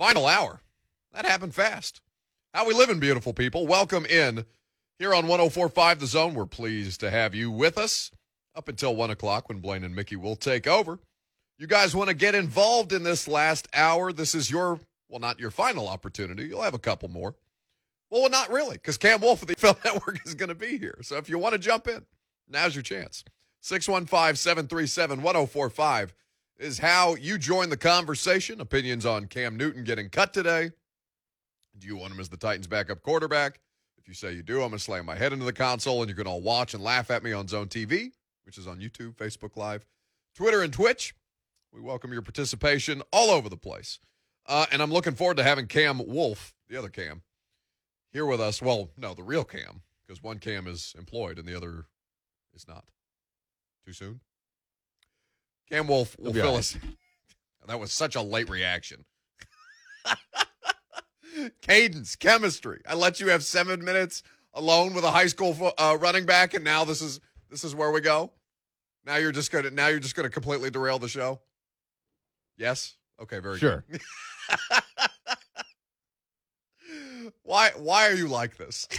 Final 0.00 0.26
hour. 0.26 0.62
That 1.12 1.26
happened 1.26 1.54
fast. 1.54 2.00
How 2.54 2.66
we 2.66 2.72
living, 2.72 3.00
beautiful 3.00 3.34
people? 3.34 3.66
Welcome 3.66 4.06
in 4.06 4.46
here 4.98 5.12
on 5.12 5.26
1045 5.26 6.00
The 6.00 6.06
Zone. 6.06 6.32
We're 6.32 6.46
pleased 6.46 7.00
to 7.00 7.10
have 7.10 7.34
you 7.34 7.50
with 7.50 7.76
us 7.76 8.10
up 8.56 8.68
until 8.68 8.96
1 8.96 9.10
o'clock 9.10 9.50
when 9.50 9.58
Blaine 9.58 9.84
and 9.84 9.94
Mickey 9.94 10.16
will 10.16 10.36
take 10.36 10.66
over. 10.66 11.00
You 11.58 11.66
guys 11.66 11.94
want 11.94 12.08
to 12.08 12.14
get 12.14 12.34
involved 12.34 12.94
in 12.94 13.02
this 13.02 13.28
last 13.28 13.68
hour? 13.74 14.10
This 14.10 14.34
is 14.34 14.50
your, 14.50 14.80
well, 15.10 15.20
not 15.20 15.38
your 15.38 15.50
final 15.50 15.86
opportunity. 15.86 16.44
You'll 16.44 16.62
have 16.62 16.72
a 16.72 16.78
couple 16.78 17.10
more. 17.10 17.34
Well, 18.08 18.30
not 18.30 18.50
really, 18.50 18.76
because 18.76 18.96
Cam 18.96 19.20
Wolfe 19.20 19.42
of 19.42 19.48
the 19.48 19.56
NFL 19.56 19.84
Network 19.84 20.26
is 20.26 20.34
going 20.34 20.48
to 20.48 20.54
be 20.54 20.78
here. 20.78 20.96
So 21.02 21.18
if 21.18 21.28
you 21.28 21.38
want 21.38 21.52
to 21.52 21.58
jump 21.58 21.86
in, 21.86 22.06
now's 22.48 22.74
your 22.74 22.84
chance. 22.84 23.22
615 23.60 24.36
737 24.36 25.20
1045 25.20 26.14
is 26.60 26.78
how 26.78 27.14
you 27.14 27.38
join 27.38 27.70
the 27.70 27.76
conversation. 27.76 28.60
Opinions 28.60 29.06
on 29.06 29.26
Cam 29.26 29.56
Newton 29.56 29.82
getting 29.82 30.10
cut 30.10 30.34
today. 30.34 30.70
Do 31.78 31.86
you 31.86 31.96
want 31.96 32.12
him 32.12 32.20
as 32.20 32.28
the 32.28 32.36
Titans' 32.36 32.66
backup 32.66 33.02
quarterback? 33.02 33.60
If 33.96 34.06
you 34.06 34.14
say 34.14 34.32
you 34.32 34.42
do, 34.42 34.56
I'm 34.56 34.68
going 34.68 34.72
to 34.72 34.78
slam 34.78 35.06
my 35.06 35.16
head 35.16 35.32
into 35.32 35.46
the 35.46 35.52
console 35.52 36.02
and 36.02 36.08
you're 36.08 36.16
going 36.16 36.26
to 36.26 36.32
all 36.32 36.42
watch 36.42 36.74
and 36.74 36.82
laugh 36.82 37.10
at 37.10 37.22
me 37.22 37.32
on 37.32 37.48
Zone 37.48 37.68
TV, 37.68 38.10
which 38.44 38.58
is 38.58 38.66
on 38.66 38.78
YouTube, 38.78 39.14
Facebook 39.16 39.56
Live, 39.56 39.86
Twitter, 40.34 40.62
and 40.62 40.72
Twitch. 40.72 41.14
We 41.72 41.80
welcome 41.80 42.12
your 42.12 42.22
participation 42.22 43.02
all 43.10 43.30
over 43.30 43.48
the 43.48 43.56
place. 43.56 43.98
Uh, 44.46 44.66
and 44.70 44.82
I'm 44.82 44.92
looking 44.92 45.14
forward 45.14 45.38
to 45.38 45.44
having 45.44 45.66
Cam 45.66 46.02
Wolfe, 46.06 46.54
the 46.68 46.76
other 46.76 46.88
Cam, 46.88 47.22
here 48.12 48.26
with 48.26 48.40
us. 48.40 48.60
Well, 48.60 48.90
no, 48.98 49.14
the 49.14 49.22
real 49.22 49.44
Cam, 49.44 49.82
because 50.06 50.22
one 50.22 50.38
Cam 50.38 50.66
is 50.66 50.94
employed 50.98 51.38
and 51.38 51.48
the 51.48 51.56
other 51.56 51.86
is 52.54 52.68
not. 52.68 52.84
Too 53.86 53.92
soon? 53.92 54.20
Cam 55.70 55.86
Wolfe 55.86 56.16
will 56.18 56.32
fill 56.32 56.56
us. 56.56 56.76
That 57.66 57.78
was 57.78 57.92
such 57.92 58.16
a 58.16 58.22
late 58.22 58.50
reaction. 58.50 59.04
Cadence, 61.62 62.16
chemistry. 62.16 62.80
I 62.88 62.94
let 62.94 63.20
you 63.20 63.28
have 63.28 63.44
seven 63.44 63.84
minutes 63.84 64.24
alone 64.54 64.94
with 64.94 65.04
a 65.04 65.12
high 65.12 65.28
school 65.28 65.72
uh, 65.78 65.96
running 66.00 66.26
back, 66.26 66.54
and 66.54 66.64
now 66.64 66.84
this 66.84 67.00
is 67.00 67.20
this 67.48 67.62
is 67.62 67.72
where 67.74 67.92
we 67.92 68.00
go. 68.00 68.32
Now 69.04 69.16
you're 69.16 69.30
just 69.30 69.52
gonna 69.52 69.70
now 69.70 69.86
you're 69.86 70.00
just 70.00 70.16
gonna 70.16 70.30
completely 70.30 70.70
derail 70.70 70.98
the 70.98 71.08
show. 71.08 71.40
Yes. 72.56 72.96
Okay. 73.22 73.38
Very 73.38 73.58
sure. 73.58 73.84
good. 73.88 74.00
why 77.42 77.70
why 77.76 78.08
are 78.08 78.14
you 78.14 78.26
like 78.26 78.56
this? 78.56 78.88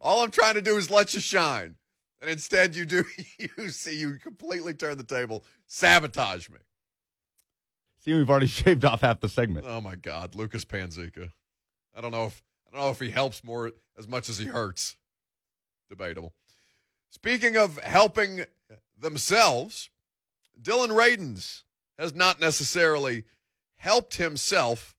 All 0.00 0.22
I'm 0.22 0.30
trying 0.30 0.54
to 0.54 0.62
do 0.62 0.76
is 0.76 0.90
let 0.90 1.14
you 1.14 1.20
shine. 1.20 1.76
And 2.20 2.30
instead 2.30 2.74
you 2.74 2.84
do 2.84 3.04
you 3.38 3.68
see 3.68 3.96
you 3.96 4.14
completely 4.14 4.74
turn 4.74 4.98
the 4.98 5.04
table, 5.04 5.44
sabotage 5.66 6.48
me. 6.48 6.58
See, 8.00 8.14
we've 8.14 8.30
already 8.30 8.46
shaved 8.48 8.84
off 8.84 9.02
half 9.02 9.20
the 9.20 9.28
segment. 9.28 9.66
Oh 9.68 9.80
my 9.80 9.94
God, 9.94 10.34
Lucas 10.34 10.64
Panzica. 10.64 11.32
I 11.96 12.00
don't 12.00 12.12
know 12.12 12.26
if 12.26 12.42
I 12.66 12.76
don't 12.76 12.84
know 12.84 12.90
if 12.90 13.00
he 13.00 13.10
helps 13.10 13.42
more 13.42 13.72
as 13.98 14.08
much 14.08 14.28
as 14.28 14.38
he 14.38 14.46
hurts. 14.46 14.96
Debatable. 15.88 16.34
Speaking 17.10 17.56
of 17.56 17.78
helping 17.78 18.44
themselves, 18.98 19.88
Dillon 20.60 20.90
Radunz 20.90 21.62
has 21.98 22.14
not 22.14 22.40
necessarily 22.40 23.24
helped 23.76 24.16
himself 24.16 24.94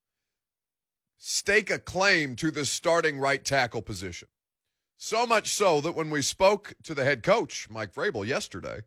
stake 1.18 1.70
a 1.70 1.78
claim 1.78 2.36
to 2.38 2.50
the 2.50 2.66
starting 2.66 3.20
right 3.20 3.44
tackle 3.44 3.82
position. 3.82 4.28
So 5.02 5.26
much 5.26 5.54
so 5.54 5.80
that 5.80 5.96
when 5.96 6.10
we 6.10 6.22
spoke 6.22 6.74
to 6.84 6.94
the 6.94 7.06
head 7.06 7.24
coach, 7.24 7.70
Mike 7.70 7.94
Vrabel, 7.94 8.28
yesterday, 8.28 8.82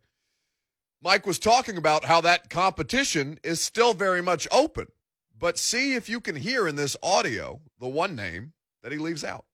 Mike 1.03 1.27
was 1.27 1.39
talking 1.39 1.79
about 1.79 2.05
how 2.05 2.21
that 2.21 2.51
competition 2.51 3.39
is 3.43 3.63
still 3.63 3.95
very 3.95 4.21
much 4.21 4.47
open. 4.53 4.89
But 5.37 5.57
see 5.57 5.95
if 5.95 6.11
you 6.11 6.21
can 6.21 6.37
hear 6.37 6.69
in 6.69 6.77
this 6.77 6.99
audio 7.03 7.63
the 7.81 7.89
one 7.89 8.15
name 8.15 8.53
that 8.83 8.93
he 8.93 8.99
leaves 8.99 9.25
out. 9.25 9.47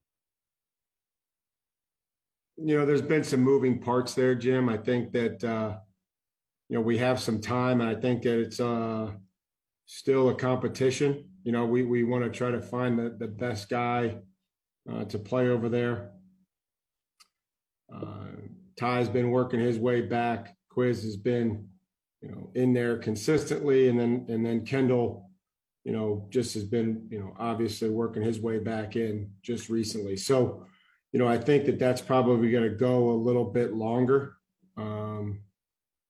You 2.57 2.77
know, 2.77 2.85
there's 2.85 3.03
been 3.03 3.23
some 3.23 3.41
moving 3.41 3.79
parts 3.81 4.15
there, 4.15 4.35
Jim. 4.35 4.69
I 4.69 4.79
think 4.79 5.13
that, 5.13 5.45
uh, 5.45 5.77
you 6.69 6.75
know, 6.75 6.83
we 6.83 6.99
have 6.99 7.21
some 7.21 7.41
time, 7.41 7.81
and 7.81 7.89
I 7.89 7.95
think 7.95 8.25
that 8.25 8.37
it's 8.37 8.59
uh, 8.59 9.13
still 9.87 10.31
a 10.31 10.35
competition. 10.35 11.25
You 11.45 11.53
know, 11.53 11.67
we, 11.67 11.85
we 11.85 12.03
want 12.03 12.25
to 12.25 12.31
try 12.31 12.51
to 12.51 12.61
find 12.61 12.99
the, 12.99 13.15
the 13.17 13.29
best 13.29 13.69
guy 13.69 14.17
uh, 14.93 15.05
to 15.05 15.21
play 15.21 15.49
over 15.49 15.69
there. 15.69 16.11
Uh, 17.93 18.27
Ty's 18.79 19.09
been 19.09 19.31
working 19.31 19.61
his 19.61 19.79
way 19.79 20.03
back. 20.03 20.55
Quiz 20.71 21.03
has 21.03 21.17
been, 21.17 21.69
you 22.23 22.31
know, 22.31 22.51
in 22.55 22.73
there 22.73 22.99
consistently, 22.99 23.89
and 23.89 23.99
then 23.99 24.27
and 24.29 24.45
then 24.45 24.65
Kendall, 24.65 25.31
you 25.85 25.93
know, 25.93 26.29
just 26.31 26.55
has 26.55 26.65
been, 26.65 27.09
you 27.11 27.19
know, 27.19 27.35
obviously 27.39 27.89
working 27.89 28.23
his 28.23 28.41
way 28.41 28.59
back 28.59 28.95
in 28.95 29.33
just 29.43 29.69
recently. 29.69 30.17
So, 30.17 30.67
you 31.13 31.19
know, 31.19 31.27
I 31.27 31.39
think 31.39 31.65
that 31.67 31.79
that's 31.79 32.01
probably 32.01 32.51
going 32.51 32.69
to 32.71 32.77
go 32.77 33.11
a 33.11 33.23
little 33.23 33.47
bit 33.47 33.73
longer, 33.73 34.35
um, 34.77 35.41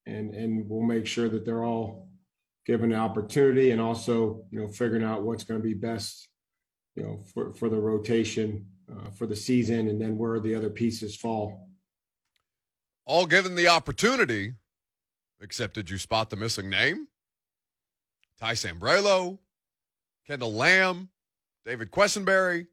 and 0.07 0.35
and 0.35 0.69
we'll 0.69 0.83
make 0.83 1.07
sure 1.07 1.29
that 1.29 1.45
they're 1.45 1.65
all 1.65 2.09
given 2.67 2.91
the 2.91 2.97
opportunity, 2.97 3.71
and 3.71 3.81
also, 3.81 4.45
you 4.51 4.61
know, 4.61 4.69
figuring 4.69 5.05
out 5.05 5.23
what's 5.23 5.45
going 5.45 5.61
to 5.61 5.65
be 5.65 5.75
best, 5.75 6.29
you 6.97 7.03
know, 7.03 7.21
for 7.33 7.55
for 7.55 7.71
the 7.71 7.81
rotation 7.81 8.67
uh, 8.93 9.11
for 9.11 9.27
the 9.27 9.37
season, 9.37 9.89
and 9.89 10.01
then 10.01 10.19
where 10.19 10.41
the 10.41 10.55
other 10.55 10.69
pieces 10.69 11.17
fall 11.17 11.68
all 13.09 13.27
given 13.27 13.57
the 13.57 13.67
opportunity, 13.67 14.53
except 15.41 15.75
did 15.75 15.91
you 15.91 15.97
spot 15.97 16.29
the 16.31 16.37
missing 16.37 16.69
name? 16.69 17.09
Ty 18.39 18.53
Sambrailo, 18.53 19.39
Kendall 20.27 20.53
Lamm, 20.53 21.09
David 21.65 21.91
Quessenberry, 21.91 22.67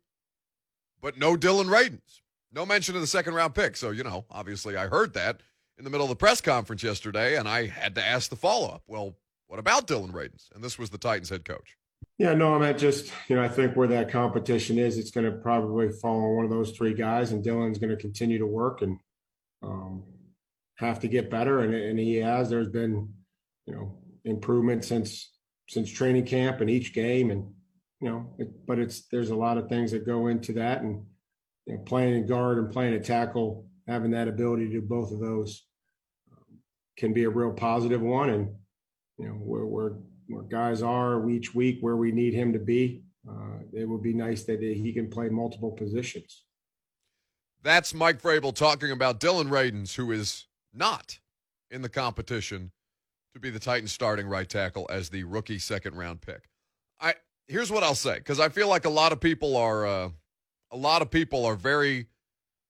but 1.01 1.17
no 1.17 1.37
Dillon 1.37 1.67
Radunz. 1.67 2.19
No 2.51 2.65
mention 2.65 2.95
of 2.95 3.01
the 3.01 3.07
second 3.07 3.33
round 3.33 3.55
pick. 3.55 3.77
So, 3.77 3.89
you 3.89 4.03
know, 4.03 4.25
obviously 4.29 4.75
I 4.75 4.87
heard 4.87 5.13
that 5.13 5.41
in 5.77 5.85
the 5.85 5.89
middle 5.89 6.05
of 6.05 6.09
the 6.09 6.15
press 6.15 6.41
conference 6.41 6.83
yesterday, 6.83 7.37
and 7.37 7.47
I 7.47 7.67
had 7.67 7.95
to 7.95 8.05
ask 8.05 8.29
the 8.29 8.35
follow 8.35 8.67
up. 8.67 8.83
Well, 8.87 9.15
what 9.47 9.59
about 9.59 9.87
Dillon 9.87 10.11
Radunz? 10.11 10.53
And 10.53 10.63
this 10.63 10.77
was 10.77 10.89
the 10.89 10.97
Titans 10.97 11.29
head 11.29 11.45
coach. 11.45 11.77
Yeah, 12.17 12.33
no, 12.33 12.55
I 12.55 12.59
mean, 12.59 12.77
just, 12.77 13.11
you 13.29 13.35
know, 13.35 13.43
I 13.43 13.47
think 13.47 13.75
where 13.75 13.87
that 13.87 14.09
competition 14.09 14.77
is, 14.77 14.97
it's 14.97 15.11
going 15.11 15.25
to 15.25 15.37
probably 15.37 15.89
fall 15.89 16.23
on 16.23 16.35
one 16.35 16.45
of 16.45 16.51
those 16.51 16.71
three 16.71 16.93
guys, 16.93 17.31
and 17.31 17.43
Dillon's 17.43 17.77
going 17.77 17.89
to 17.89 17.97
continue 17.97 18.37
to 18.37 18.45
work. 18.45 18.81
And, 18.81 18.99
um, 19.63 20.03
have 20.75 20.99
to 21.01 21.07
get 21.07 21.29
better, 21.29 21.59
and, 21.59 21.73
and 21.73 21.99
he 21.99 22.15
has. 22.17 22.49
There's 22.49 22.69
been, 22.69 23.09
you 23.65 23.73
know, 23.73 23.97
improvement 24.23 24.83
since 24.83 25.31
since 25.67 25.89
training 25.89 26.25
camp 26.25 26.61
and 26.61 26.69
each 26.69 26.93
game, 26.93 27.31
and 27.31 27.47
you 28.01 28.09
know, 28.09 28.35
it, 28.37 28.65
but 28.65 28.79
it's 28.79 29.07
there's 29.11 29.29
a 29.29 29.35
lot 29.35 29.57
of 29.57 29.69
things 29.69 29.91
that 29.91 30.05
go 30.05 30.27
into 30.27 30.53
that, 30.53 30.81
and 30.81 31.05
you 31.65 31.75
know, 31.75 31.83
playing 31.83 32.23
a 32.23 32.27
guard 32.27 32.57
and 32.57 32.71
playing 32.71 32.93
a 32.93 32.99
tackle, 32.99 33.67
having 33.87 34.11
that 34.11 34.27
ability 34.27 34.65
to 34.67 34.73
do 34.73 34.81
both 34.81 35.11
of 35.11 35.19
those 35.19 35.65
um, 36.31 36.59
can 36.97 37.13
be 37.13 37.23
a 37.23 37.29
real 37.29 37.53
positive 37.53 38.01
one, 38.01 38.29
and 38.29 38.49
you 39.17 39.27
know, 39.27 39.33
where 39.33 39.65
where 39.65 39.93
where 40.27 40.43
guys 40.43 40.81
are 40.81 41.29
each 41.29 41.53
week 41.53 41.77
where 41.81 41.95
we 41.95 42.11
need 42.11 42.33
him 42.33 42.51
to 42.53 42.59
be. 42.59 43.03
Uh, 43.27 43.59
it 43.73 43.89
would 43.89 44.03
be 44.03 44.13
nice 44.13 44.43
that 44.43 44.61
he 44.61 44.93
can 44.93 45.09
play 45.09 45.29
multiple 45.29 45.71
positions. 45.71 46.43
That's 47.63 47.93
Mike 47.93 48.21
Vrabel 48.21 48.53
talking 48.53 48.91
about 48.91 49.19
Dillon 49.19 49.49
Radunz, 49.49 49.95
who 49.95 50.11
is 50.11 50.45
not 50.75 51.19
in 51.71 51.81
the 51.81 51.89
competition 51.89 52.71
to 53.33 53.39
be 53.39 53.49
the 53.49 53.59
Titans 53.59 53.91
starting 53.91 54.27
right 54.27 54.47
tackle 54.47 54.87
as 54.89 55.09
the 55.09 55.23
rookie 55.23 55.59
second 55.59 55.95
round 55.95 56.21
pick. 56.21 56.49
I 56.99 57.15
here's 57.47 57.71
what 57.71 57.83
I'll 57.83 57.95
say 57.95 58.17
because 58.17 58.39
I 58.39 58.49
feel 58.49 58.67
like 58.67 58.85
a 58.85 58.89
lot 58.89 59.11
of 59.11 59.19
people 59.19 59.57
are 59.57 59.85
uh, 59.85 60.09
a 60.71 60.77
lot 60.77 61.01
of 61.01 61.11
people 61.11 61.45
are 61.45 61.55
very 61.55 62.07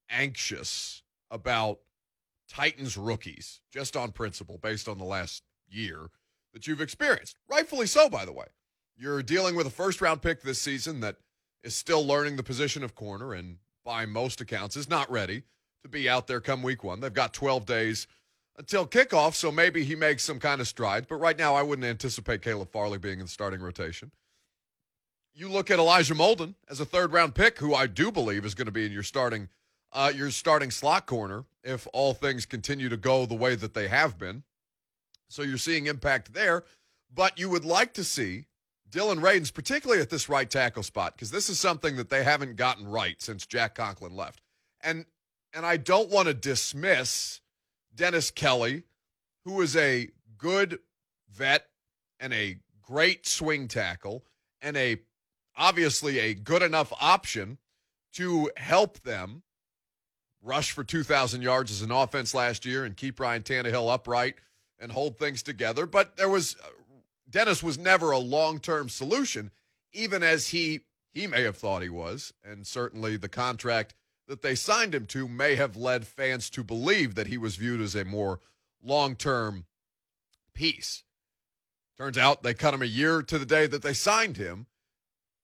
anxious 0.09 1.03
about 1.31 1.79
Titans 2.49 2.97
rookies 2.97 3.61
just 3.71 3.95
on 3.95 4.11
principle 4.11 4.57
based 4.61 4.87
on 4.87 4.97
the 4.97 5.05
last 5.05 5.43
year 5.67 6.09
that 6.53 6.67
you've 6.67 6.81
experienced. 6.81 7.37
Rightfully 7.49 7.87
so, 7.87 8.09
by 8.09 8.25
the 8.25 8.31
way. 8.31 8.45
You're 8.97 9.23
dealing 9.23 9.55
with 9.55 9.67
a 9.67 9.71
first 9.71 10.01
round 10.01 10.21
pick 10.21 10.41
this 10.41 10.61
season 10.61 11.01
that 11.01 11.17
is 11.63 11.75
still 11.75 12.05
learning 12.05 12.37
the 12.37 12.43
position 12.43 12.83
of 12.83 12.95
corner 12.95 13.33
and 13.33 13.57
by 13.83 14.05
most 14.05 14.41
accounts 14.41 14.75
is 14.75 14.89
not 14.89 15.11
ready 15.11 15.43
to 15.85 15.89
be 15.89 16.09
out 16.09 16.27
there 16.27 16.41
come 16.41 16.63
week 16.63 16.83
one. 16.83 16.99
They've 16.99 17.13
got 17.13 17.33
12 17.33 17.65
days 17.65 18.07
until 18.57 18.87
kickoff, 18.87 19.35
so 19.35 19.51
maybe 19.51 19.83
he 19.83 19.95
makes 19.95 20.23
some 20.23 20.39
kind 20.39 20.59
of 20.59 20.67
strides. 20.67 21.05
But 21.07 21.17
right 21.17 21.37
now, 21.37 21.55
I 21.55 21.61
wouldn't 21.61 21.85
anticipate 21.85 22.41
Caleb 22.41 22.71
Farley 22.71 22.97
being 22.97 23.19
in 23.19 23.25
the 23.25 23.31
starting 23.31 23.61
rotation. 23.61 24.11
You 25.33 25.49
look 25.49 25.69
at 25.69 25.79
Elijah 25.79 26.15
Molden 26.15 26.55
as 26.69 26.79
a 26.79 26.85
third 26.85 27.13
round 27.13 27.35
pick, 27.35 27.59
who 27.59 27.75
I 27.75 27.87
do 27.87 28.11
believe 28.11 28.45
is 28.45 28.55
going 28.55 28.65
to 28.65 28.71
be 28.71 28.85
in 28.85 28.91
your 28.91 29.03
starting 29.03 29.49
uh, 29.91 30.11
your 30.13 30.29
starting 30.29 30.71
slot 30.71 31.05
corner 31.05 31.45
if 31.63 31.87
all 31.93 32.13
things 32.13 32.45
continue 32.45 32.89
to 32.89 32.97
go 32.97 33.25
the 33.25 33.35
way 33.35 33.55
that 33.55 33.73
they 33.73 33.87
have 33.87 34.17
been. 34.17 34.43
So 35.29 35.41
you're 35.41 35.57
seeing 35.57 35.87
impact 35.87 36.33
there, 36.33 36.63
but 37.13 37.39
you 37.39 37.49
would 37.49 37.63
like 37.63 37.93
to 37.93 38.03
see 38.03 38.45
Dillon 38.89 39.19
Radunz, 39.19 39.53
particularly 39.53 40.01
at 40.01 40.09
this 40.09 40.27
right 40.27 40.49
tackle 40.49 40.83
spot, 40.83 41.15
because 41.15 41.31
this 41.31 41.49
is 41.49 41.59
something 41.59 41.95
that 41.95 42.09
they 42.09 42.23
haven't 42.23 42.55
gotten 42.55 42.87
right 42.87 43.21
since 43.21 43.45
Jack 43.45 43.75
Conklin 43.75 44.15
left. 44.15 44.41
And 44.81 45.05
and 45.55 45.65
I 45.65 45.77
don't 45.77 46.09
want 46.09 46.27
to 46.27 46.33
dismiss 46.33 47.39
Dennis 47.95 48.29
Kelly, 48.29 48.83
who 49.45 49.61
is 49.61 49.75
a 49.75 50.09
good 50.37 50.79
vet 51.31 51.67
and 52.19 52.33
a 52.33 52.57
great 52.81 53.25
swing 53.25 53.67
tackle 53.67 54.25
and 54.61 54.75
a 54.75 54.97
obviously 55.57 56.19
a 56.19 56.33
good 56.33 56.61
enough 56.61 56.91
option 56.99 57.57
to 58.13 58.51
help 58.57 58.99
them 59.01 59.43
rush 60.41 60.71
for 60.71 60.83
2,000 60.83 61.41
yards 61.41 61.71
as 61.71 61.81
an 61.81 61.91
offense 61.91 62.33
last 62.33 62.65
year 62.65 62.83
and 62.83 62.97
keep 62.97 63.19
Ryan 63.19 63.41
Tannehill 63.41 63.91
upright 63.91 64.35
and 64.77 64.91
hold 64.91 65.17
things 65.17 65.41
together. 65.41 65.85
But 65.85 66.17
there 66.17 66.29
was 66.29 66.57
uh, 66.61 66.67
Dennis 67.29 67.63
was 67.63 67.77
never 67.77 68.11
a 68.11 68.19
long 68.19 68.59
term 68.59 68.89
solution, 68.89 69.51
even 69.93 70.21
as 70.21 70.49
he 70.49 70.81
he 71.13 71.27
may 71.27 71.43
have 71.43 71.55
thought 71.55 71.81
he 71.81 71.89
was, 71.89 72.33
and 72.43 72.67
certainly 72.67 73.15
the 73.15 73.29
contract 73.29 73.95
that 74.27 74.41
they 74.41 74.55
signed 74.55 74.95
him 74.95 75.05
to 75.07 75.27
may 75.27 75.55
have 75.55 75.75
led 75.75 76.07
fans 76.07 76.49
to 76.51 76.63
believe 76.63 77.15
that 77.15 77.27
he 77.27 77.37
was 77.37 77.55
viewed 77.55 77.81
as 77.81 77.95
a 77.95 78.05
more 78.05 78.39
long 78.83 79.15
term 79.15 79.65
piece. 80.53 81.03
Turns 81.97 82.17
out 82.17 82.43
they 82.43 82.53
cut 82.53 82.73
him 82.73 82.81
a 82.81 82.85
year 82.85 83.21
to 83.21 83.39
the 83.39 83.45
day 83.45 83.67
that 83.67 83.81
they 83.81 83.93
signed 83.93 84.37
him. 84.37 84.67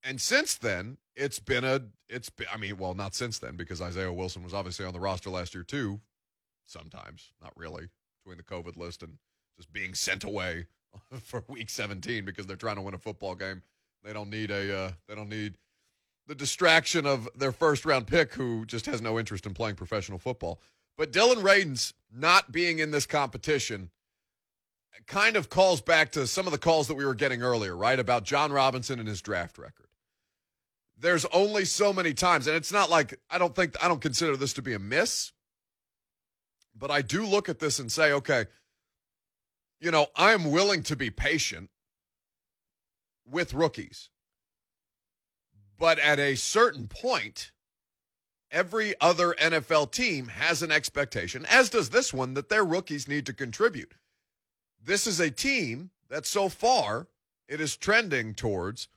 And 0.04 0.20
since 0.20 0.56
then, 0.56 0.98
it's 1.16 1.40
been 1.40 1.64
a, 1.64 1.82
it's 2.10 2.30
been, 2.30 2.48
I 2.52 2.58
mean, 2.58 2.78
well, 2.78 2.94
not 2.94 3.14
since 3.14 3.40
then, 3.40 3.56
because 3.56 3.82
Isaiah 3.82 4.12
Wilson 4.12 4.44
was 4.44 4.54
obviously 4.54 4.86
on 4.86 4.94
the 4.94 5.00
roster 5.00 5.30
last 5.30 5.54
year 5.54 5.64
too, 5.64 6.02
sometimes, 6.66 7.32
not 7.42 7.54
really, 7.56 7.90
between 8.24 8.38
the 8.38 8.44
COVID 8.44 8.78
list 8.78 9.04
and 9.04 9.18
just 9.58 9.72
being 9.72 9.94
sent 9.94 10.24
away 10.24 10.66
for 11.22 11.44
week 11.48 11.70
17 11.70 12.26
because 12.26 12.48
they're 12.48 12.56
trying 12.56 12.78
to 12.78 12.82
win 12.82 12.96
a 12.96 13.00
football 13.00 13.36
game. 13.36 13.62
They 14.04 14.14
don't 14.14 14.32
need 14.32 14.50
a, 14.50 14.78
uh, 14.78 14.92
they 15.08 15.16
don't 15.16 15.30
need 15.30 15.54
the 16.32 16.36
distraction 16.36 17.06
of 17.06 17.28
their 17.36 17.52
first 17.52 17.84
round 17.84 18.08
pick 18.08 18.34
who 18.36 18.66
just 18.66 18.86
has 18.86 19.02
no 19.02 19.20
interest 19.20 19.46
in 19.46 19.54
playing 19.54 19.76
professional 19.76 20.18
football. 20.18 20.62
But 20.98 21.12
Dillon 21.12 21.40
Radunz 21.40 21.92
not 22.10 22.54
being 22.54 22.80
in 22.80 22.92
this 22.92 23.06
competition 23.06 23.90
kind 25.08 25.36
of 25.36 25.50
calls 25.50 25.82
back 25.82 26.14
to 26.14 26.26
some 26.26 26.46
of 26.46 26.54
the 26.54 26.58
calls 26.58 26.88
that 26.88 26.94
we 26.94 27.04
were 27.04 27.16
getting 27.16 27.42
earlier, 27.42 27.76
right? 27.76 28.00
About 28.00 28.24
Jon 28.24 28.54
Robinson 28.54 28.98
and 28.98 29.10
his 29.10 29.22
draft 29.22 29.58
record. 29.58 29.88
There's 30.98 31.26
only 31.34 31.66
so 31.66 31.92
many 31.92 32.14
times, 32.14 32.48
and 32.48 32.56
it's 32.56 32.72
not 32.72 32.90
like 32.90 33.20
I 33.30 33.38
don't 33.38 33.54
think 33.54 33.76
I 33.84 33.90
don't 33.90 34.02
consider 34.02 34.38
this 34.38 34.54
to 34.54 34.62
be 34.62 34.72
a 34.72 34.80
miss, 34.80 35.34
but 36.74 36.90
I 36.90 37.02
do 37.02 37.26
look 37.26 37.50
at 37.50 37.60
this 37.60 37.78
and 37.78 37.92
say, 37.92 38.14
okay, 38.14 38.46
you 39.82 39.92
know, 39.92 40.08
I'm 40.16 40.50
willing 40.50 40.84
to 40.84 40.96
be 40.96 41.10
patient 41.10 41.70
with 43.30 43.54
rookies. 43.54 44.08
But 45.82 45.98
at 45.98 46.20
a 46.20 46.36
certain 46.36 46.88
point, 46.88 47.52
every 48.52 48.94
other 49.02 49.34
NFL 49.42 49.92
team 49.92 50.28
has 50.28 50.62
an 50.62 50.72
expectation, 50.72 51.44
as 51.50 51.72
does 51.72 51.90
this 51.90 52.14
one, 52.14 52.36
that 52.36 52.50
their 52.50 52.64
rookies 52.64 53.08
need 53.08 53.26
to 53.26 53.34
contribute. 53.34 53.96
This 54.80 55.08
is 55.08 55.20
a 55.20 55.32
team 55.32 55.90
that 56.08 56.28
so 56.28 56.50
far 56.50 57.08
it 57.48 57.60
is 57.60 57.76
trending 57.76 58.36
towards 58.36 58.90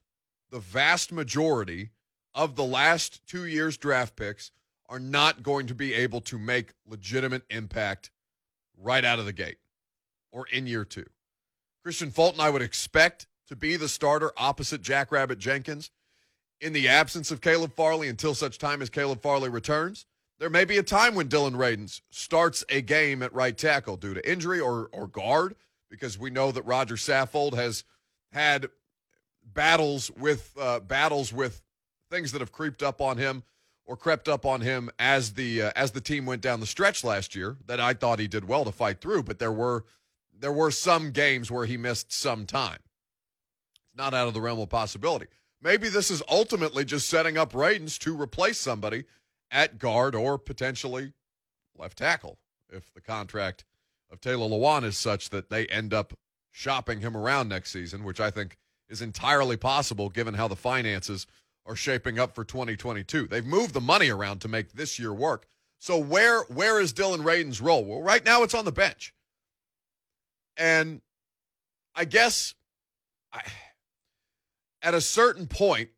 the 0.51 0.59
vast 0.59 1.11
majority 1.11 1.89
of 2.35 2.55
the 2.55 2.65
last 2.67 3.27
two 3.27 3.47
years' 3.47 3.79
draft 3.79 4.15
picks 4.15 4.51
are 4.87 5.01
not 5.01 5.43
going 5.43 5.67
to 5.69 5.75
be 5.75 5.95
able 5.95 6.21
to 6.21 6.37
make 6.37 6.75
legitimate 6.87 7.45
impact 7.49 8.11
right 8.77 9.07
out 9.07 9.19
of 9.19 9.25
the 9.25 9.33
gate 9.33 9.57
or 10.31 10.47
in 10.49 10.67
year 10.67 10.85
two. 10.85 11.07
Kristian 11.83 12.13
Fulton, 12.13 12.43
I 12.43 12.51
would 12.51 12.61
expect 12.61 13.27
to 13.49 13.57
be 13.57 13.77
the 13.77 13.89
starter 13.89 14.33
opposite 14.37 14.83
Jackrabbit 14.83 15.39
Jenkins 15.39 15.91
in 16.65 16.73
the 16.73 16.89
absence 16.89 17.31
of 17.31 17.43
Caleb 17.43 17.75
Farley 17.75 18.09
until 18.09 18.35
such 18.35 18.57
time 18.57 18.81
as 18.81 18.89
Caleb 18.89 19.21
Farley 19.21 19.51
returns. 19.51 20.07
There 20.39 20.49
may 20.49 20.65
be 20.65 20.79
a 20.79 20.83
time 20.83 21.15
when 21.15 21.29
Dillon 21.29 21.53
Radunz 21.53 22.01
starts 22.09 22.65
a 22.71 22.81
game 22.81 23.23
at 23.23 23.35
right 23.35 23.57
tackle 23.57 23.99
due 23.99 24.15
to 24.15 24.31
injury 24.31 24.61
or, 24.61 24.89
or 24.91 25.07
guard, 25.07 25.57
because 25.91 26.19
we 26.19 26.31
know 26.31 26.51
that 26.51 26.65
Roger 26.65 26.95
Saffold 26.95 27.55
has 27.55 27.85
had 28.33 28.71
battles 29.45 30.11
with 30.19 30.53
uh, 30.59 30.81
battles 30.81 31.35
with 31.35 31.61
things 32.11 32.33
that 32.33 32.41
have 32.41 32.51
creeped 32.51 32.83
up 32.83 33.03
on 33.03 33.19
him 33.19 33.43
or 33.85 33.95
crept 33.95 34.27
up 34.27 34.47
on 34.47 34.63
him 34.63 34.89
as 34.99 35.35
the 35.35 35.65
uh, 35.65 35.73
as 35.77 35.91
the 35.91 36.01
team 36.01 36.25
went 36.25 36.41
down 36.41 36.61
the 36.61 36.67
stretch 36.67 37.05
last 37.05 37.37
year 37.37 37.59
that 37.67 37.79
I 37.79 37.93
thought 37.93 38.19
he 38.19 38.27
did 38.27 38.49
well 38.49 38.65
to 38.65 38.73
fight 38.73 39.03
through, 39.03 39.25
but 39.25 39.39
there 39.39 39.53
were 39.53 39.85
there 40.37 40.51
were 40.51 40.71
some 40.71 41.11
games 41.11 41.51
where 41.51 41.67
he 41.67 41.77
missed 41.77 42.11
some 42.11 42.47
time. 42.47 42.81
It's 43.75 43.97
not 43.99 44.15
out 44.15 44.29
of 44.29 44.35
the 44.35 44.41
realm 44.41 44.59
of 44.61 44.71
possibility. 44.71 45.27
Maybe 45.65 45.89
this 45.89 46.11
is 46.11 46.23
ultimately 46.29 46.85
just 46.85 47.09
setting 47.09 47.39
up 47.39 47.53
Radunz 47.53 47.99
to 48.01 48.21
replace 48.21 48.61
somebody 48.61 49.05
at 49.51 49.79
guard 49.79 50.15
or 50.15 50.37
potentially 50.37 51.15
left 51.75 51.97
tackle 51.99 52.39
if 52.71 52.93
the 52.93 53.01
contract 53.01 53.65
of 54.13 54.21
Taylor 54.21 54.47
Lewan 54.47 54.85
is 54.85 54.99
such 54.99 55.31
that 55.31 55.49
they 55.49 55.67
end 55.69 55.95
up 55.95 56.13
shopping 56.51 57.01
him 57.01 57.17
around 57.17 57.49
next 57.49 57.73
season, 57.73 58.05
which 58.05 58.21
I 58.21 58.31
think 58.31 58.59
is 58.91 59.01
entirely 59.01 59.57
possible 59.57 60.11
given 60.11 60.35
how 60.35 60.49
the 60.49 60.55
finances 60.55 61.27
are 61.65 61.75
shaping 61.75 62.19
up 62.19 62.35
for 62.35 62.45
2022. 62.45 63.27
They've 63.27 63.45
moved 63.45 63.73
the 63.73 63.81
money 63.81 64.11
around 64.11 64.41
to 64.41 64.49
make 64.49 64.73
this 64.73 64.99
year 64.99 65.15
work. 65.15 65.47
So 65.79 65.97
where 65.97 66.43
where 66.43 66.79
is 66.79 66.93
Dillon 66.93 67.23
Radunz's 67.23 67.63
role? 67.63 67.87
Well, 67.87 68.03
right 68.03 68.25
now 68.25 68.43
it's 68.43 68.55
on 68.55 68.67
the 68.67 68.73
bench. 68.73 69.15
And 70.59 71.01
I 71.95 72.05
guess 72.05 72.55
I 73.33 73.43
at 74.85 74.95
a 74.95 75.01
certain 75.01 75.47
point, 75.47 75.89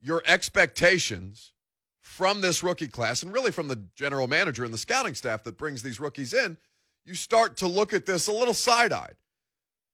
your 0.00 0.22
expectations 0.26 1.52
from 2.00 2.40
this 2.40 2.62
rookie 2.62 2.88
class 2.88 3.22
and 3.22 3.32
really 3.32 3.52
from 3.52 3.68
the 3.68 3.84
general 3.94 4.26
manager 4.26 4.64
and 4.64 4.74
the 4.74 4.78
scouting 4.78 5.14
staff 5.14 5.44
that 5.44 5.56
brings 5.56 5.82
these 5.82 6.00
rookies 6.00 6.34
in, 6.34 6.58
you 7.04 7.14
start 7.14 7.56
to 7.56 7.68
look 7.68 7.92
at 7.92 8.04
this 8.04 8.26
a 8.26 8.32
little 8.32 8.52
side 8.52 8.92
eyed. 8.92 9.14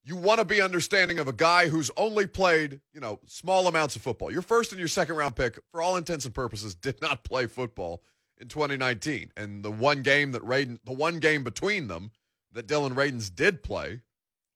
You 0.05 0.17
want 0.17 0.41
to 0.41 0.45
be 0.45 0.61
understanding 0.61 1.19
of 1.19 1.29
a 1.29 1.33
guy 1.33 1.69
who's 1.69 1.91
only 1.97 2.27
played, 2.27 2.81
you 2.93 3.01
know, 3.01 3.21
small 3.27 3.69
amounts 3.69 3.95
of 3.95 4.03
football. 4.03 4.33
Your 4.33 4.43
first 4.43 4.73
and 4.73 4.79
your 4.79 4.89
second 4.89 5.17
round 5.17 5.37
pick, 5.37 5.59
for 5.71 5.81
all 5.81 5.97
intents 5.97 6.25
and 6.25 6.35
purposes, 6.35 6.75
did 6.75 7.01
not 7.01 7.23
play 7.23 7.47
football 7.47 8.03
in 8.39 8.49
2019. 8.49 9.31
And 9.37 9.63
the 9.63 9.71
one 9.71 10.03
game 10.03 10.33
that 10.33 10.43
Radunz, 10.43 10.81
the 10.85 10.93
one 10.93 11.21
game 11.21 11.45
between 11.45 11.87
them 11.87 12.11
that 12.53 12.67
Dillon 12.67 12.95
Radunz 12.95 13.33
did 13.33 13.63
play 13.63 14.01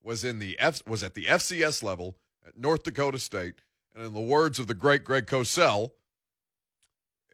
was 0.03 0.25
in 0.25 0.39
the 0.39 0.59
F, 0.59 0.83
was 0.87 1.03
at 1.03 1.15
the 1.15 1.25
FCS 1.25 1.83
level 1.83 2.17
at 2.47 2.59
North 2.59 2.83
Dakota 2.83 3.19
State. 3.19 3.63
And 3.95 4.05
in 4.05 4.15
the 4.15 4.21
words 4.21 4.59
of 4.59 4.67
the 4.67 4.75
great 4.75 5.05
Greg 5.05 5.27
Cosell, 5.27 5.91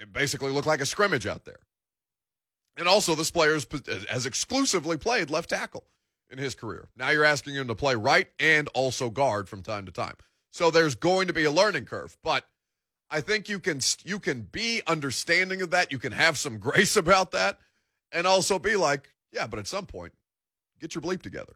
it 0.01 0.13
basically 0.13 0.51
looked 0.51 0.67
like 0.67 0.81
a 0.81 0.87
scrimmage 0.87 1.27
out 1.27 1.45
there. 1.45 1.61
And 2.77 2.89
also, 2.89 3.15
this 3.15 3.31
player 3.31 3.59
has 4.09 4.25
exclusively 4.25 4.97
played 4.97 5.29
left 5.29 5.51
tackle 5.51 5.85
in 6.31 6.39
his 6.39 6.55
career. 6.55 6.89
Now 6.97 7.11
you're 7.11 7.25
asking 7.25 7.55
him 7.55 7.69
to 7.69 7.75
play 7.75 7.95
right 7.95 8.29
and 8.39 8.69
also 8.69 9.11
guard 9.11 9.49
from 9.49 9.63
time 9.63 9.85
to 9.87 9.93
time. 9.93 10.15
So 10.53 10.71
there's 10.71 10.95
going 10.95 11.27
to 11.29 11.35
be 11.35 11.45
a 11.45 11.51
learning 11.51 11.85
curve, 11.85 12.17
but 12.23 12.47
I 13.11 13.21
think 13.21 13.49
you 13.49 13.59
can 13.59 13.81
you 14.05 14.19
can 14.19 14.43
be 14.43 14.81
understanding 14.87 15.61
of 15.61 15.71
that. 15.71 15.93
You 15.93 15.99
can 15.99 16.13
have 16.13 16.39
some 16.39 16.59
grace 16.59 16.97
about 16.97 17.33
that, 17.33 17.59
and 18.11 18.27
also 18.27 18.59
be 18.59 18.77
like, 18.77 19.13
yeah, 19.33 19.47
but 19.47 19.59
at 19.59 19.67
some 19.67 19.87
point, 19.87 20.15
get 20.81 20.95
your 20.95 21.03
bleep 21.03 21.21
together 21.21 21.55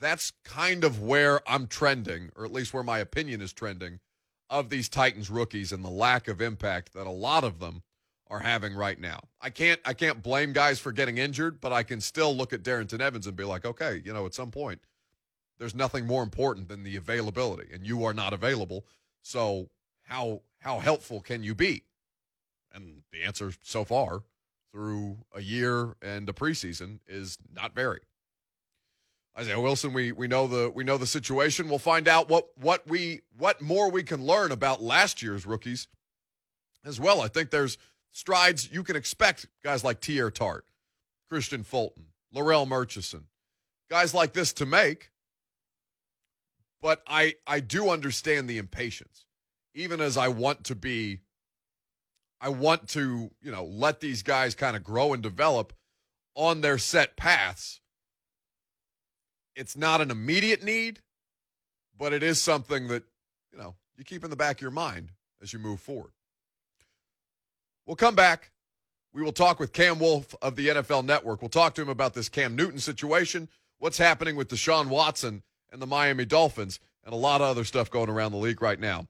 that's 0.00 0.32
kind 0.44 0.82
of 0.82 1.00
where 1.00 1.40
I'm 1.48 1.66
trending, 1.66 2.30
or 2.36 2.44
at 2.44 2.52
least 2.52 2.72
where 2.74 2.82
my 2.82 2.98
opinion 2.98 3.40
is 3.40 3.52
trending 3.52 4.00
of 4.48 4.70
these 4.70 4.88
Titans 4.88 5.30
rookies 5.30 5.72
and 5.72 5.84
the 5.84 5.90
lack 5.90 6.26
of 6.26 6.40
impact 6.40 6.92
that 6.94 7.06
a 7.06 7.10
lot 7.10 7.44
of 7.44 7.60
them 7.60 7.82
are 8.28 8.40
having 8.40 8.74
right 8.74 8.98
now. 8.98 9.20
I 9.40 9.50
can't 9.50 9.80
I 9.84 9.92
can't 9.92 10.22
blame 10.22 10.52
guys 10.52 10.78
for 10.78 10.92
getting 10.92 11.18
injured, 11.18 11.60
but 11.60 11.72
I 11.72 11.82
can 11.82 12.00
still 12.00 12.34
look 12.34 12.52
at 12.52 12.62
Darrynton 12.62 13.00
Evans 13.00 13.26
and 13.26 13.36
be 13.36 13.44
like, 13.44 13.64
okay, 13.64 14.00
you 14.04 14.12
know, 14.12 14.26
at 14.26 14.34
some 14.34 14.50
point, 14.50 14.80
there's 15.58 15.74
nothing 15.74 16.06
more 16.06 16.22
important 16.22 16.68
than 16.68 16.82
the 16.82 16.96
availability, 16.96 17.72
and 17.72 17.86
you 17.86 18.04
are 18.04 18.14
not 18.14 18.32
available. 18.32 18.86
So 19.22 19.68
how 20.04 20.42
how 20.60 20.78
helpful 20.78 21.20
can 21.20 21.42
you 21.42 21.54
be? 21.54 21.84
And 22.72 23.02
the 23.12 23.24
answer 23.24 23.52
so 23.62 23.84
far 23.84 24.22
through 24.72 25.18
a 25.34 25.40
year 25.40 25.96
and 26.00 26.28
a 26.28 26.32
preseason 26.32 27.00
is 27.08 27.36
not 27.52 27.74
very. 27.74 28.00
Isaiah 29.38 29.60
Wilson, 29.60 29.92
we 29.92 30.12
we 30.12 30.26
know 30.26 30.46
the 30.46 30.70
we 30.70 30.84
know 30.84 30.98
the 30.98 31.06
situation. 31.06 31.68
We'll 31.68 31.78
find 31.78 32.08
out 32.08 32.28
what 32.28 32.48
what 32.56 32.86
we 32.86 33.20
what 33.38 33.60
more 33.60 33.90
we 33.90 34.02
can 34.02 34.24
learn 34.24 34.52
about 34.52 34.82
last 34.82 35.22
year's 35.22 35.46
rookies 35.46 35.88
as 36.84 36.98
well. 36.98 37.20
I 37.20 37.28
think 37.28 37.50
there's 37.50 37.78
strides 38.12 38.70
you 38.72 38.82
can 38.82 38.96
expect 38.96 39.46
guys 39.62 39.84
like 39.84 40.00
Teair 40.00 40.34
Tart, 40.34 40.64
Kristian 41.32 41.64
Fulton, 41.64 42.06
Larrell 42.34 42.66
Murchison, 42.66 43.26
guys 43.88 44.12
like 44.14 44.32
this 44.32 44.52
to 44.54 44.66
make. 44.66 45.10
But 46.82 47.02
I 47.06 47.34
I 47.46 47.60
do 47.60 47.90
understand 47.90 48.48
the 48.48 48.58
impatience. 48.58 49.26
Even 49.74 50.00
as 50.00 50.16
I 50.16 50.28
want 50.28 50.64
to 50.64 50.74
be 50.74 51.20
I 52.40 52.48
want 52.48 52.88
to, 52.90 53.30
you 53.42 53.52
know, 53.52 53.64
let 53.64 54.00
these 54.00 54.22
guys 54.22 54.54
kind 54.54 54.76
of 54.76 54.82
grow 54.82 55.12
and 55.12 55.22
develop 55.22 55.72
on 56.34 56.62
their 56.62 56.78
set 56.78 57.16
paths 57.16 57.79
it's 59.54 59.76
not 59.76 60.00
an 60.00 60.10
immediate 60.10 60.62
need, 60.62 61.00
but 61.96 62.12
it 62.12 62.22
is 62.22 62.42
something 62.42 62.88
that, 62.88 63.04
you 63.52 63.58
know, 63.58 63.74
you 63.96 64.04
keep 64.04 64.24
in 64.24 64.30
the 64.30 64.36
back 64.36 64.56
of 64.56 64.62
your 64.62 64.70
mind 64.70 65.10
as 65.42 65.52
you 65.52 65.58
move 65.58 65.80
forward. 65.80 66.12
We'll 67.86 67.96
come 67.96 68.14
back. 68.14 68.50
We 69.12 69.22
will 69.22 69.32
talk 69.32 69.58
with 69.58 69.72
Cam 69.72 69.98
Wolfe 69.98 70.34
of 70.40 70.56
the 70.56 70.68
NFL 70.68 71.04
Network. 71.04 71.42
We'll 71.42 71.48
talk 71.48 71.74
to 71.74 71.82
him 71.82 71.88
about 71.88 72.14
this 72.14 72.28
Cam 72.28 72.54
Newton 72.54 72.78
situation, 72.78 73.48
what's 73.78 73.98
happening 73.98 74.36
with 74.36 74.48
Deshaun 74.48 74.86
Watson, 74.86 75.42
and 75.72 75.82
the 75.82 75.86
Miami 75.86 76.24
Dolphins, 76.24 76.78
and 77.04 77.12
a 77.12 77.16
lot 77.16 77.40
of 77.40 77.48
other 77.48 77.64
stuff 77.64 77.90
going 77.90 78.08
around 78.08 78.32
the 78.32 78.38
league 78.38 78.62
right 78.62 78.78
now. 78.78 79.06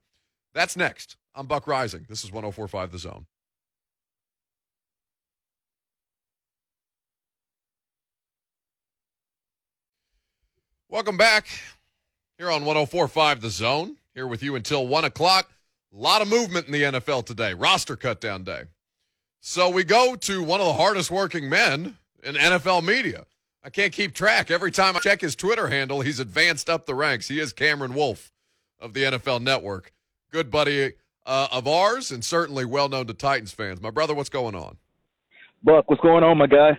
That's 0.54 0.76
next. 0.76 1.16
I'm 1.35 1.47
Buck 1.47 1.66
Reising. 1.66 2.09
This 2.09 2.25
is 2.25 2.32
1045 2.32 2.92
The 2.92 2.99
Zone. 2.99 3.26
Welcome 10.90 11.16
back 11.16 11.47
here 12.37 12.50
on 12.50 12.64
1045 12.64 13.42
The 13.42 13.49
Zone. 13.49 13.97
Here 14.12 14.26
with 14.26 14.42
you 14.42 14.56
until 14.56 14.88
1 14.88 15.04
o'clock. 15.04 15.49
A 15.94 15.97
lot 15.97 16.20
of 16.20 16.26
movement 16.26 16.66
in 16.66 16.73
the 16.73 16.82
NFL 16.82 17.26
today, 17.26 17.54
roster 17.54 17.94
cut 17.94 18.20
down 18.20 18.42
day. 18.42 18.62
So 19.38 19.70
we 19.70 19.85
go 19.85 20.16
to 20.16 20.42
one 20.42 20.59
of 20.59 20.66
the 20.66 20.73
hardest 20.73 21.09
working 21.09 21.49
men 21.49 21.97
in 22.25 22.35
NFL 22.35 22.85
media. 22.85 23.26
I 23.62 23.70
can't 23.70 23.92
keep 23.92 24.14
track. 24.14 24.50
Every 24.50 24.73
time 24.73 24.97
I 24.97 24.99
check 24.99 25.20
his 25.20 25.37
Twitter 25.37 25.68
handle, 25.68 26.00
he's 26.00 26.18
advanced 26.18 26.68
up 26.68 26.87
the 26.87 26.97
ranks. 26.97 27.28
He 27.28 27.38
is 27.38 27.52
Cameron 27.52 27.94
Wolfe 27.94 28.32
of 28.80 28.92
the 28.92 29.04
NFL 29.04 29.42
Network. 29.42 29.92
Good 30.32 30.50
buddy 30.50 30.94
uh, 31.25 31.47
of 31.52 31.68
ours 31.68 32.11
and 32.11 32.25
certainly 32.25 32.64
well 32.64 32.88
known 32.88 33.06
to 33.06 33.14
Titans 33.14 33.52
fans. 33.52 33.80
My 33.80 33.90
brother, 33.90 34.12
what's 34.12 34.28
going 34.28 34.56
on? 34.56 34.76
Buck, 35.62 35.88
what's 35.88 36.02
going 36.02 36.25
on, 36.25 36.37
my 36.37 36.49
guy? 36.49 36.76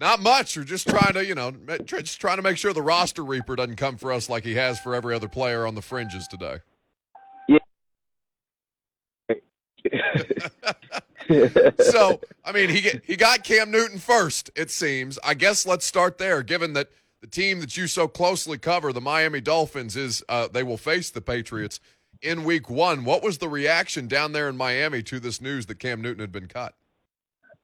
Not 0.00 0.20
much. 0.20 0.56
We're 0.56 0.64
just 0.64 0.88
trying 0.88 1.12
to, 1.12 1.26
you 1.26 1.34
know, 1.34 1.52
just 1.84 2.20
trying 2.20 2.38
to 2.38 2.42
make 2.42 2.56
sure 2.56 2.72
the 2.72 2.80
roster 2.80 3.22
reaper 3.22 3.54
doesn't 3.54 3.76
come 3.76 3.98
for 3.98 4.12
us 4.12 4.30
like 4.30 4.44
he 4.44 4.54
has 4.54 4.80
for 4.80 4.94
every 4.94 5.14
other 5.14 5.28
player 5.28 5.66
on 5.66 5.74
the 5.74 5.82
fringes 5.82 6.26
today. 6.26 6.60
Yeah. 7.46 7.58
so, 11.90 12.18
I 12.44 12.52
mean, 12.52 12.70
he 12.70 12.80
get, 12.80 13.04
he 13.04 13.14
got 13.16 13.44
Cam 13.44 13.70
Newton 13.70 13.98
first. 13.98 14.50
It 14.56 14.70
seems. 14.70 15.18
I 15.22 15.34
guess 15.34 15.66
let's 15.66 15.84
start 15.84 16.16
there. 16.16 16.42
Given 16.42 16.72
that 16.72 16.88
the 17.20 17.26
team 17.26 17.60
that 17.60 17.76
you 17.76 17.86
so 17.86 18.08
closely 18.08 18.56
cover, 18.56 18.94
the 18.94 19.02
Miami 19.02 19.42
Dolphins, 19.42 19.96
is 19.96 20.22
uh, 20.30 20.48
they 20.48 20.62
will 20.62 20.78
face 20.78 21.10
the 21.10 21.20
Patriots 21.20 21.78
in 22.22 22.44
Week 22.44 22.70
One. 22.70 23.04
What 23.04 23.22
was 23.22 23.36
the 23.36 23.48
reaction 23.48 24.08
down 24.08 24.32
there 24.32 24.48
in 24.48 24.56
Miami 24.56 25.02
to 25.04 25.20
this 25.20 25.42
news 25.42 25.66
that 25.66 25.78
Cam 25.78 26.00
Newton 26.00 26.20
had 26.20 26.32
been 26.32 26.48
cut? 26.48 26.74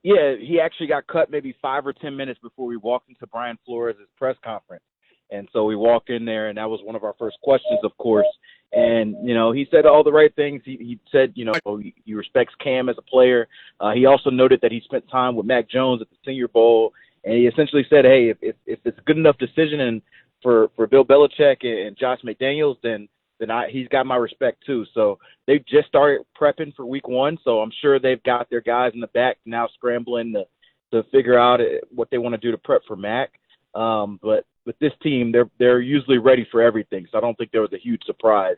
Yeah, 0.03 0.35
he 0.39 0.61
actually 0.61 0.87
got 0.87 1.07
cut 1.07 1.31
maybe 1.31 1.55
five 1.61 1.87
or 1.87 1.93
ten 1.93 2.17
minutes 2.17 2.39
before 2.41 2.67
we 2.67 2.77
walked 2.77 3.09
into 3.09 3.27
Brian 3.27 3.59
Flores' 3.65 3.97
press 4.17 4.37
conference. 4.45 4.85
And 5.31 5.49
so 5.53 5.65
we 5.65 5.75
walk 5.75 6.05
in 6.09 6.25
there, 6.25 6.49
and 6.49 6.59
that 6.59 6.71
was 6.71 6.81
one 6.85 6.95
of 6.95 7.03
our 7.03 7.15
first 7.19 7.37
questions, 7.43 7.81
of 7.83 7.97
course. 7.99 8.27
And 8.73 9.17
you 9.27 9.35
know, 9.35 9.53
he 9.53 9.67
said 9.71 9.87
all 9.87 10.05
the 10.05 10.13
right 10.13 10.35
things. 10.37 10.63
He, 10.65 10.77
he 10.77 11.01
said, 11.11 11.33
you 11.35 11.45
know, 11.45 11.79
he, 11.79 11.95
he 12.05 12.15
respects 12.15 12.55
Cam 12.63 12.89
as 12.89 12.97
a 12.99 13.03
player. 13.03 13.49
Uh, 13.81 13.93
he 13.93 14.07
also 14.07 14.31
noted 14.31 14.61
that 14.63 14.73
he 14.73 14.81
spent 14.85 15.09
time 15.11 15.35
with 15.35 15.47
Mac 15.47 15.69
Jones 15.69 16.03
at 16.03 16.11
the 16.11 16.17
Senior 16.25 16.49
Bowl, 16.49 16.93
and 17.25 17.35
he 17.35 17.47
essentially 17.47 17.85
said, 17.91 18.05
hey, 18.05 18.29
if 18.29 18.37
if, 18.41 18.57
if 18.67 18.79
it's 18.85 18.99
a 18.99 19.03
good 19.03 19.17
enough 19.17 19.39
decision 19.39 19.81
and 19.81 20.03
for 20.43 20.71
for 20.77 20.87
Bill 20.87 21.05
Belichick 21.05 21.65
and 21.65 21.97
Josh 21.97 22.21
McDaniels, 22.25 22.77
then 22.83 23.09
then 23.39 23.51
I, 23.51 23.69
he's 23.71 23.89
got 23.89 24.07
my 24.07 24.17
respect 24.17 24.65
too. 24.65 24.85
So 24.95 25.19
they've 25.47 25.65
just 25.67 25.89
started 25.89 26.23
prepping 26.41 26.75
for 26.75 26.87
week 26.87 27.09
one. 27.09 27.39
So 27.45 27.61
I'm 27.61 27.73
sure 27.81 27.99
they've 27.99 28.23
got 28.23 28.49
their 28.51 28.61
guys 28.61 28.93
in 28.95 29.01
the 29.01 29.09
back 29.09 29.39
now 29.45 29.69
scrambling 29.75 30.33
to 30.35 30.45
to 30.93 31.03
figure 31.11 31.39
out 31.39 31.61
uh, 31.61 31.65
what 31.91 32.11
they 32.11 32.19
want 32.19 32.35
to 32.35 32.41
do 32.41 32.53
to 32.53 32.59
prep 32.59 32.83
for 32.87 32.97
Mac. 32.97 33.33
Um, 33.75 34.21
but 34.23 34.45
with 34.65 34.79
this 34.79 34.93
team, 35.03 35.33
they're 35.33 35.51
they're 35.59 35.81
usually 35.81 36.19
ready 36.19 36.47
for 36.51 36.63
everything. 36.63 37.07
So 37.11 37.19
I 37.19 37.21
don't 37.21 37.37
think 37.37 37.53
there 37.53 37.63
was 37.63 37.73
a 37.73 37.79
huge 37.79 38.03
surprise 38.05 38.57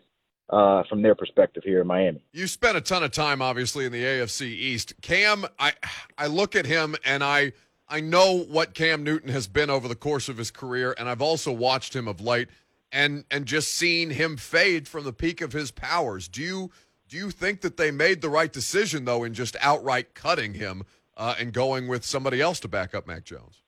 uh, 0.50 0.82
from 0.88 1.02
their 1.02 1.14
perspective 1.14 1.62
here 1.64 1.80
in 1.80 1.87
Miami. 1.87 2.25
You 2.32 2.47
spent 2.47 2.76
a 2.76 2.80
ton 2.80 3.02
of 3.02 3.11
time, 3.11 3.42
obviously, 3.42 3.85
in 3.85 3.92
the 3.92 4.02
AFC 4.02 4.42
East. 4.42 4.94
Cam, 5.02 5.44
I 5.58 5.75
I 6.16 6.26
look 6.26 6.56
at 6.56 6.66
him 6.66 6.97
and 7.04 7.23
I 7.25 7.52
I 7.88 8.00
know 8.00 8.44
what 8.44 8.75
Cam 8.75 9.02
Newton 9.02 9.30
has 9.30 9.47
been 9.47 9.70
over 9.70 9.88
the 9.88 9.94
course 9.94 10.28
of 10.28 10.37
his 10.37 10.50
career, 10.50 10.94
and 10.99 11.08
I've 11.08 11.23
also 11.23 11.52
watched 11.52 11.97
him 11.97 12.06
of 12.06 12.20
late 12.20 12.49
and 12.92 13.25
and 13.30 13.47
just 13.47 13.73
seeing 13.73 14.11
him 14.11 14.37
fade 14.37 14.88
from 14.88 15.04
the 15.04 15.12
peak 15.12 15.40
of 15.40 15.52
his 15.52 15.71
powers. 15.71 16.28
Do 16.28 16.42
you 16.42 16.71
do 17.09 17.16
you 17.16 17.30
think 17.30 17.62
that 17.62 17.76
they 17.76 17.90
made 17.90 18.21
the 18.21 18.30
right 18.30 18.52
decision 18.52 19.04
though 19.04 19.25
in 19.25 19.35
just 19.35 19.57
outright 19.61 20.14
cutting 20.14 20.54
him 20.54 20.85
uh, 21.16 21.35
and 21.38 21.52
going 21.52 21.88
with 21.88 22.04
somebody 22.04 22.40
else 22.40 22.61
to 22.61 22.68
back 22.68 22.95
up 22.95 23.07
Mac 23.07 23.25
Jones? 23.25 23.62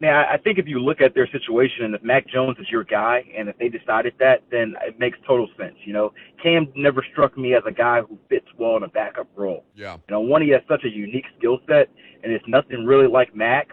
Now, 0.00 0.26
I 0.28 0.36
think 0.36 0.58
if 0.58 0.66
you 0.66 0.80
look 0.80 1.00
at 1.00 1.14
their 1.14 1.28
situation 1.28 1.84
and 1.84 1.94
if 1.94 2.02
Mac 2.02 2.26
Jones 2.26 2.56
is 2.58 2.68
your 2.68 2.82
guy 2.82 3.22
and 3.38 3.48
if 3.48 3.56
they 3.58 3.68
decided 3.68 4.14
that, 4.18 4.42
then 4.50 4.74
it 4.82 4.98
makes 4.98 5.16
total 5.24 5.48
sense. 5.56 5.76
You 5.84 5.92
know, 5.92 6.12
Cam 6.42 6.66
never 6.74 7.06
struck 7.12 7.38
me 7.38 7.54
as 7.54 7.62
a 7.68 7.70
guy 7.70 8.00
who 8.00 8.18
fits 8.28 8.46
well 8.58 8.76
in 8.76 8.82
a 8.82 8.88
backup 8.88 9.28
role. 9.36 9.64
Yeah. 9.76 9.94
You 9.94 10.10
know, 10.10 10.20
one, 10.20 10.42
he 10.42 10.48
has 10.48 10.62
such 10.66 10.82
a 10.84 10.88
unique 10.88 11.26
skill 11.38 11.60
set 11.68 11.88
and 12.24 12.32
it's 12.32 12.44
nothing 12.48 12.84
really 12.84 13.06
like 13.06 13.32
Mac. 13.36 13.68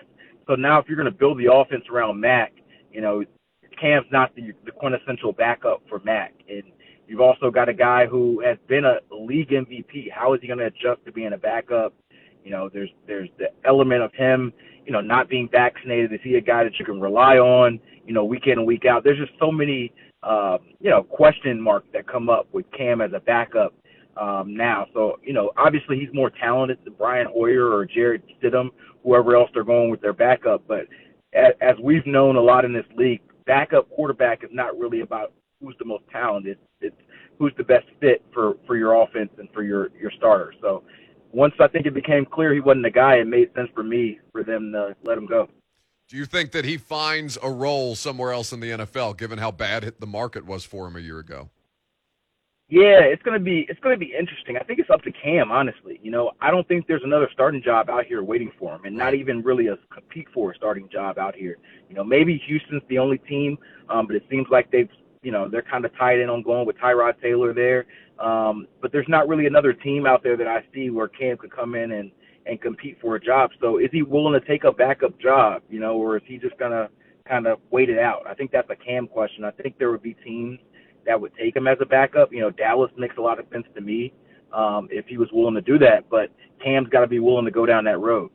So 0.46 0.54
now 0.54 0.78
if 0.80 0.88
you're 0.88 0.98
going 0.98 1.12
to 1.12 1.18
build 1.18 1.40
the 1.40 1.52
offense 1.52 1.86
around 1.92 2.20
Mac, 2.20 2.54
you 2.92 3.02
know, 3.02 3.24
Cam's 3.80 4.08
not 4.12 4.36
the, 4.36 4.54
the 4.66 4.72
quintessential 4.72 5.32
backup 5.32 5.82
for 5.90 6.00
Mac. 6.04 6.34
And 6.50 6.64
you've 7.08 7.22
also 7.22 7.50
got 7.52 7.70
a 7.70 7.74
guy 7.74 8.06
who 8.06 8.42
has 8.46 8.58
been 8.68 8.86
a 8.86 9.00
league 9.12 9.50
MVP. 9.50 10.12
How 10.12 10.34
is 10.34 10.42
he 10.42 10.48
going 10.48 10.60
to 10.60 10.66
adjust 10.66 11.06
to 11.06 11.12
being 11.12 11.34
a 11.34 11.38
backup? 11.38 11.94
You 12.44 12.52
know, 12.52 12.70
there's 12.72 12.90
there's 13.08 13.30
the 13.38 13.48
element 13.66 14.02
of 14.02 14.14
him, 14.14 14.54
you 14.86 14.92
know, 14.92 15.02
not 15.02 15.30
being 15.30 15.50
vaccinated. 15.52 16.14
Is 16.14 16.20
he 16.24 16.36
a 16.36 16.42
guy 16.42 16.64
that 16.64 16.80
you 16.80 16.86
can 16.86 17.00
rely 17.00 17.38
on, 17.38 17.80
you 18.06 18.14
know, 18.14 18.24
week 18.24 18.48
in 18.48 18.54
and 18.54 18.66
week 18.66 18.86
out? 18.86 19.04
There's 19.04 19.20
just 19.20 19.38
so 19.40 19.52
many, 19.52 19.94
uh, 20.24 20.58
you 20.80 20.90
know, 20.90 21.04
question 21.04 21.62
marks 21.62 21.88
that 21.94 22.08
come 22.08 22.30
up 22.30 22.48
with 22.54 22.66
Cam 22.76 23.02
as 23.02 23.12
a 23.14 23.20
backup 23.20 23.74
um, 24.20 24.56
now. 24.56 24.88
So, 24.94 25.20
you 25.24 25.34
know, 25.34 25.52
obviously 25.58 26.00
he's 26.00 26.14
more 26.14 26.30
talented 26.30 26.80
than 26.84 26.94
Brian 26.98 27.28
Hoyer 27.32 27.72
or 27.72 27.86
Jarrett 27.86 28.24
Stidham, 28.42 28.70
whoever 29.04 29.36
else 29.36 29.50
they're 29.54 29.64
going 29.64 29.90
with 29.90 30.02
their 30.02 30.14
backup. 30.14 30.64
But 30.68 30.88
as, 31.34 31.54
as 31.62 31.76
we've 31.82 32.06
known 32.06 32.36
a 32.36 32.42
lot 32.42 32.66
in 32.66 32.74
this 32.74 32.86
league, 32.96 33.22
backup 33.50 33.90
quarterback 33.90 34.44
is 34.44 34.52
not 34.54 34.78
really 34.78 35.02
about 35.02 35.34
who's 35.60 35.76
the 35.80 35.86
most 35.86 36.04
talented. 36.12 36.60
It's 36.82 36.96
who's 37.40 37.52
the 37.58 37.64
best 37.64 37.88
fit 38.00 38.24
for 38.32 38.58
for 38.68 38.78
your 38.78 39.02
offense 39.02 39.32
and 39.40 39.50
for 39.54 39.64
your 39.64 39.90
your 40.00 40.12
starter. 40.18 40.54
So 40.62 40.84
once 41.32 41.56
I 41.60 41.68
think 41.68 41.88
it 41.88 41.96
became 41.96 42.26
clear 42.26 42.54
he 42.54 42.60
wasn't 42.60 42.84
the 42.84 42.92
guy, 42.92 43.16
it 43.16 43.26
made 43.26 43.50
sense 43.56 43.70
for 43.74 43.84
me 43.84 44.20
for 44.32 44.44
them 44.44 44.72
to 44.74 44.96
let 45.04 45.18
him 45.18 45.26
go. 45.26 45.50
Do 46.08 46.18
you 46.18 46.26
think 46.26 46.52
that 46.52 46.66
he 46.66 46.78
finds 46.78 47.40
a 47.42 47.50
role 47.50 47.96
somewhere 47.96 48.32
else 48.32 48.52
in 48.52 48.60
the 48.60 48.70
NFL, 48.70 49.18
given 49.18 49.40
how 49.40 49.52
bad 49.52 49.94
the 50.00 50.08
market 50.08 50.46
was 50.46 50.64
for 50.64 50.88
him 50.88 50.96
a 50.96 51.00
year 51.00 51.20
ago? 51.20 51.50
Yeah, 52.70 53.00
it's 53.02 53.24
gonna 53.24 53.40
be 53.40 53.66
it's 53.68 53.80
gonna 53.80 53.98
be 53.98 54.14
interesting. 54.18 54.56
I 54.56 54.64
think 54.64 54.78
it's 54.78 54.92
up 54.92 55.02
to 55.02 55.12
Cam, 55.12 55.52
honestly. 55.52 56.00
You 56.04 56.12
know, 56.12 56.34
I 56.40 56.52
don't 56.52 56.68
think 56.68 56.86
there's 56.86 57.04
another 57.04 57.28
starting 57.34 57.64
job 57.64 57.90
out 57.90 58.06
here 58.06 58.22
waiting 58.24 58.52
for 58.60 58.76
him, 58.76 58.82
and 58.86 58.96
not 58.96 59.16
even 59.16 59.42
really 59.42 59.68
a 59.68 59.78
compete 59.92 60.28
for 60.32 60.52
a 60.52 60.56
starting 60.56 60.88
job 60.88 61.18
out 61.18 61.36
here. 61.36 61.58
You 61.90 61.96
know, 61.96 62.04
maybe 62.04 62.40
Houston's 62.46 62.84
the 62.88 63.00
only 63.00 63.18
team, 63.18 63.58
um, 63.90 64.06
but 64.06 64.16
it 64.16 64.24
seems 64.30 64.46
like 64.52 64.70
they've 64.70 64.90
you 65.24 65.32
know 65.32 65.50
they're 65.50 65.64
kind 65.64 65.84
of 65.84 65.98
tied 65.98 66.20
in 66.20 66.30
on 66.30 66.44
going 66.44 66.68
with 66.68 66.78
Tyrod 66.78 67.20
Taylor 67.20 67.56
there. 67.56 67.88
Um, 68.20 68.68
but 68.84 68.92
there's 68.92 69.10
not 69.10 69.28
really 69.28 69.48
another 69.48 69.74
team 69.74 70.06
out 70.06 70.22
there 70.22 70.38
that 70.38 70.48
I 70.48 70.64
see 70.72 70.92
where 70.92 71.08
Cam 71.08 71.38
could 71.38 71.52
come 71.52 71.74
in 71.74 71.94
and 71.94 72.12
and 72.46 72.62
compete 72.62 73.00
for 73.02 73.16
a 73.16 73.20
job. 73.20 73.50
So 73.60 73.80
is 73.80 73.90
he 73.92 74.04
willing 74.04 74.40
to 74.40 74.48
take 74.48 74.64
a 74.64 74.72
backup 74.72 75.20
job? 75.20 75.64
You 75.72 75.80
know, 75.80 75.98
or 75.98 76.18
is 76.18 76.24
he 76.28 76.38
just 76.38 76.58
gonna 76.60 76.90
kind 77.28 77.48
of 77.48 77.58
wait 77.72 77.90
it 77.90 77.98
out? 77.98 78.28
I 78.30 78.36
think 78.36 78.52
that's 78.52 78.70
a 78.70 78.76
Cam 78.76 79.08
question. 79.08 79.44
I 79.44 79.50
think 79.50 79.80
there 79.80 79.90
would 79.90 80.04
be 80.04 80.14
teams 80.14 80.60
that 81.06 81.20
would 81.20 81.32
take 81.36 81.56
him 81.56 81.68
as 81.68 81.78
a 81.82 81.86
backup. 81.86 82.32
You 82.32 82.42
know, 82.42 82.50
Dallas 82.50 82.92
makes 82.98 83.18
a 83.18 83.22
lot 83.22 83.40
of 83.40 83.46
sense 83.52 83.66
to 83.76 83.82
me 83.82 84.14
um, 84.54 84.88
if 84.92 85.06
he 85.08 85.18
was 85.18 85.30
willing 85.32 85.56
to 85.56 85.62
do 85.62 85.78
that, 85.80 86.10
but 86.10 86.32
Cam's 86.64 86.90
got 86.90 87.02
to 87.02 87.08
be 87.08 87.20
willing 87.20 87.46
to 87.46 87.52
go 87.52 87.66
down 87.66 87.86
that 87.86 88.00
road. 88.00 88.32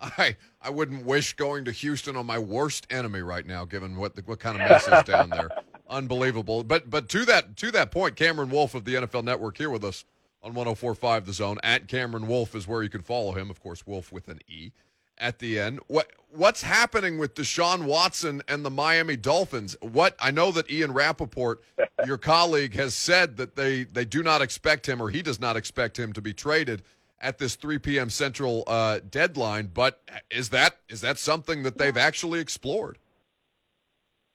I 0.00 0.36
I 0.60 0.70
wouldn't 0.70 1.06
wish 1.06 1.34
going 1.34 1.64
to 1.64 1.72
Houston 1.72 2.16
on 2.16 2.26
my 2.26 2.38
worst 2.38 2.86
enemy 2.90 3.20
right 3.20 3.46
now, 3.46 3.64
given 3.64 3.96
what 3.96 4.14
the, 4.14 4.22
what 4.22 4.40
kind 4.40 4.60
of 4.60 4.68
mess 4.68 4.86
is 4.86 5.04
down 5.04 5.30
there. 5.30 5.48
Unbelievable. 5.88 6.64
But 6.64 6.90
but 6.90 7.08
to 7.10 7.24
that 7.24 7.56
to 7.58 7.70
that 7.70 7.90
point, 7.90 8.16
Cameron 8.16 8.50
Wolfe 8.50 8.74
of 8.74 8.84
the 8.84 8.94
NFL 8.94 9.24
Network 9.24 9.56
here 9.56 9.70
with 9.70 9.84
us 9.84 10.04
on 10.42 10.54
104.5 10.54 11.24
The 11.24 11.32
Zone. 11.32 11.58
At 11.62 11.88
Cameron 11.88 12.26
Wolfe 12.26 12.54
is 12.54 12.68
where 12.68 12.82
you 12.82 12.88
can 12.88 13.02
follow 13.02 13.32
him. 13.32 13.50
Of 13.50 13.62
course, 13.62 13.86
Wolf 13.86 14.12
with 14.12 14.28
an 14.28 14.40
E 14.48 14.72
at 15.18 15.38
the 15.38 15.58
end. 15.58 15.80
What 15.86 16.10
what's 16.30 16.62
happening 16.62 17.18
with 17.18 17.34
Deshaun 17.34 17.84
Watson 17.84 18.42
and 18.48 18.64
the 18.64 18.70
Miami 18.70 19.16
Dolphins? 19.16 19.76
What 19.80 20.16
I 20.20 20.30
know 20.30 20.52
that 20.52 20.70
Ian 20.70 20.92
Rapoport, 20.92 21.62
your 22.06 22.18
colleague, 22.18 22.74
has 22.74 22.94
said 22.94 23.36
that 23.36 23.56
they 23.56 23.84
they 23.84 24.04
do 24.04 24.22
not 24.22 24.42
expect 24.42 24.88
him 24.88 25.00
or 25.00 25.10
he 25.10 25.22
does 25.22 25.40
not 25.40 25.56
expect 25.56 25.98
him 25.98 26.12
to 26.12 26.20
be 26.20 26.32
traded 26.32 26.82
at 27.20 27.38
this 27.38 27.54
3 27.56 27.78
p.m. 27.78 28.10
Central 28.10 28.64
uh, 28.66 29.00
deadline. 29.10 29.70
But 29.72 30.00
is 30.30 30.50
that 30.50 30.76
is 30.88 31.00
that 31.00 31.18
something 31.18 31.62
that 31.62 31.78
they've 31.78 31.96
actually 31.96 32.40
explored? 32.40 32.98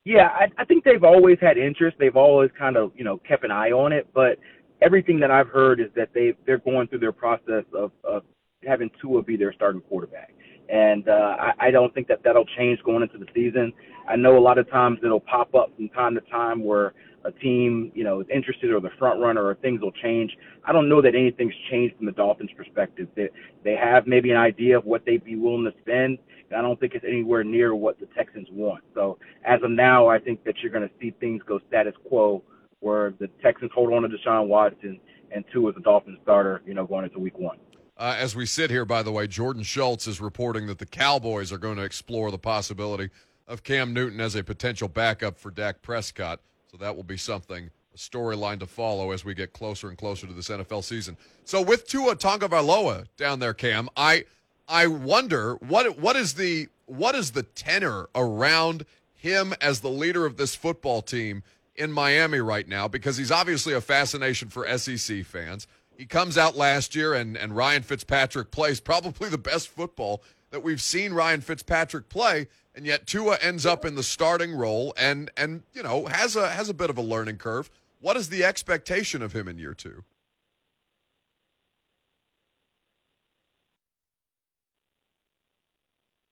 Yeah, 0.04 0.28
I, 0.28 0.48
I 0.58 0.64
think 0.64 0.84
they've 0.84 1.04
always 1.04 1.38
had 1.40 1.56
interest. 1.56 1.96
They've 1.98 2.16
always 2.16 2.50
kind 2.58 2.76
of 2.76 2.92
you 2.96 3.04
know 3.04 3.18
kept 3.18 3.44
an 3.44 3.50
eye 3.50 3.70
on 3.70 3.92
it, 3.92 4.08
but 4.14 4.38
everything 4.80 5.20
that 5.20 5.30
I've 5.30 5.48
heard 5.48 5.80
is 5.80 5.88
that 5.96 6.10
they 6.14 6.34
they're 6.46 6.58
going 6.58 6.88
through 6.88 7.00
their 7.00 7.12
process 7.12 7.64
of, 7.74 7.92
of 8.04 8.22
having 8.66 8.90
Tua 9.00 9.22
be 9.22 9.36
their 9.36 9.52
starting 9.52 9.80
quarterback 9.82 10.34
and 10.72 11.06
uh, 11.08 11.36
I, 11.38 11.68
I 11.68 11.70
don't 11.70 11.92
think 11.94 12.08
that 12.08 12.20
that'll 12.24 12.46
change 12.56 12.80
going 12.82 13.02
into 13.02 13.18
the 13.18 13.26
season. 13.34 13.72
I 14.08 14.16
know 14.16 14.38
a 14.38 14.40
lot 14.40 14.58
of 14.58 14.68
times 14.70 14.98
it'll 15.04 15.20
pop 15.20 15.54
up 15.54 15.70
from 15.76 15.88
time 15.90 16.14
to 16.14 16.20
time 16.22 16.64
where 16.64 16.94
a 17.24 17.32
team, 17.32 17.92
you 17.94 18.04
know, 18.04 18.20
is 18.20 18.26
interested 18.32 18.70
or 18.70 18.80
the 18.80 18.90
front 18.98 19.20
runner 19.20 19.44
or 19.44 19.54
things 19.56 19.80
will 19.80 19.92
change. 19.92 20.36
I 20.64 20.72
don't 20.72 20.88
know 20.88 21.00
that 21.02 21.14
anything's 21.14 21.54
changed 21.70 21.96
from 21.96 22.06
the 22.06 22.12
Dolphins' 22.12 22.50
perspective. 22.56 23.08
They 23.14 23.28
they 23.64 23.76
have 23.76 24.06
maybe 24.06 24.30
an 24.30 24.36
idea 24.36 24.78
of 24.78 24.84
what 24.84 25.04
they'd 25.04 25.24
be 25.24 25.36
willing 25.36 25.64
to 25.64 25.72
spend, 25.80 26.18
And 26.50 26.58
I 26.58 26.62
don't 26.62 26.78
think 26.78 26.94
it's 26.94 27.04
anywhere 27.06 27.44
near 27.44 27.74
what 27.74 27.98
the 28.00 28.06
Texans 28.16 28.48
want. 28.50 28.82
So 28.94 29.18
as 29.44 29.62
of 29.62 29.70
now, 29.70 30.08
I 30.08 30.18
think 30.18 30.44
that 30.44 30.58
you're 30.58 30.72
going 30.72 30.88
to 30.88 30.94
see 31.00 31.14
things 31.20 31.42
go 31.46 31.60
status 31.68 31.94
quo, 32.08 32.42
where 32.80 33.14
the 33.18 33.28
Texans 33.42 33.70
hold 33.74 33.92
on 33.92 34.02
to 34.02 34.08
Deshaun 34.08 34.48
Watson 34.48 35.00
and 35.30 35.44
Tua 35.52 35.70
is 35.70 35.74
the 35.76 35.80
Dolphins 35.80 36.18
starter, 36.22 36.62
you 36.66 36.74
know, 36.74 36.86
going 36.86 37.04
into 37.04 37.18
Week 37.18 37.38
One. 37.38 37.58
Uh, 37.96 38.16
as 38.18 38.34
we 38.34 38.46
sit 38.46 38.70
here, 38.70 38.84
by 38.84 39.02
the 39.02 39.12
way, 39.12 39.26
Jordan 39.26 39.62
Schultz 39.62 40.06
is 40.06 40.20
reporting 40.20 40.66
that 40.66 40.78
the 40.78 40.86
Cowboys 40.86 41.52
are 41.52 41.58
going 41.58 41.76
to 41.76 41.84
explore 41.84 42.30
the 42.30 42.38
possibility 42.38 43.10
of 43.46 43.62
Cam 43.62 43.92
Newton 43.92 44.20
as 44.20 44.34
a 44.34 44.42
potential 44.42 44.88
backup 44.88 45.38
for 45.38 45.50
Dak 45.50 45.82
Prescott. 45.82 46.40
So 46.72 46.78
that 46.78 46.96
will 46.96 47.02
be 47.02 47.18
something, 47.18 47.68
a 47.92 47.98
storyline 47.98 48.58
to 48.60 48.66
follow 48.66 49.10
as 49.10 49.26
we 49.26 49.34
get 49.34 49.52
closer 49.52 49.90
and 49.90 49.98
closer 49.98 50.26
to 50.26 50.32
this 50.32 50.48
NFL 50.48 50.82
season. 50.84 51.18
So 51.44 51.60
with 51.60 51.86
Tua 51.86 52.16
Tagovailoa 52.16 53.08
down 53.18 53.40
there, 53.40 53.52
Cam, 53.52 53.90
I 53.94 54.24
I 54.66 54.86
wonder 54.86 55.56
what 55.56 55.98
what 55.98 56.16
is 56.16 56.32
the 56.34 56.68
what 56.86 57.14
is 57.14 57.32
the 57.32 57.42
tenor 57.42 58.08
around 58.14 58.86
him 59.14 59.52
as 59.60 59.80
the 59.80 59.90
leader 59.90 60.24
of 60.24 60.38
this 60.38 60.54
football 60.54 61.02
team 61.02 61.42
in 61.76 61.92
Miami 61.92 62.40
right 62.40 62.66
now? 62.66 62.88
Because 62.88 63.18
he's 63.18 63.30
obviously 63.30 63.74
a 63.74 63.82
fascination 63.82 64.48
for 64.48 64.66
SEC 64.78 65.26
fans. 65.26 65.66
He 65.94 66.06
comes 66.06 66.38
out 66.38 66.56
last 66.56 66.96
year, 66.96 67.12
and, 67.12 67.36
and 67.36 67.54
Ryan 67.54 67.82
Fitzpatrick 67.82 68.50
plays 68.50 68.80
probably 68.80 69.28
the 69.28 69.36
best 69.36 69.68
football 69.68 70.22
that 70.52 70.62
we've 70.62 70.80
seen 70.80 71.12
Ryan 71.12 71.40
Fitzpatrick 71.40 72.08
play, 72.08 72.46
and 72.74 72.86
yet 72.86 73.06
Tua 73.06 73.38
ends 73.40 73.66
up 73.66 73.84
in 73.84 73.96
the 73.96 74.02
starting 74.04 74.54
role 74.54 74.94
and 74.96 75.30
and 75.36 75.64
you 75.74 75.82
know 75.82 76.06
has 76.06 76.36
a 76.36 76.48
has 76.50 76.68
a 76.68 76.74
bit 76.74 76.90
of 76.90 76.96
a 76.96 77.02
learning 77.02 77.38
curve. 77.38 77.68
What 78.00 78.16
is 78.16 78.28
the 78.28 78.44
expectation 78.44 79.22
of 79.22 79.32
him 79.32 79.48
in 79.48 79.58
year 79.58 79.74
two? 79.74 80.04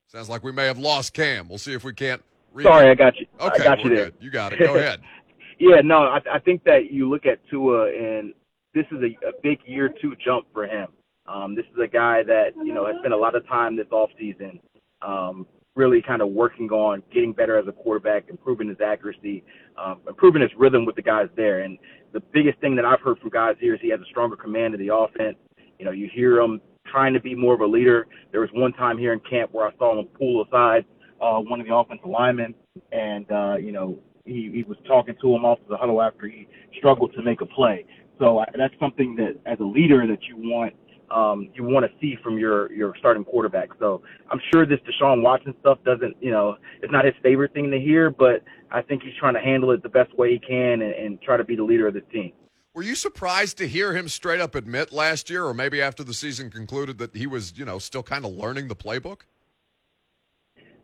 Sounds 0.07 0.29
like 0.29 0.43
we 0.43 0.53
may 0.53 0.67
have 0.67 0.79
lost 0.79 1.15
Cam. 1.15 1.49
We'll 1.49 1.59
see 1.59 1.73
if 1.73 1.85
we 1.85 1.93
can't. 1.93 2.23
Read 2.53 2.65
Sorry, 2.65 2.89
it. 2.89 2.91
I 2.91 2.95
got 2.95 3.17
you. 3.17 3.27
Okay, 3.41 3.63
I 3.63 3.65
got 3.65 3.85
you 3.85 3.91
there. 3.91 4.05
Good. 4.07 4.15
You 4.21 4.31
got 4.31 4.53
it. 4.53 4.59
Go 4.59 4.75
ahead. 4.75 5.03
yeah, 5.61 5.81
no, 5.85 5.99
I, 5.99 6.19
I 6.33 6.39
think 6.41 6.65
that 6.65 6.91
you 6.91 7.09
look 7.09 7.27
at 7.27 7.39
Tua 7.49 7.91
and 7.91 8.35
this 8.75 8.87
is 8.91 8.99
a, 9.03 9.29
a 9.29 9.33
big 9.41 9.61
year 9.67 9.89
two 9.89 10.17
jump 10.17 10.47
for 10.53 10.67
him. 10.67 10.89
Um, 11.31 11.55
this 11.55 11.65
is 11.67 11.79
a 11.83 11.87
guy 11.87 12.23
that 12.25 12.51
you 12.57 12.75
know 12.75 12.87
has 12.87 12.97
spent 12.99 13.15
a 13.15 13.17
lot 13.17 13.35
of 13.37 13.47
time 13.47 13.77
this 13.77 13.87
off 13.93 14.11
season, 14.19 14.59
um, 15.01 15.47
really 15.77 16.03
kind 16.03 16.23
of 16.23 16.31
working 16.31 16.69
on 16.71 17.03
getting 17.15 17.33
better 17.33 17.57
as 17.57 17.69
a 17.69 17.73
quarterback, 17.73 18.25
improving 18.29 18.69
his 18.69 18.79
accuracy, 18.85 19.45
um, 19.83 20.01
improving 20.09 20.43
his 20.43 20.51
rhythm 20.59 20.85
with 20.85 20.97
the 20.97 21.03
guys 21.03 21.29
there. 21.37 21.61
And 21.61 21.79
the 22.13 22.21
biggest 22.33 22.59
thing 22.61 22.75
that 22.77 22.85
I've 22.85 23.01
heard 23.01 23.19
from 23.21 23.31
guys 23.31 23.55
here 23.61 23.75
is 23.75 23.81
he 23.81 23.91
has 23.91 24.01
a 24.01 24.11
stronger 24.11 24.37
command 24.37 24.75
of 24.75 24.81
the 24.81 24.93
offense. 24.93 25.37
You 25.79 25.85
know, 25.85 25.93
you 25.93 26.11
hear 26.13 26.41
him 26.41 26.61
trying 26.87 27.15
to 27.15 27.21
be 27.21 27.37
more 27.37 27.55
of 27.55 27.61
a 27.61 27.67
leader. 27.67 28.09
There 28.33 28.41
was 28.41 28.51
one 28.53 28.73
time 28.73 28.99
here 28.99 29.13
in 29.13 29.21
camp 29.21 29.53
where 29.53 29.69
I 29.69 29.77
saw 29.79 29.99
him 29.99 30.07
pull 30.19 30.43
aside 30.43 30.85
uh, 31.21 31.39
one 31.39 31.61
of 31.61 31.67
the 31.67 31.75
offensive 31.75 32.09
linemen, 32.09 32.55
and 32.91 33.31
uh, 33.31 33.57
you 33.57 33.71
know 33.71 34.01
he, 34.25 34.51
he 34.53 34.65
was 34.67 34.79
talking 34.87 35.15
to 35.21 35.35
him 35.35 35.45
off 35.45 35.59
the 35.69 35.77
huddle 35.77 36.03
after 36.03 36.27
he 36.27 36.49
struggled 36.77 37.13
to 37.15 37.23
make 37.23 37.41
a 37.41 37.47
play. 37.47 37.85
So 38.19 38.39
I, 38.39 38.47
that's 38.57 38.75
something 38.81 39.15
that, 39.17 39.39
as 39.47 39.59
a 39.61 39.65
leader, 39.65 40.07
that 40.07 40.25
you 40.25 40.37
want 40.37 40.75
um, 41.11 41.51
you 41.55 41.65
want 41.65 41.87
to 41.87 41.93
see 42.01 42.17
from 42.23 42.39
your 42.39 42.73
your 42.73 42.95
starting 42.99 43.25
quarterback. 43.25 43.71
So 43.79 44.03
I'm 44.31 44.41
sure 44.53 44.67
this 44.67 44.79
Deshaun 44.81 45.23
Watson 45.23 45.55
stuff 45.61 45.79
doesn't, 45.85 46.17
you 46.21 46.31
know, 46.31 46.57
it's 46.83 46.93
not 46.93 47.05
his 47.05 47.15
favorite 47.23 47.53
thing 47.53 47.71
to 47.71 47.79
hear, 47.79 48.11
but 48.11 48.43
I 48.71 48.83
think 48.83 49.03
he's 49.03 49.15
trying 49.19 49.35
to 49.35 49.41
handle 49.41 49.71
it 49.73 49.83
the 49.83 49.89
best 49.89 50.17
way 50.17 50.33
he 50.33 50.39
can 50.39 50.83
and, 50.83 50.95
and 50.95 51.21
try 51.23 51.37
to 51.37 51.45
be 51.45 51.57
the 51.57 51.65
leader 51.65 51.89
of 51.89 51.95
the 51.95 52.03
team. 52.03 52.33
Were 52.73 52.83
you 52.83 52.95
surprised 52.95 53.59
to 53.59 53.67
hear 53.67 53.95
him 53.95 54.09
straight 54.09 54.41
up 54.41 54.55
admit 54.55 54.93
last 54.93 55.29
year, 55.29 55.45
or 55.45 55.53
maybe 55.53 55.83
after 55.83 56.05
the 56.05 56.15
season 56.15 56.51
concluded, 56.51 56.99
that 56.99 57.17
he 57.17 57.27
was, 57.27 57.59
you 57.59 57.65
know, 57.65 57.81
still 57.81 58.05
kind 58.05 58.25
of 58.25 58.33
learning 58.33 58.69
the 58.69 58.77
playbook? 58.77 59.23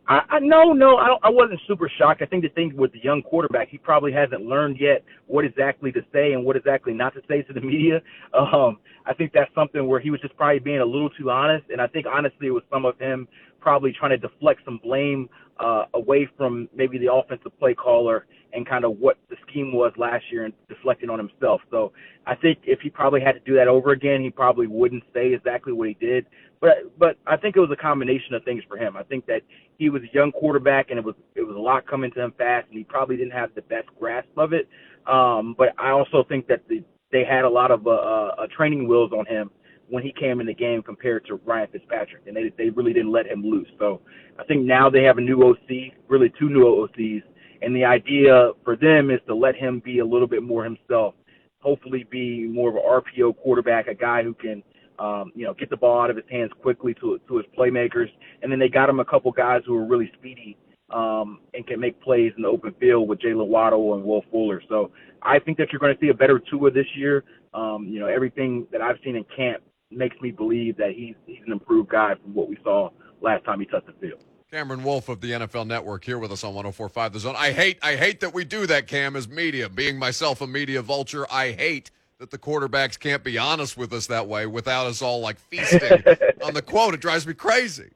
I, 0.07 0.21
I 0.29 0.39
no, 0.39 0.71
no, 0.73 0.97
I, 0.97 1.07
don't, 1.07 1.25
I 1.25 1.29
wasn't 1.29 1.59
super 1.67 1.89
shocked. 1.97 2.21
I 2.21 2.25
think 2.25 2.43
the 2.43 2.49
thing 2.49 2.73
with 2.75 2.93
the 2.93 3.03
young 3.03 3.21
quarterback, 3.21 3.67
he 3.69 3.77
probably 3.77 4.11
hasn't 4.13 4.41
learned 4.41 4.77
yet 4.79 5.03
what 5.27 5.43
exactly 5.43 5.91
to 5.91 6.01
say 6.13 6.33
and 6.33 6.45
what 6.45 6.55
exactly 6.55 6.93
not 6.93 7.13
to 7.15 7.21
say 7.27 7.41
to 7.41 7.53
the 7.53 7.61
media. 7.73 8.01
Um, 8.33 8.77
I 9.05 9.13
think 9.13 9.31
that's 9.33 9.53
something 9.53 9.87
where 9.87 9.99
he 9.99 10.11
was 10.11 10.21
just 10.21 10.35
probably 10.37 10.59
being 10.59 10.79
a 10.79 10.85
little 10.85 11.09
too 11.09 11.29
honest, 11.29 11.65
and 11.69 11.81
I 11.81 11.87
think 11.87 12.05
honestly 12.05 12.47
it 12.47 12.51
was 12.51 12.63
some 12.71 12.85
of 12.85 12.97
him 12.99 13.27
probably 13.59 13.91
trying 13.91 14.11
to 14.11 14.17
deflect 14.17 14.61
some 14.63 14.79
blame 14.83 15.29
uh, 15.59 15.85
away 15.93 16.29
from 16.37 16.69
maybe 16.75 16.97
the 16.97 17.11
offensive 17.11 17.57
play 17.59 17.73
caller 17.73 18.25
and 18.53 18.67
kind 18.67 18.85
of 18.85 18.97
what 18.99 19.17
the 19.29 19.35
scheme 19.47 19.73
was 19.73 19.91
last 19.97 20.23
year 20.31 20.45
and 20.45 20.53
deflecting 20.69 21.09
on 21.09 21.19
himself. 21.19 21.61
So 21.69 21.91
I 22.25 22.35
think 22.35 22.59
if 22.63 22.79
he 22.79 22.89
probably 22.89 23.21
had 23.21 23.33
to 23.33 23.39
do 23.41 23.55
that 23.55 23.67
over 23.67 23.91
again, 23.91 24.21
he 24.21 24.29
probably 24.29 24.67
wouldn't 24.67 25.03
say 25.13 25.33
exactly 25.33 25.73
what 25.73 25.89
he 25.89 25.95
did. 25.95 26.25
But 26.59 26.97
but 26.97 27.17
I 27.27 27.37
think 27.37 27.55
it 27.55 27.59
was 27.59 27.69
a 27.71 27.81
combination 27.81 28.33
of 28.33 28.43
things 28.43 28.63
for 28.67 28.77
him. 28.77 28.97
I 28.97 29.03
think 29.03 29.25
that 29.27 29.41
he 29.77 29.89
was 29.89 30.01
a 30.03 30.13
young 30.13 30.31
quarterback 30.31 30.89
and 30.89 30.97
it 30.97 31.05
was 31.05 31.15
it 31.35 31.43
was 31.43 31.55
a 31.55 31.59
lot 31.59 31.87
coming 31.87 32.11
to 32.11 32.21
him 32.21 32.33
fast 32.37 32.67
and 32.69 32.77
he 32.77 32.83
probably 32.83 33.15
didn't 33.15 33.33
have 33.33 33.53
the 33.55 33.61
best 33.63 33.87
grasp 33.99 34.29
of 34.37 34.53
it. 34.53 34.67
Um, 35.05 35.55
but 35.57 35.69
I 35.77 35.91
also 35.91 36.23
think 36.27 36.47
that 36.47 36.67
the, 36.67 36.83
they 37.11 37.23
had 37.23 37.45
a 37.45 37.49
lot 37.49 37.71
of 37.71 37.87
uh, 37.87 37.91
uh, 37.91 38.47
training 38.55 38.87
wheels 38.87 39.11
on 39.13 39.25
him 39.25 39.49
when 39.89 40.03
he 40.03 40.11
came 40.11 40.41
in 40.41 40.47
the 40.47 40.53
game 40.53 40.83
compared 40.83 41.25
to 41.27 41.35
Ryan 41.45 41.69
Fitzpatrick, 41.71 42.23
and 42.27 42.35
they 42.35 42.51
they 42.57 42.69
really 42.69 42.93
didn't 42.93 43.11
let 43.11 43.25
him 43.25 43.43
loose. 43.43 43.69
So 43.79 44.01
I 44.37 44.43
think 44.43 44.65
now 44.65 44.89
they 44.89 45.03
have 45.03 45.17
a 45.17 45.21
new 45.21 45.41
OC, 45.43 45.93
really 46.07 46.31
two 46.37 46.49
new 46.49 46.65
OCs, 46.65 47.23
and 47.61 47.75
the 47.75 47.85
idea 47.85 48.51
for 48.63 48.75
them 48.75 49.09
is 49.09 49.19
to 49.27 49.35
let 49.35 49.55
him 49.55 49.81
be 49.83 49.99
a 49.99 50.05
little 50.05 50.27
bit 50.27 50.43
more 50.43 50.63
himself. 50.63 51.15
Hopefully, 51.59 52.05
be 52.09 52.47
more 52.47 52.69
of 52.69 52.75
an 52.75 52.81
RPO 52.83 53.37
quarterback, 53.37 53.87
a 53.87 53.95
guy 53.95 54.23
who 54.23 54.33
can, 54.33 54.61
um, 54.99 55.31
you 55.35 55.45
know, 55.45 55.53
get 55.53 55.69
the 55.69 55.77
ball 55.77 56.01
out 56.01 56.09
of 56.09 56.15
his 56.15 56.25
hands 56.29 56.51
quickly 56.61 56.93
to 56.95 57.19
to 57.27 57.37
his 57.37 57.45
playmakers. 57.57 58.09
And 58.41 58.51
then 58.51 58.59
they 58.59 58.69
got 58.69 58.89
him 58.89 58.99
a 58.99 59.05
couple 59.05 59.31
guys 59.31 59.61
who 59.65 59.75
are 59.75 59.85
really 59.85 60.11
speedy 60.17 60.57
um, 60.89 61.39
and 61.53 61.65
can 61.65 61.79
make 61.79 62.01
plays 62.01 62.33
in 62.35 62.43
the 62.43 62.47
open 62.47 62.73
field 62.79 63.07
with 63.07 63.19
Jaylen 63.19 63.47
Waddle 63.47 63.95
and 63.95 64.03
Will 64.03 64.23
Fuller. 64.31 64.61
So 64.69 64.91
I 65.21 65.39
think 65.39 65.57
that 65.57 65.71
you're 65.71 65.79
going 65.79 65.93
to 65.93 65.99
see 65.99 66.09
a 66.09 66.13
better 66.13 66.39
Tua 66.39 66.71
this 66.71 66.87
year. 66.95 67.23
Um, 67.53 67.87
you 67.87 67.99
know, 67.99 68.07
everything 68.07 68.67
that 68.71 68.81
I've 68.81 68.97
seen 69.03 69.15
in 69.15 69.25
camp 69.35 69.63
makes 69.91 70.19
me 70.21 70.31
believe 70.31 70.77
that 70.77 70.91
he's 70.95 71.15
he's 71.25 71.41
an 71.45 71.51
improved 71.51 71.89
guy 71.89 72.13
from 72.21 72.33
what 72.33 72.49
we 72.49 72.57
saw 72.63 72.89
last 73.21 73.45
time 73.45 73.59
he 73.59 73.65
touched 73.65 73.87
the 73.87 73.93
field. 73.93 74.23
Cameron 74.51 74.83
Wolfe 74.83 75.09
of 75.09 75.19
the 75.19 75.31
NFL 75.31 75.67
Network 75.67 76.05
here 76.05 76.17
with 76.17 76.31
us 76.31 76.41
on 76.45 76.53
104.5 76.53 77.11
The 77.11 77.19
Zone. 77.19 77.35
I 77.37 77.51
hate 77.51 77.79
I 77.81 77.95
hate 77.95 78.21
that 78.21 78.33
we 78.33 78.45
do 78.45 78.65
that, 78.67 78.87
Cam, 78.87 79.15
as 79.15 79.27
media. 79.27 79.67
Being 79.67 79.99
myself 79.99 80.39
a 80.39 80.47
media 80.47 80.81
vulture, 80.81 81.25
I 81.29 81.51
hate 81.51 81.91
that 82.19 82.31
the 82.31 82.37
quarterbacks 82.37 82.99
can't 82.99 83.23
be 83.23 83.37
honest 83.37 83.77
with 83.77 83.93
us 83.93 84.07
that 84.07 84.27
way 84.27 84.45
without 84.45 84.87
us 84.87 85.01
all 85.01 85.19
like 85.19 85.37
feasting 85.37 85.81
on 86.43 86.53
the 86.53 86.61
quote. 86.61 86.93
It 86.93 87.01
drives 87.01 87.27
me 87.27 87.33
crazy. 87.33 87.91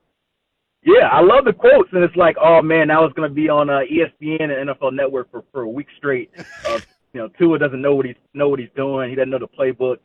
Yeah, 0.84 1.10
I 1.12 1.22
love 1.22 1.46
the 1.46 1.54
quotes, 1.54 1.90
and 1.92 2.04
it's 2.04 2.16
like, 2.16 2.36
oh 2.42 2.62
man, 2.62 2.88
now 2.88 3.06
it's 3.06 3.14
going 3.14 3.30
to 3.30 3.34
be 3.34 3.50
on 3.50 3.70
uh, 3.70 3.82
ESPN 3.82 4.42
and 4.42 4.70
NFL 4.70 4.94
Network 4.94 5.30
for, 5.30 5.44
for 5.52 5.62
a 5.62 5.70
week 5.70 5.88
straight. 5.98 6.32
Uh, 6.66 6.80
you 7.14 7.20
know, 7.20 7.28
Tua 7.38 7.60
doesn't 7.60 7.82
know 7.82 7.96
what 7.96 8.06
he's 8.06 8.16
know 8.34 8.50
what 8.50 8.60
he's 8.60 8.70
doing. 8.76 9.10
He 9.10 9.16
doesn't 9.16 9.30
know 9.30 9.40
the 9.40 9.48
playbook. 9.48 9.98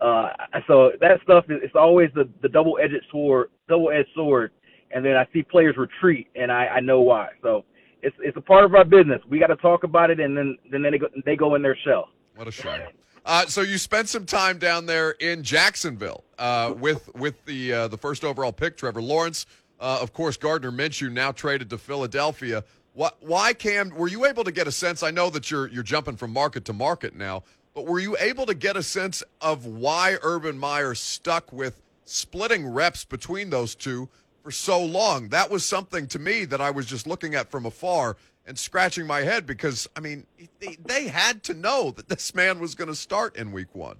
Uh, 0.00 0.30
so 0.66 0.92
that 1.00 1.20
stuff 1.22 1.44
is 1.48 1.58
it's 1.62 1.76
always 1.76 2.10
the 2.14 2.28
the 2.42 2.48
double 2.48 2.78
edged 2.82 3.04
sword, 3.10 3.50
double 3.68 3.90
edged 3.90 4.08
sword 4.14 4.50
and 4.90 5.04
then 5.04 5.16
I 5.16 5.26
see 5.32 5.42
players 5.42 5.76
retreat, 5.76 6.28
and 6.34 6.50
I, 6.50 6.66
I 6.66 6.80
know 6.80 7.00
why. 7.00 7.28
So 7.42 7.64
it's 8.02 8.16
it's 8.20 8.36
a 8.36 8.40
part 8.40 8.64
of 8.64 8.74
our 8.74 8.84
business. 8.84 9.20
We 9.28 9.38
got 9.38 9.48
to 9.48 9.56
talk 9.56 9.84
about 9.84 10.10
it, 10.10 10.20
and 10.20 10.36
then 10.36 10.56
then 10.70 10.82
they 10.82 10.98
go 10.98 11.08
they 11.24 11.36
go 11.36 11.54
in 11.54 11.62
their 11.62 11.76
shell. 11.84 12.08
What 12.34 12.48
a 12.48 12.52
shame. 12.52 12.80
Uh, 13.26 13.44
so 13.46 13.60
you 13.60 13.76
spent 13.76 14.08
some 14.08 14.24
time 14.24 14.56
down 14.56 14.86
there 14.86 15.10
in 15.10 15.42
Jacksonville 15.42 16.22
uh, 16.38 16.72
with 16.78 17.12
with 17.16 17.44
the 17.44 17.72
uh, 17.72 17.88
the 17.88 17.98
first 17.98 18.22
overall 18.22 18.52
pick, 18.52 18.76
Trevor 18.76 19.02
Lawrence. 19.02 19.46
Uh, 19.80 19.98
of 20.00 20.12
course, 20.12 20.36
Gardner 20.36 20.70
Minshew 20.70 21.10
now 21.10 21.32
traded 21.32 21.68
to 21.70 21.78
Philadelphia. 21.78 22.62
What? 22.94 23.16
Why, 23.20 23.52
Cam? 23.52 23.90
Were 23.90 24.06
you 24.06 24.26
able 24.26 24.44
to 24.44 24.52
get 24.52 24.68
a 24.68 24.72
sense? 24.72 25.02
I 25.02 25.10
know 25.10 25.28
that 25.30 25.50
you're 25.50 25.66
you're 25.66 25.82
jumping 25.82 26.16
from 26.16 26.32
market 26.32 26.64
to 26.66 26.72
market 26.72 27.16
now, 27.16 27.42
but 27.74 27.84
were 27.84 27.98
you 27.98 28.16
able 28.20 28.46
to 28.46 28.54
get 28.54 28.76
a 28.76 28.82
sense 28.82 29.24
of 29.40 29.66
why 29.66 30.18
Urban 30.22 30.56
Meyer 30.56 30.94
stuck 30.94 31.52
with 31.52 31.82
splitting 32.04 32.68
reps 32.68 33.04
between 33.04 33.50
those 33.50 33.74
two 33.74 34.08
for 34.44 34.52
so 34.52 34.80
long. 34.80 35.30
That 35.30 35.50
was 35.50 35.64
something 35.64 36.06
to 36.08 36.20
me 36.20 36.44
that 36.44 36.60
I 36.60 36.70
was 36.70 36.86
just 36.86 37.04
looking 37.04 37.34
at 37.34 37.50
from 37.50 37.66
afar 37.66 38.16
and 38.46 38.58
scratching 38.58 39.06
my 39.06 39.20
head 39.20 39.44
because, 39.44 39.88
I 39.96 40.00
mean, 40.00 40.26
they, 40.60 40.76
they 40.84 41.08
had 41.08 41.42
to 41.44 41.54
know 41.54 41.90
that 41.90 42.08
this 42.08 42.34
man 42.34 42.60
was 42.60 42.74
going 42.74 42.88
to 42.88 42.94
start 42.94 43.36
in 43.36 43.52
week 43.52 43.74
one. 43.74 43.96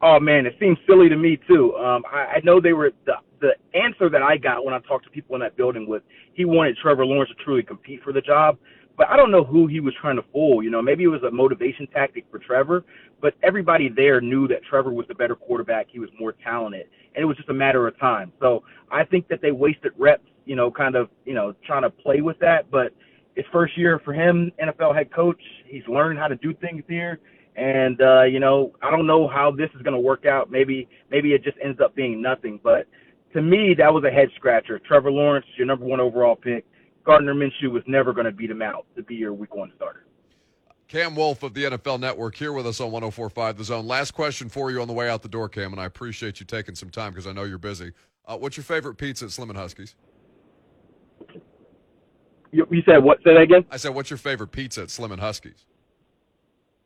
Oh 0.00 0.20
man, 0.20 0.46
it 0.46 0.54
seems 0.60 0.78
silly 0.86 1.08
to 1.08 1.16
me 1.16 1.40
too. 1.48 1.74
Um, 1.76 2.04
I, 2.10 2.36
I 2.36 2.40
know 2.44 2.60
they 2.60 2.72
were 2.72 2.92
the 3.04 3.14
the 3.40 3.54
answer 3.74 4.08
that 4.08 4.22
I 4.22 4.36
got 4.36 4.64
when 4.64 4.74
I 4.74 4.78
talked 4.80 5.04
to 5.04 5.10
people 5.10 5.34
in 5.34 5.40
that 5.40 5.56
building 5.56 5.88
was 5.88 6.02
he 6.34 6.44
wanted 6.44 6.76
Trevor 6.76 7.04
Lawrence 7.04 7.30
to 7.36 7.44
truly 7.44 7.62
compete 7.62 8.02
for 8.02 8.12
the 8.12 8.20
job, 8.20 8.58
but 8.96 9.08
I 9.08 9.16
don't 9.16 9.30
know 9.30 9.44
who 9.44 9.66
he 9.66 9.80
was 9.80 9.94
trying 10.00 10.16
to 10.16 10.24
fool. 10.32 10.62
You 10.62 10.70
know, 10.70 10.82
maybe 10.82 11.04
it 11.04 11.08
was 11.08 11.22
a 11.22 11.30
motivation 11.30 11.86
tactic 11.88 12.26
for 12.30 12.38
Trevor, 12.38 12.84
but 13.20 13.34
everybody 13.42 13.88
there 13.88 14.20
knew 14.20 14.46
that 14.48 14.64
Trevor 14.68 14.92
was 14.92 15.06
the 15.08 15.14
better 15.14 15.34
quarterback. 15.36 15.86
He 15.90 15.98
was 15.98 16.10
more 16.18 16.32
talented, 16.32 16.86
and 17.14 17.22
it 17.22 17.26
was 17.26 17.36
just 17.36 17.48
a 17.48 17.54
matter 17.54 17.86
of 17.86 17.98
time. 17.98 18.32
So 18.40 18.62
I 18.90 19.04
think 19.04 19.28
that 19.28 19.40
they 19.40 19.52
wasted 19.52 19.92
reps, 19.96 20.26
you 20.46 20.56
know, 20.56 20.70
kind 20.70 20.94
of, 20.96 21.10
you 21.24 21.34
know, 21.34 21.54
trying 21.64 21.82
to 21.82 21.90
play 21.90 22.20
with 22.20 22.38
that. 22.40 22.70
But 22.70 22.92
it's 23.38 23.48
first 23.52 23.78
year 23.78 24.00
for 24.04 24.12
him, 24.12 24.50
NFL 24.60 24.96
head 24.96 25.12
coach. 25.12 25.40
He's 25.64 25.86
learned 25.86 26.18
how 26.18 26.26
to 26.26 26.34
do 26.34 26.52
things 26.54 26.82
here. 26.88 27.20
And 27.54 28.00
uh, 28.02 28.24
you 28.24 28.40
know, 28.40 28.72
I 28.82 28.90
don't 28.90 29.06
know 29.06 29.28
how 29.28 29.52
this 29.52 29.70
is 29.76 29.82
going 29.82 29.94
to 29.94 30.00
work 30.00 30.26
out. 30.26 30.50
Maybe, 30.50 30.88
maybe 31.08 31.32
it 31.32 31.44
just 31.44 31.56
ends 31.62 31.80
up 31.80 31.94
being 31.94 32.20
nothing. 32.20 32.58
But 32.62 32.88
to 33.34 33.40
me, 33.40 33.74
that 33.78 33.94
was 33.94 34.02
a 34.02 34.10
head 34.10 34.30
scratcher. 34.34 34.80
Trevor 34.80 35.12
Lawrence, 35.12 35.46
your 35.56 35.68
number 35.68 35.84
one 35.84 36.00
overall 36.00 36.34
pick. 36.34 36.66
Gardner 37.04 37.32
Minshew 37.32 37.70
was 37.70 37.84
never 37.86 38.12
going 38.12 38.24
to 38.24 38.32
beat 38.32 38.50
him 38.50 38.60
out 38.60 38.86
to 38.96 39.04
be 39.04 39.14
your 39.14 39.32
week 39.32 39.54
one 39.54 39.72
starter. 39.76 40.04
Cam 40.88 41.14
Wolfe 41.14 41.44
of 41.44 41.54
the 41.54 41.64
NFL 41.64 42.00
Network 42.00 42.34
here 42.34 42.52
with 42.52 42.66
us 42.66 42.80
on 42.80 42.90
1045 42.90 43.56
The 43.56 43.64
Zone. 43.64 43.86
Last 43.86 44.12
question 44.12 44.48
for 44.48 44.72
you 44.72 44.82
on 44.82 44.88
the 44.88 44.94
way 44.94 45.08
out 45.08 45.22
the 45.22 45.28
door, 45.28 45.48
Cam, 45.48 45.72
and 45.72 45.80
I 45.80 45.84
appreciate 45.84 46.40
you 46.40 46.46
taking 46.46 46.74
some 46.74 46.90
time 46.90 47.12
because 47.12 47.26
I 47.26 47.32
know 47.32 47.44
you're 47.44 47.58
busy. 47.58 47.92
Uh, 48.26 48.36
what's 48.36 48.56
your 48.56 48.64
favorite 48.64 48.96
pizza 48.96 49.26
at 49.26 49.30
Slim 49.30 49.50
and 49.50 49.58
Husky's? 49.58 49.94
You, 52.50 52.66
you 52.70 52.82
said 52.86 52.98
what? 52.98 53.18
Say 53.18 53.34
that 53.34 53.42
again. 53.42 53.64
I 53.70 53.76
said, 53.76 53.94
what's 53.94 54.10
your 54.10 54.16
favorite 54.16 54.48
pizza 54.48 54.82
at 54.82 54.90
Slim 54.90 55.12
and 55.12 55.20
Husky's? 55.20 55.66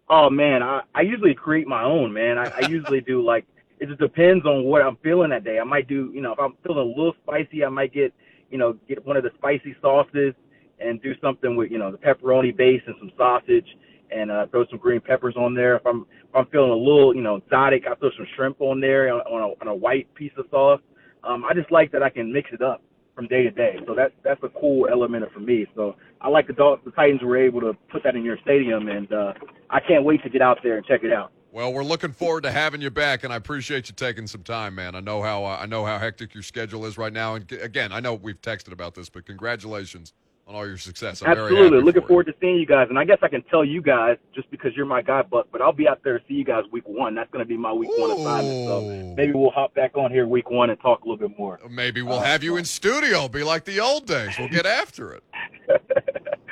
Oh 0.08 0.28
man, 0.28 0.62
I, 0.62 0.82
I 0.94 1.02
usually 1.02 1.34
create 1.34 1.66
my 1.66 1.84
own, 1.84 2.12
man. 2.12 2.36
I, 2.38 2.44
I 2.44 2.68
usually 2.68 3.00
do 3.00 3.22
like 3.24 3.46
it 3.80 3.88
just 3.88 4.00
depends 4.00 4.46
on 4.46 4.64
what 4.64 4.82
I'm 4.82 4.96
feeling 5.02 5.30
that 5.30 5.42
day. 5.42 5.58
I 5.58 5.64
might 5.64 5.88
do, 5.88 6.10
you 6.14 6.20
know, 6.20 6.32
if 6.32 6.38
I'm 6.38 6.54
feeling 6.62 6.78
a 6.78 6.82
little 6.82 7.14
spicy, 7.24 7.64
I 7.64 7.68
might 7.68 7.92
get, 7.92 8.14
you 8.50 8.58
know, 8.58 8.76
get 8.88 9.04
one 9.04 9.16
of 9.16 9.24
the 9.24 9.30
spicy 9.38 9.74
sauces 9.80 10.34
and 10.78 11.02
do 11.02 11.14
something 11.20 11.56
with, 11.56 11.70
you 11.70 11.78
know, 11.78 11.90
the 11.90 11.98
pepperoni 11.98 12.56
base 12.56 12.82
and 12.86 12.94
some 13.00 13.10
sausage 13.16 13.66
and 14.14 14.30
uh, 14.30 14.46
throw 14.48 14.66
some 14.66 14.78
green 14.78 15.00
peppers 15.00 15.34
on 15.36 15.54
there. 15.54 15.76
If 15.76 15.86
I'm 15.86 16.06
if 16.28 16.36
I'm 16.36 16.46
feeling 16.46 16.70
a 16.70 16.76
little, 16.76 17.14
you 17.14 17.22
know, 17.22 17.36
exotic, 17.36 17.84
I 17.86 17.94
throw 17.96 18.10
some 18.16 18.26
shrimp 18.36 18.60
on 18.60 18.80
there 18.80 19.12
on, 19.12 19.20
on, 19.22 19.40
a, 19.40 19.60
on 19.62 19.68
a 19.68 19.74
white 19.74 20.12
piece 20.14 20.32
of 20.36 20.46
sauce. 20.50 20.80
Um, 21.24 21.44
I 21.44 21.54
just 21.54 21.70
like 21.72 21.90
that 21.92 22.02
I 22.02 22.10
can 22.10 22.32
mix 22.32 22.50
it 22.52 22.62
up 22.62 22.82
from 23.14 23.26
day 23.28 23.42
to 23.42 23.50
day. 23.50 23.76
So 23.86 23.94
that's 23.94 24.12
that's 24.22 24.42
a 24.42 24.48
cool 24.48 24.88
element 24.90 25.24
for 25.32 25.40
me. 25.40 25.66
So 25.74 25.96
I 26.20 26.28
like 26.28 26.46
the 26.46 26.76
the 26.84 26.90
Titans 26.92 27.22
were 27.22 27.36
able 27.36 27.60
to 27.60 27.74
put 27.90 28.02
that 28.04 28.16
in 28.16 28.24
your 28.24 28.38
stadium, 28.42 28.88
and 28.88 29.12
uh, 29.12 29.34
I 29.70 29.80
can't 29.80 30.04
wait 30.04 30.22
to 30.22 30.30
get 30.30 30.42
out 30.42 30.58
there 30.62 30.76
and 30.76 30.86
check 30.86 31.02
it 31.04 31.12
out. 31.12 31.32
Well, 31.50 31.72
we're 31.72 31.84
looking 31.84 32.12
forward 32.12 32.44
to 32.44 32.50
having 32.50 32.80
you 32.80 32.90
back, 32.90 33.24
and 33.24 33.32
I 33.32 33.36
appreciate 33.36 33.88
you 33.88 33.94
taking 33.94 34.26
some 34.26 34.42
time, 34.42 34.74
man. 34.74 34.94
I 34.94 35.00
know 35.00 35.22
how 35.22 35.44
uh, 35.44 35.58
I 35.60 35.66
know 35.66 35.84
how 35.84 35.98
hectic 35.98 36.34
your 36.34 36.42
schedule 36.42 36.86
is 36.86 36.96
right 36.96 37.12
now, 37.12 37.34
and 37.34 37.50
again, 37.52 37.92
I 37.92 38.00
know 38.00 38.14
we've 38.14 38.40
texted 38.40 38.72
about 38.72 38.94
this, 38.94 39.08
but 39.08 39.26
congratulations 39.26 40.14
on 40.46 40.54
all 40.54 40.66
your 40.66 40.78
success. 40.78 41.22
I'm 41.22 41.30
Absolutely. 41.30 41.80
Looking 41.80 42.02
for 42.02 42.08
forward 42.08 42.26
to 42.26 42.34
seeing 42.40 42.56
you 42.56 42.66
guys. 42.66 42.88
And 42.88 42.98
I 42.98 43.04
guess 43.04 43.18
I 43.22 43.28
can 43.28 43.42
tell 43.42 43.64
you 43.64 43.80
guys 43.80 44.16
just 44.34 44.50
because 44.50 44.72
you're 44.74 44.86
my 44.86 45.02
guy, 45.02 45.22
but 45.22 45.50
but 45.52 45.62
I'll 45.62 45.72
be 45.72 45.88
out 45.88 46.00
there 46.02 46.18
to 46.18 46.24
see 46.26 46.34
you 46.34 46.44
guys 46.44 46.64
week 46.72 46.88
one. 46.88 47.14
That's 47.14 47.30
going 47.30 47.44
to 47.44 47.48
be 47.48 47.56
my 47.56 47.72
week 47.72 47.90
Ooh. 47.90 48.00
one 48.00 48.10
assignment. 48.12 48.66
So 48.66 49.14
maybe 49.16 49.32
we'll 49.32 49.50
hop 49.50 49.74
back 49.74 49.96
on 49.96 50.10
here 50.10 50.26
week 50.26 50.50
one 50.50 50.70
and 50.70 50.80
talk 50.80 51.04
a 51.04 51.08
little 51.08 51.28
bit 51.28 51.38
more. 51.38 51.60
Maybe 51.70 52.02
we'll 52.02 52.18
uh, 52.18 52.24
have 52.24 52.42
you 52.42 52.56
in 52.56 52.64
studio. 52.64 53.28
Be 53.28 53.42
like 53.42 53.64
the 53.64 53.80
old 53.80 54.06
days. 54.06 54.34
We'll 54.38 54.48
get 54.48 54.66
after 54.66 55.12
it. 55.12 55.24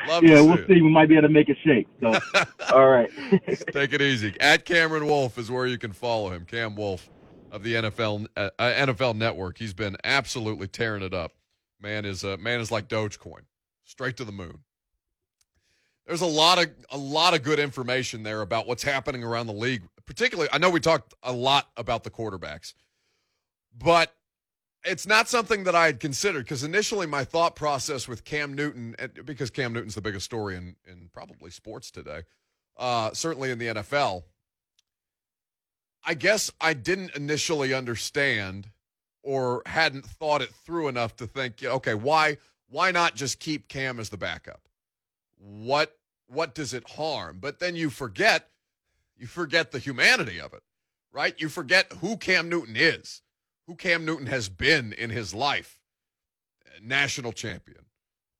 Love 0.09 0.25
yeah, 0.25 0.41
we'll 0.41 0.57
see. 0.67 0.81
We 0.81 0.91
might 0.91 1.09
be 1.09 1.17
able 1.17 1.29
to 1.29 1.33
make 1.33 1.49
it 1.49 1.59
shake. 1.65 1.87
So, 2.01 2.19
all 2.73 2.89
right. 2.89 3.11
Take 3.73 3.93
it 3.93 4.01
easy. 4.01 4.35
At 4.41 4.65
Cameron 4.65 5.07
Wolfe 5.07 5.37
is 5.39 5.51
where 5.51 5.67
you 5.67 5.79
can 5.79 5.93
follow 5.93 6.31
him. 6.31 6.47
Cam 6.47 6.75
Wolfe 6.75 7.11
of 7.53 7.63
the 7.63 7.75
NFL 7.75 8.27
uh, 8.37 8.51
NFL 8.59 9.17
Network. 9.17 9.59
He's 9.59 9.75
been 9.75 9.97
absolutely 10.03 10.69
tearing 10.69 11.03
it 11.03 11.13
up. 11.13 11.33
Man 11.81 12.05
is 12.05 12.25
uh, 12.25 12.37
man 12.41 12.61
is 12.61 12.71
like 12.71 12.89
Dogecoin 12.89 13.43
straight 13.91 14.17
to 14.19 14.25
the 14.25 14.33
moon. 14.33 14.61
There's 16.07 16.21
a 16.23 16.27
lot 16.27 16.59
of 16.59 16.71
a 16.91 16.99
lot 16.99 17.35
of 17.35 17.43
good 17.43 17.59
information 17.59 18.23
there 18.23 18.41
about 18.41 18.67
what's 18.67 18.83
happening 18.83 19.23
around 19.23 19.47
the 19.47 19.53
league. 19.53 19.83
Particularly, 20.07 20.49
I 20.53 20.59
know 20.59 20.71
we 20.71 20.81
talked 20.81 21.15
a 21.23 21.33
lot 21.33 21.69
about 21.77 22.05
the 22.05 22.11
quarterbacks, 22.11 22.75
but 23.77 24.15
it's 24.85 25.07
not 25.07 25.29
something 25.29 25.65
that 25.65 25.75
I 25.75 25.87
had 25.87 26.01
considered 26.01 26.45
because 26.45 26.65
initially 26.65 27.07
my 27.07 27.23
thought 27.25 27.55
process 27.55 28.09
with 28.09 28.25
Cam 28.25 28.55
Newton, 28.55 28.97
because 29.25 29.51
Cam 29.51 29.73
Newton's 29.73 29.95
the 29.95 30.01
biggest 30.01 30.25
story 30.25 30.57
in 30.57 30.75
in 30.89 31.11
probably 31.13 31.51
sports 31.51 31.91
today, 31.91 32.23
uh, 32.77 33.13
certainly 33.13 33.51
in 33.51 33.59
the 33.59 33.67
NFL. 33.67 34.25
I 36.05 36.15
guess 36.15 36.51
I 36.61 36.73
didn't 36.73 37.15
initially 37.15 37.75
understand 37.75 38.71
or 39.23 39.63
hadn't 39.67 40.07
thought 40.07 40.41
it 40.41 40.51
through 40.51 40.89
enough 40.89 41.15
to 41.17 41.27
think, 41.27 41.63
okay, 41.63 41.95
why 41.95 42.39
why 42.71 42.91
not 42.91 43.15
just 43.15 43.41
keep 43.41 43.69
Cam 43.69 44.01
as 44.01 44.09
the 44.09 44.17
backup? 44.17 44.63
What 45.39 45.97
what 46.29 46.55
does 46.55 46.73
it 46.73 46.89
harm? 46.91 47.39
But 47.41 47.59
then 47.59 47.77
you 47.77 47.91
forget 47.91 48.49
you 49.17 49.27
forget 49.27 49.73
the 49.73 49.79
humanity 49.79 50.41
of 50.41 50.55
it, 50.55 50.63
right? 51.13 51.35
You 51.39 51.49
forget 51.49 51.93
who 52.01 52.17
Cam 52.17 52.49
Newton 52.49 52.77
is, 52.77 53.23
who 53.67 53.75
Cam 53.75 54.05
Newton 54.05 54.27
has 54.27 54.49
been 54.49 54.93
in 54.93 55.11
his 55.11 55.35
life. 55.35 55.79
National 56.83 57.33
champion, 57.33 57.85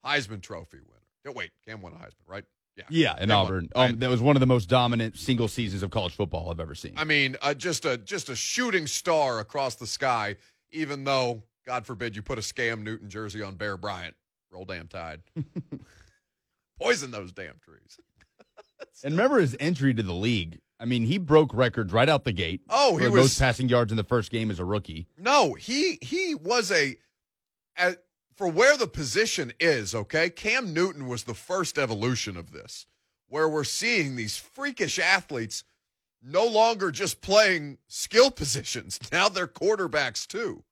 Heisman 0.05 0.41
Trophy 0.41 0.79
winner. 0.79 1.01
Oh, 1.29 1.33
wait, 1.33 1.51
Cam 1.67 1.83
won 1.83 1.93
a 1.93 1.97
Heisman, 1.97 2.27
right? 2.27 2.45
Yeah, 2.77 2.85
yeah, 2.89 3.13
in 3.21 3.29
Cam 3.29 3.37
Auburn. 3.37 3.69
Won, 3.75 3.91
um, 3.91 3.99
that 3.99 4.09
was 4.09 4.23
one 4.23 4.37
of 4.37 4.41
the 4.41 4.47
most 4.47 4.71
dominant 4.71 5.19
single 5.19 5.49
seasons 5.49 5.83
of 5.83 5.91
college 5.91 6.15
football 6.15 6.51
I've 6.51 6.61
ever 6.61 6.75
seen. 6.75 6.95
I 6.97 7.05
mean, 7.05 7.37
uh, 7.43 7.53
just 7.53 7.85
a 7.85 7.99
just 7.99 8.31
a 8.31 8.37
shooting 8.37 8.87
star 8.87 9.41
across 9.41 9.75
the 9.75 9.87
sky. 9.87 10.37
Even 10.71 11.05
though, 11.05 11.43
God 11.67 11.85
forbid, 11.85 12.17
you 12.17 12.23
put 12.23 12.39
a 12.39 12.43
Scam 12.43 12.83
Newton 12.83 13.11
jersey 13.11 13.43
on 13.43 13.57
Bear 13.57 13.77
Bryant, 13.77 14.15
Roll 14.51 14.65
damn 14.65 14.89
tide. 14.89 15.23
Poison 16.81 17.11
those 17.11 17.33
damn 17.33 17.59
trees. 17.65 17.99
and 19.05 19.13
remember 19.13 19.39
his 19.39 19.57
entry 19.61 19.95
to 19.95 20.03
the 20.03 20.15
league. 20.15 20.61
I 20.79 20.87
mean, 20.87 21.05
he 21.05 21.19
broke 21.19 21.53
records 21.53 21.93
right 21.93 22.09
out 22.09 22.25
the 22.25 22.33
gate. 22.33 22.63
Oh, 22.71 22.97
he 22.97 23.07
was 23.07 23.23
most 23.23 23.39
passing 23.39 23.69
yards 23.69 23.93
in 23.93 23.97
the 23.97 24.05
first 24.05 24.31
game 24.31 24.51
as 24.51 24.59
a 24.59 24.65
rookie. 24.65 25.07
No, 25.19 25.53
he 25.53 25.99
he 26.01 26.35
was 26.35 26.73
a, 26.73 26.97
a 27.77 27.97
for 28.35 28.49
where 28.49 28.79
the 28.79 28.87
position 28.87 29.53
is. 29.61 29.95
Okay, 29.95 30.31
Cam 30.31 30.73
Newton 30.73 31.07
was 31.07 31.25
the 31.25 31.35
first 31.35 31.77
evolution 31.77 32.39
of 32.39 32.53
this, 32.53 32.87
where 33.29 33.47
we're 33.47 33.65
seeing 33.65 34.17
these 34.17 34.39
freakish 34.39 34.99
athletes 34.99 35.65
no 36.23 36.47
longer 36.47 36.91
just 36.91 37.21
playing 37.21 37.77
skill 37.87 38.31
positions. 38.31 38.99
Now 39.13 39.29
they're 39.29 39.47
quarterbacks 39.47 40.27
too. 40.27 40.65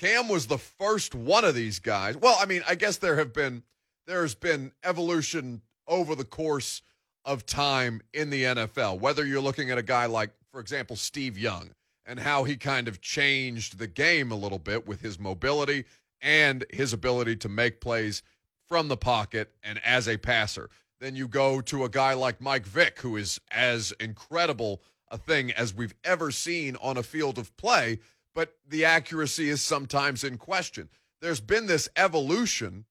Cam 0.00 0.28
was 0.28 0.46
the 0.46 0.56
first 0.56 1.14
one 1.14 1.44
of 1.44 1.54
these 1.54 1.78
guys. 1.78 2.16
Well, 2.16 2.34
I 2.40 2.46
mean, 2.46 2.62
I 2.66 2.74
guess 2.74 2.96
there 2.96 3.16
have 3.16 3.34
been 3.34 3.62
there's 4.06 4.34
been 4.34 4.72
evolution 4.82 5.60
over 5.86 6.14
the 6.14 6.24
course 6.24 6.80
of 7.26 7.44
time 7.44 8.00
in 8.14 8.30
the 8.30 8.44
NFL. 8.44 8.98
Whether 8.98 9.26
you're 9.26 9.42
looking 9.42 9.70
at 9.70 9.76
a 9.76 9.82
guy 9.82 10.06
like, 10.06 10.30
for 10.50 10.58
example, 10.58 10.96
Steve 10.96 11.36
Young 11.36 11.72
and 12.06 12.18
how 12.18 12.44
he 12.44 12.56
kind 12.56 12.88
of 12.88 13.02
changed 13.02 13.78
the 13.78 13.86
game 13.86 14.32
a 14.32 14.36
little 14.36 14.58
bit 14.58 14.86
with 14.86 15.02
his 15.02 15.18
mobility 15.18 15.84
and 16.22 16.64
his 16.70 16.94
ability 16.94 17.36
to 17.36 17.50
make 17.50 17.82
plays 17.82 18.22
from 18.70 18.88
the 18.88 18.96
pocket 18.96 19.52
and 19.62 19.78
as 19.84 20.08
a 20.08 20.16
passer. 20.16 20.70
Then 20.98 21.14
you 21.14 21.28
go 21.28 21.60
to 21.60 21.84
a 21.84 21.90
guy 21.90 22.14
like 22.14 22.40
Mike 22.40 22.64
Vick, 22.64 23.00
who 23.00 23.16
is 23.16 23.38
as 23.50 23.92
incredible 24.00 24.80
a 25.10 25.18
thing 25.18 25.52
as 25.52 25.74
we've 25.74 25.94
ever 26.04 26.30
seen 26.30 26.76
on 26.80 26.96
a 26.96 27.02
field 27.02 27.36
of 27.36 27.54
play 27.58 27.98
but 28.34 28.54
the 28.66 28.84
accuracy 28.84 29.48
is 29.48 29.62
sometimes 29.62 30.24
in 30.24 30.38
question. 30.38 30.88
There's 31.20 31.40
been 31.40 31.66
this 31.66 31.88
evolution, 31.96 32.86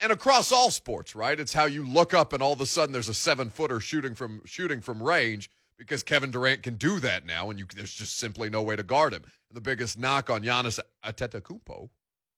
and 0.00 0.12
across 0.12 0.52
all 0.52 0.70
sports, 0.70 1.14
right? 1.14 1.38
It's 1.38 1.54
how 1.54 1.64
you 1.64 1.86
look 1.86 2.12
up 2.12 2.32
and 2.32 2.42
all 2.42 2.52
of 2.52 2.60
a 2.60 2.66
sudden 2.66 2.92
there's 2.92 3.08
a 3.08 3.14
seven 3.14 3.48
footer 3.48 3.80
shooting 3.80 4.14
from 4.14 4.42
shooting 4.44 4.80
from 4.80 5.02
range 5.02 5.50
because 5.78 6.02
Kevin 6.02 6.30
Durant 6.30 6.62
can 6.62 6.76
do 6.76 7.00
that 7.00 7.26
now, 7.26 7.50
and 7.50 7.58
you, 7.58 7.66
there's 7.74 7.94
just 7.94 8.18
simply 8.18 8.48
no 8.50 8.62
way 8.62 8.76
to 8.76 8.82
guard 8.82 9.12
him. 9.12 9.22
And 9.22 9.56
the 9.56 9.60
biggest 9.60 9.98
knock 9.98 10.30
on 10.30 10.42
Giannis 10.42 10.80
Antetokounmpo 11.04 11.90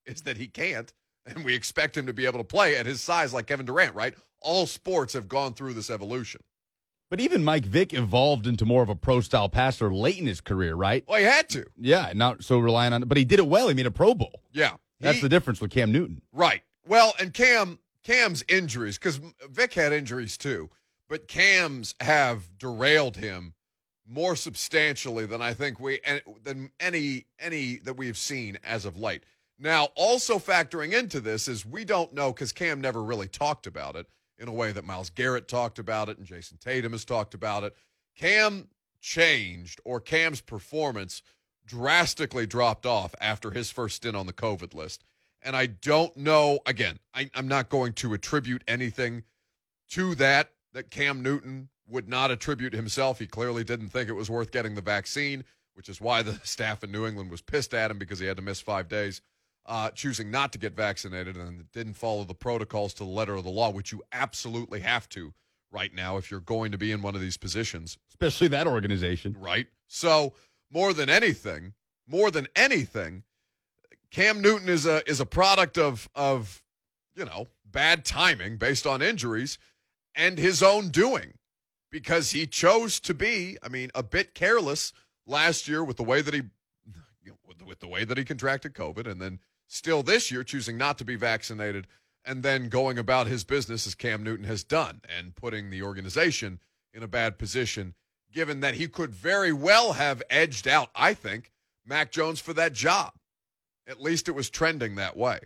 is 0.07 0.23
that 0.23 0.37
he 0.37 0.49
can't, 0.49 0.93
and 1.27 1.45
we 1.45 1.55
expect 1.55 1.97
him 1.97 2.07
to 2.07 2.13
be 2.13 2.27
able 2.27 2.39
to 2.39 2.45
play 2.45 2.77
at 2.77 2.87
his 2.87 3.01
size 3.01 3.33
like 3.33 3.47
Kevin 3.47 3.67
Durant, 3.67 3.95
right? 3.95 4.15
All 4.41 4.67
sports 4.67 5.13
have 5.15 5.29
gone 5.29 5.55
through 5.55 5.75
this 5.75 5.91
evolution. 5.91 6.43
But 7.11 7.21
even 7.21 7.43
Mike 7.43 7.65
Vick 7.65 7.95
evolved 7.95 8.47
into 8.47 8.67
more 8.67 8.83
of 8.83 8.89
a 8.89 8.95
pro 8.95 9.21
style 9.21 9.49
passer 9.49 9.93
late 9.93 10.19
in 10.19 10.27
his 10.27 10.41
career, 10.41 10.75
right? 10.75 11.05
Well, 11.09 11.19
he 11.19 11.25
had 11.25 11.49
to. 11.51 11.65
Yeah, 11.79 12.13
not 12.15 12.45
so 12.45 12.59
relying 12.59 12.93
on 12.93 13.03
it, 13.03 13.09
but 13.09 13.17
he 13.17 13.25
did 13.25 13.39
it 13.39 13.47
well. 13.47 13.69
He 13.69 13.75
made 13.75 13.87
a 13.87 13.91
Pro 13.91 14.15
Bowl. 14.15 14.43
Yeah. 14.53 14.73
That's 15.01 15.17
he, 15.17 15.23
the 15.23 15.29
difference 15.29 15.61
with 15.61 15.71
Cam 15.71 15.91
Newton. 15.91 16.21
Right. 16.33 16.63
Well, 16.87 17.15
and 17.19 17.33
Cam 17.33 17.79
Cam's 18.03 18.45
injuries, 18.49 18.99
because 18.99 19.21
Vick 19.51 19.75
had 19.75 19.93
injuries 19.93 20.37
too, 20.37 20.71
but 21.09 21.29
Cam's 21.29 21.95
have 22.01 22.59
derailed 22.59 23.17
him 23.17 23.55
more 24.07 24.35
substantially 24.37 25.27
than 25.27 25.43
I 25.43 25.53
think 25.53 25.79
we 25.79 26.01
than 26.43 26.71
any 26.81 27.27
any 27.39 27.77
that 27.77 27.97
we've 27.97 28.17
seen 28.17 28.59
as 28.65 28.85
of 28.85 28.97
late. 28.97 29.25
Now, 29.59 29.89
also 29.97 30.39
factoring 30.39 30.93
into 30.93 31.21
this 31.21 31.49
is 31.49 31.67
we 31.67 31.85
don't 31.85 32.13
know 32.13 32.33
because 32.33 32.53
Cam 32.53 32.81
never 32.81 33.03
really 33.03 33.29
talked 33.29 33.67
about 33.67 33.97
it 33.97 34.07
in 34.39 34.49
a 34.49 34.53
way 34.53 34.73
that 34.73 34.85
Myles 34.85 35.11
Garrett 35.11 35.49
talked 35.49 35.79
about 35.79 36.09
it 36.09 36.19
and 36.19 36.27
Jayson 36.27 36.59
Tatum 36.59 36.93
has 36.93 37.05
talked 37.05 37.35
about 37.35 37.65
it. 37.65 37.75
Cam 38.17 38.69
changed, 39.01 39.81
or 39.85 40.01
Cam's 40.01 40.41
performance 40.41 41.23
drastically 41.67 42.47
dropped 42.47 42.87
off 42.87 43.15
after 43.21 43.51
his 43.51 43.71
first 43.71 43.97
stint 43.97 44.17
on 44.17 44.27
the 44.27 44.33
COVID 44.33 44.75
list. 44.75 45.05
And 45.43 45.55
I 45.55 45.67
don't 45.67 46.17
know, 46.17 46.61
again, 46.67 46.99
I, 47.15 47.31
am 47.35 47.47
not 47.47 47.69
going 47.69 47.93
to 47.95 48.15
attribute 48.15 48.65
anything 48.67 49.25
to 49.91 50.15
that 50.17 50.51
that 50.73 50.91
Cam 50.91 51.23
Newton 51.23 51.69
would 51.89 52.09
not 52.09 52.31
attribute 52.31 52.73
himself. 52.73 53.19
He 53.19 53.27
clearly 53.27 53.65
didn't 53.65 53.89
think 53.89 54.09
it 54.09 54.15
was 54.15 54.29
worth 54.29 54.51
getting 54.51 54.75
the 54.75 54.83
vaccine, 54.83 55.45
which 55.75 55.89
is 55.89 56.01
why 56.01 56.23
the 56.23 56.41
staff 56.45 56.83
in 56.83 56.91
New 56.91 57.07
England 57.07 57.31
was 57.31 57.41
pissed 57.41 57.73
at 57.73 57.91
him 57.91 57.99
because 57.99 58.19
he 58.19 58.27
had 58.27 58.37
to 58.37 58.43
miss 58.43 58.61
five 58.61 58.89
days 58.89 59.21
uh, 59.69 59.91
choosing 59.91 60.31
not 60.31 60.51
to 60.53 60.59
get 60.59 60.75
vaccinated 60.75 61.37
and 61.37 61.71
didn't 61.73 61.95
follow 61.95 62.25
the 62.25 62.35
protocols 62.35 62.95
to 62.95 63.05
the 63.05 63.11
letter 63.11 63.35
of 63.35 63.45
the 63.45 63.51
law, 63.51 63.71
which 63.71 63.93
you 63.93 64.03
absolutely 64.13 64.81
have 64.81 65.09
to 65.11 65.35
right 65.71 65.95
now 65.95 66.17
if 66.17 66.31
you're 66.31 66.41
going 66.41 66.73
to 66.73 66.79
be 66.79 66.91
in 66.91 67.03
one 67.03 67.15
of 67.15 67.21
these 67.21 67.37
positions. 67.37 67.99
Especially 68.09 68.49
that 68.49 68.67
organization. 68.67 69.37
Right. 69.39 69.67
So, 69.87 70.33
more 70.73 70.93
than 70.93 71.11
anything, 71.11 71.75
more 72.07 72.31
than 72.31 72.49
anything, 72.57 73.25
Cam 74.11 74.41
Newton 74.41 74.69
is 74.69 74.87
a 74.87 75.09
is 75.09 75.21
a 75.21 75.27
product 75.27 75.77
of 75.77 76.09
of 76.15 76.63
you 77.15 77.27
know 77.27 77.47
bad 77.65 78.05
timing 78.05 78.57
based 78.57 78.87
on 78.87 79.03
injuries 79.03 79.59
and 80.15 80.39
his 80.39 80.63
own 80.63 80.89
doing 80.89 81.35
because 81.91 82.31
he 82.33 82.47
chose 82.47 83.01
to 83.01 83.15
be, 83.15 83.57
I 83.63 83.69
mean, 83.69 83.91
a 83.95 84.03
bit 84.03 84.35
careless 84.35 84.93
last 85.27 85.69
year 85.69 85.85
with 85.85 85.97
the 85.97 86.03
way 86.03 86.23
that 86.23 86.35
he 86.35 86.43
you 87.23 87.31
know, 87.31 87.39
with, 87.47 87.63
with 87.63 87.81
the 87.81 87.89
way 87.89 88.05
that 88.05 88.17
he 88.17 88.25
contracted 88.25 88.75
COVID 88.75 89.07
and 89.07 89.21
then 89.21 89.41
still 89.69 90.03
this 90.03 90.31
year 90.31 90.43
choosing 90.43 90.77
not 90.77 90.99
to 90.99 91.05
be 91.05 91.15
vaccinated 91.15 91.87
and 92.25 92.43
then 92.43 92.69
going 92.69 92.99
about 92.99 93.27
his 93.27 93.45
business 93.45 93.87
as 93.87 93.95
Cam 93.95 94.25
Newton 94.25 94.47
has 94.47 94.65
done 94.65 95.01
and 95.17 95.37
putting 95.37 95.71
the 95.71 95.83
organization 95.83 96.59
in 96.93 97.03
a 97.03 97.09
bad 97.09 97.39
position 97.39 97.95
given 98.33 98.61
that 98.61 98.75
he 98.75 98.89
could 98.89 99.15
very 99.15 99.53
well 99.53 99.95
have 99.95 100.23
edged 100.29 100.69
out, 100.69 100.91
I 100.95 101.15
think, 101.15 101.51
Mac 101.87 102.11
Jones 102.11 102.41
for 102.41 102.53
that 102.55 102.73
job. 102.73 103.13
At 103.87 104.03
least 104.03 104.29
it 104.29 104.35
was 104.35 104.51
trending 104.51 104.97
that 104.97 105.17
way. 105.17 105.41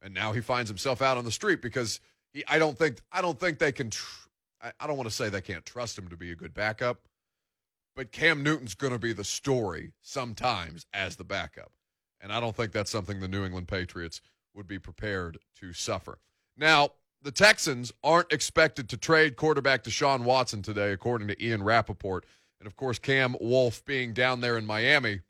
And 0.00 0.14
now 0.14 0.32
he 0.32 0.40
finds 0.40 0.70
himself 0.70 1.02
out 1.02 1.16
on 1.16 1.24
the 1.24 1.32
street 1.32 1.60
because 1.60 2.00
he 2.32 2.44
I 2.46 2.58
don't 2.58 2.78
think 2.78 3.00
I 3.10 3.22
don't 3.22 3.40
think 3.40 3.58
they 3.58 3.72
can 3.72 3.90
tr- 3.90 4.28
I, 4.62 4.72
I 4.78 4.86
don't 4.86 4.96
want 4.96 5.08
to 5.08 5.14
say 5.14 5.28
they 5.28 5.40
can't 5.40 5.66
trust 5.66 5.98
him 5.98 6.08
to 6.08 6.16
be 6.16 6.30
a 6.30 6.36
good 6.36 6.54
backup, 6.54 7.00
but 7.96 8.12
Cam 8.12 8.42
Newton's 8.42 8.74
going 8.74 8.92
to 8.92 8.98
be 8.98 9.12
the 9.12 9.24
story 9.24 9.92
sometimes 10.02 10.86
as 10.92 11.16
the 11.16 11.24
backup. 11.24 11.72
And 12.26 12.32
I 12.32 12.40
don't 12.40 12.56
think 12.56 12.72
that's 12.72 12.90
something 12.90 13.20
the 13.20 13.28
New 13.28 13.44
England 13.44 13.68
Patriots 13.68 14.20
would 14.52 14.66
be 14.66 14.80
prepared 14.80 15.38
to 15.60 15.72
suffer. 15.72 16.18
Now, 16.56 16.88
the 17.22 17.30
Texans 17.30 17.92
aren't 18.02 18.32
expected 18.32 18.88
to 18.88 18.96
trade 18.96 19.36
quarterback 19.36 19.84
Deshaun 19.84 20.24
Watson 20.24 20.60
today, 20.60 20.90
according 20.90 21.28
to 21.28 21.40
Ian 21.40 21.62
Rapoport. 21.62 22.26
And 22.58 22.66
of 22.66 22.74
course, 22.74 22.98
Cam 22.98 23.36
Wolfe 23.40 23.84
being 23.84 24.12
down 24.12 24.40
there 24.40 24.58
in 24.58 24.66
Miami, 24.66 25.20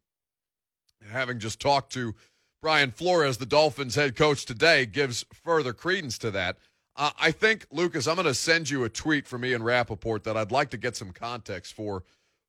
having 1.10 1.38
just 1.38 1.60
talked 1.60 1.92
to 1.92 2.14
Brian 2.62 2.92
Flores, 2.92 3.36
the 3.36 3.44
Dolphins 3.44 3.96
head 3.96 4.16
coach 4.16 4.46
today, 4.46 4.86
gives 4.86 5.26
further 5.44 5.74
credence 5.74 6.16
to 6.16 6.30
that. 6.30 6.56
Uh, 6.96 7.10
I 7.20 7.30
think, 7.30 7.66
Lucas, 7.70 8.08
I'm 8.08 8.14
going 8.14 8.24
to 8.24 8.32
send 8.32 8.70
you 8.70 8.84
a 8.84 8.88
tweet 8.88 9.26
from 9.26 9.44
Ian 9.44 9.62
Rapoport 9.62 10.24
that 10.24 10.38
I'd 10.38 10.50
like 10.50 10.70
to 10.70 10.78
get 10.78 10.96
some 10.96 11.12
context 11.12 11.74
for 11.74 12.04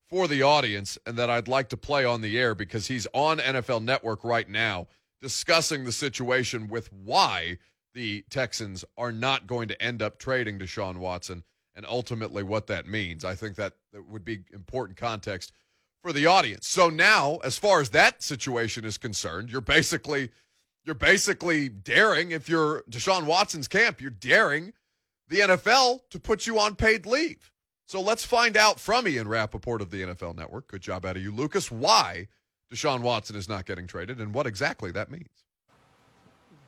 for 0.10 0.28
the 0.28 0.42
audience 0.42 0.98
and 1.06 1.18
that 1.18 1.30
I'd 1.30 1.48
like 1.48 1.70
to 1.70 1.78
play 1.78 2.06
on 2.06 2.22
the 2.22 2.40
air 2.40 2.56
because 2.56 2.88
he's 2.88 3.08
on 3.14 3.40
NFL 3.40 3.84
Network 3.84 4.24
right 4.24 4.50
now 4.50 4.88
discussing 5.22 5.84
the 5.84 5.92
situation 5.92 6.68
with 6.68 6.92
why 6.94 7.58
the 7.94 8.24
Texans 8.30 8.86
are 8.98 9.12
not 9.12 9.48
going 9.48 9.68
to 9.68 9.82
end 9.82 10.02
up 10.02 10.20
trading 10.20 10.60
Deshaun 10.60 10.98
Watson 10.98 11.44
and 11.76 11.86
ultimately 11.86 12.44
what 12.44 12.68
that 12.68 12.88
means. 12.88 13.26
I 13.26 13.36
think 13.36 13.56
that, 13.56 13.74
that 13.92 14.08
would 14.08 14.24
be 14.24 14.44
important 14.54 14.98
context 14.98 15.52
for 16.04 16.14
the 16.14 16.26
audience. 16.26 16.68
So 16.68 16.90
now, 16.90 17.38
as 17.44 17.58
far 17.58 17.82
as 17.82 17.90
that 17.90 18.22
situation 18.22 18.86
is 18.86 18.98
concerned, 18.98 19.50
you're 19.50 19.62
basically 19.62 20.30
you're 20.86 20.96
basically 20.96 21.68
daring 21.68 22.32
if 22.32 22.48
you're 22.48 22.84
Deshaun 22.90 23.26
Watson's 23.26 23.68
camp, 23.68 24.00
you're 24.00 24.10
daring 24.10 24.72
the 25.28 25.40
NFL 25.40 26.00
to 26.12 26.20
put 26.20 26.48
you 26.48 26.58
on 26.60 26.76
paid 26.76 27.06
leave. 27.06 27.52
So 27.88 28.02
let's 28.02 28.26
find 28.26 28.58
out 28.58 28.82
from 28.82 29.08
Ian 29.08 29.30
Rapoport 29.30 29.82
of 29.82 29.92
the 29.92 30.02
NFL 30.02 30.36
Network. 30.36 30.68
Good 30.68 30.82
job 30.82 31.06
out 31.06 31.16
of 31.16 31.24
you, 31.24 31.32
Lucas, 31.32 31.72
why 31.72 32.28
Deshaun 32.70 33.00
Watson 33.00 33.38
is 33.38 33.48
not 33.48 33.66
getting 33.66 33.88
traded 33.88 34.20
and 34.20 34.34
what 34.34 34.46
exactly 34.46 34.92
that 34.92 35.10
means. 35.10 35.30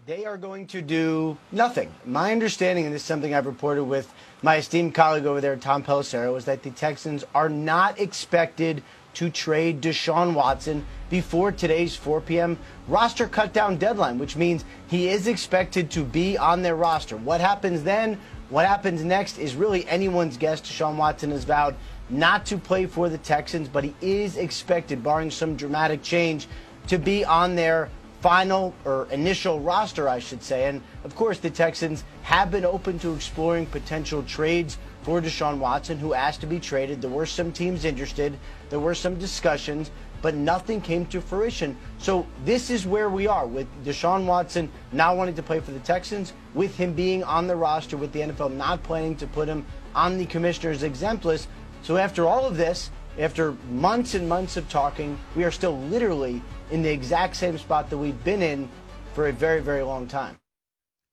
They 0.06 0.26
are 0.26 0.38
going 0.38 0.66
to 0.68 0.82
do 0.82 1.38
nothing. 1.52 1.94
My 2.06 2.32
understanding, 2.32 2.86
and 2.86 2.96
this 2.96 3.02
is 3.02 3.06
something 3.06 3.36
I've 3.36 3.46
reported 3.46 3.84
with 3.84 4.12
my 4.44 4.56
esteemed 4.56 4.96
colleague 4.96 5.26
over 5.26 5.42
there, 5.42 5.58
Tom 5.58 5.84
Pelissero, 5.84 6.38
is 6.38 6.46
that 6.46 6.64
the 6.64 6.72
Texans 6.72 7.26
are 7.36 7.50
not 7.50 8.00
expected 8.00 8.82
to 9.16 9.30
trade 9.30 9.82
Deshaun 9.82 10.34
Watson 10.34 10.86
before 11.10 11.52
today's 11.52 11.98
4 11.98 12.22
p.m. 12.22 12.58
roster 12.88 13.28
cutdown 13.28 13.78
deadline, 13.78 14.20
which 14.20 14.38
means 14.38 14.64
he 14.88 15.10
is 15.10 15.28
expected 15.28 15.92
to 15.92 16.06
be 16.06 16.38
on 16.38 16.62
their 16.62 16.76
roster. 16.78 17.18
What 17.18 17.42
happens 17.42 17.84
then? 17.84 18.18
What 18.50 18.66
happens 18.66 19.04
next 19.04 19.38
is 19.38 19.56
really 19.56 19.88
anyone's 19.88 20.36
guess. 20.36 20.60
Deshaun 20.60 20.96
Watson 20.96 21.30
has 21.30 21.44
vowed 21.44 21.76
not 22.10 22.48
to 22.48 22.58
play 22.58 22.88
for 22.88 23.08
the 23.08 23.20
Texans, 23.20 23.68
but 23.68 23.84
he 23.84 23.94
is 24.02 24.38
expected, 24.38 25.04
barring 25.04 25.30
some 25.30 25.56
dramatic 25.56 26.02
change, 26.02 26.48
to 26.88 26.98
be 26.98 27.24
on 27.24 27.56
their 27.56 27.90
final 28.22 28.74
or 28.86 29.08
initial 29.12 29.60
roster, 29.60 30.10
I 30.10 30.18
should 30.18 30.42
say. 30.42 30.66
And 30.66 30.82
of 31.04 31.16
course, 31.16 31.38
the 31.38 31.52
Texans 31.52 32.04
have 32.24 32.50
been 32.50 32.66
open 32.66 32.98
to 33.00 33.14
exploring 33.14 33.68
potential 33.68 34.24
trades 34.24 34.80
for 35.04 35.22
Deshaun 35.22 35.60
Watson, 35.60 36.00
who 36.00 36.16
asked 36.16 36.42
to 36.42 36.48
be 36.48 36.60
traded. 36.60 37.02
There 37.02 37.12
were 37.12 37.28
some 37.28 37.52
teams 37.52 37.86
interested, 37.86 38.38
there 38.72 38.80
were 38.80 38.96
some 38.96 39.20
discussions, 39.20 39.92
but 40.22 40.36
nothing 40.36 40.82
came 40.82 41.06
to 41.08 41.22
fruition. 41.22 41.78
So 41.98 42.26
this 42.46 42.70
is 42.70 42.86
where 42.86 43.10
we 43.10 43.28
are 43.28 43.48
with 43.48 43.68
Deshaun 43.84 44.26
Watson 44.26 44.72
not 44.92 45.18
wanting 45.18 45.36
to 45.36 45.44
play 45.44 45.60
for 45.60 45.72
the 45.72 45.80
Texans, 45.80 46.34
with 46.54 46.76
him 46.76 46.94
being 46.94 47.24
on 47.24 47.48
the 47.48 47.56
roster, 47.56 47.98
with 47.98 48.12
the 48.12 48.22
NFL 48.22 48.54
not 48.56 48.84
planning 48.84 49.16
to 49.18 49.28
put 49.28 49.48
him 49.48 49.66
on 49.96 50.18
the 50.18 50.26
commissioner's 50.26 50.84
exempt 50.84 51.26
list. 51.26 51.48
So 51.84 51.98
after 51.98 52.28
all 52.28 52.46
of 52.46 52.58
this, 52.58 52.92
after 53.18 53.54
months 53.70 54.16
and 54.16 54.28
months 54.28 54.58
of 54.58 54.70
talking, 54.70 55.20
we 55.36 55.44
are 55.44 55.52
still 55.52 55.78
literally 55.78 56.42
in 56.72 56.82
the 56.82 56.90
exact 56.90 57.36
same 57.36 57.58
spot 57.58 57.90
that 57.90 57.98
we've 57.98 58.24
been 58.24 58.42
in 58.42 58.70
for 59.14 59.28
a 59.28 59.34
very, 59.34 59.62
very 59.62 59.84
long 59.84 60.08
time. 60.08 60.40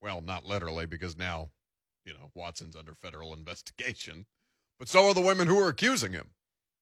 Well, 0.01 0.21
not 0.21 0.45
literally, 0.45 0.87
because 0.87 1.17
now, 1.17 1.51
you 2.05 2.13
know, 2.13 2.31
Watson's 2.35 2.77
under 2.77 2.95
federal 2.95 3.33
investigation, 3.39 4.27
but 4.79 4.89
so 4.89 5.09
are 5.09 5.15
the 5.15 5.21
women 5.21 5.49
who 5.49 5.59
are 5.59 5.69
accusing 5.69 6.13
him. 6.13 6.31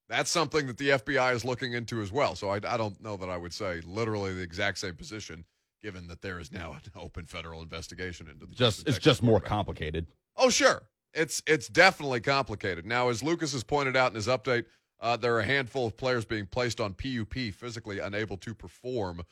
That's 0.08 0.30
something 0.30 0.66
that 0.66 0.76
the 0.76 0.90
FBI 0.90 1.34
is 1.34 1.44
looking 1.44 1.72
into 1.72 2.02
as 2.02 2.12
well. 2.12 2.34
So 2.34 2.50
I, 2.50 2.56
I 2.56 2.76
don't 2.76 3.00
know 3.02 3.16
that 3.16 3.30
I 3.30 3.36
would 3.36 3.54
say 3.54 3.80
literally 3.86 4.34
the 4.34 4.42
exact 4.42 4.78
same 4.78 4.94
position, 4.94 5.44
given 5.82 6.06
that 6.08 6.20
there 6.20 6.38
is 6.38 6.52
now 6.52 6.72
an 6.72 6.80
open 7.00 7.26
federal 7.26 7.62
investigation 7.62 8.28
into 8.28 8.46
the 8.46 8.54
just 8.54 8.86
it's 8.86 8.98
just 8.98 9.22
more 9.22 9.40
complicated. 9.40 10.06
Oh, 10.36 10.50
sure. 10.50 10.82
It's 11.14 11.42
it's 11.46 11.68
definitely 11.68 12.20
complicated. 12.20 12.84
Now, 12.84 13.08
as 13.08 13.22
Lucas 13.22 13.52
has 13.52 13.64
pointed 13.64 13.96
out 13.96 14.10
in 14.10 14.16
his 14.16 14.26
update, 14.26 14.64
uh, 15.00 15.16
there 15.16 15.34
are 15.34 15.40
a 15.40 15.46
handful 15.46 15.86
of 15.86 15.96
players 15.96 16.24
being 16.24 16.46
placed 16.46 16.80
on 16.80 16.94
PUP, 16.94 17.34
physically 17.54 17.98
unable 17.98 18.36
to 18.38 18.54
perform 18.54 19.22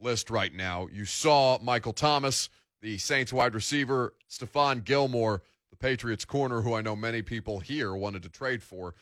list 0.00 0.30
right 0.30 0.52
now. 0.52 0.88
You 0.92 1.04
saw 1.04 1.58
Michael 1.62 1.92
Thomas, 1.92 2.48
the 2.82 2.98
Saints 2.98 3.32
wide 3.32 3.54
receiver, 3.54 4.14
Stephon 4.30 4.84
Gilmore, 4.84 5.42
the 5.70 5.76
Patriots 5.76 6.24
corner, 6.24 6.62
who 6.62 6.74
I 6.74 6.82
know 6.82 6.96
many 6.96 7.22
people 7.22 7.60
here 7.60 7.94
wanted 7.94 8.22
to 8.22 8.28
trade 8.28 8.62
for, 8.62 8.94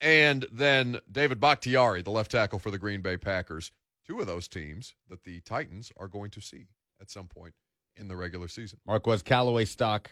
and 0.00 0.46
then 0.52 0.98
David 1.10 1.40
Bakhtiari, 1.40 2.02
the 2.02 2.10
left 2.10 2.30
tackle 2.30 2.58
for 2.58 2.70
the 2.70 2.78
Green 2.78 3.00
Bay 3.00 3.16
Packers. 3.16 3.72
Two 4.06 4.20
of 4.20 4.26
those 4.26 4.46
teams 4.46 4.94
that 5.08 5.24
the 5.24 5.40
Titans 5.40 5.92
are 5.96 6.08
going 6.08 6.30
to 6.30 6.40
see 6.40 6.66
at 7.00 7.10
some 7.10 7.26
point 7.26 7.54
in 7.96 8.08
the 8.08 8.16
regular 8.16 8.48
season. 8.48 8.78
Marquez 8.86 9.22
Callaway 9.22 9.64
stock 9.64 10.10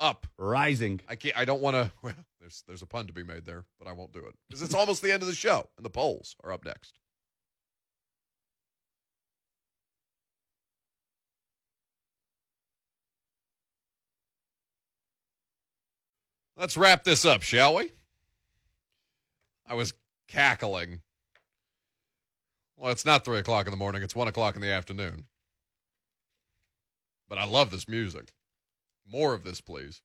up, 0.00 0.26
rising. 0.38 1.00
I 1.08 1.16
can't. 1.16 1.36
I 1.36 1.44
don't 1.44 1.62
want 1.62 1.76
to. 1.76 1.90
Well, 2.02 2.14
there's 2.40 2.62
there's 2.66 2.82
a 2.82 2.86
pun 2.86 3.06
to 3.06 3.12
be 3.12 3.24
made 3.24 3.44
there, 3.44 3.64
but 3.78 3.88
I 3.88 3.92
won't 3.92 4.12
do 4.12 4.20
it 4.20 4.34
because 4.48 4.62
it's 4.62 4.74
almost 4.74 5.02
the 5.02 5.12
end 5.12 5.22
of 5.22 5.28
the 5.28 5.34
show, 5.34 5.68
and 5.76 5.84
the 5.84 5.90
polls 5.90 6.36
are 6.44 6.52
up 6.52 6.64
next. 6.64 6.98
Let's 16.56 16.76
wrap 16.76 17.04
this 17.04 17.24
up, 17.24 17.42
shall 17.42 17.74
we? 17.74 17.90
I 19.66 19.74
was 19.74 19.94
cackling. 20.28 21.00
Well, 22.76 22.92
it's 22.92 23.04
not 23.04 23.24
three 23.24 23.38
o'clock 23.38 23.66
in 23.66 23.70
the 23.70 23.76
morning; 23.76 24.02
it's 24.02 24.14
one 24.14 24.28
o'clock 24.28 24.54
in 24.54 24.60
the 24.62 24.70
afternoon. 24.70 25.24
But 27.28 27.38
I 27.38 27.44
love 27.44 27.70
this 27.70 27.88
music. 27.88 28.32
More 29.10 29.34
of 29.34 29.44
this, 29.44 29.60
please. 29.60 30.02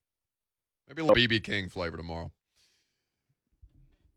Maybe 0.87 1.01
a 1.01 1.05
little 1.05 1.23
BB 1.23 1.43
King 1.43 1.69
flavor 1.69 1.97
tomorrow. 1.97 2.31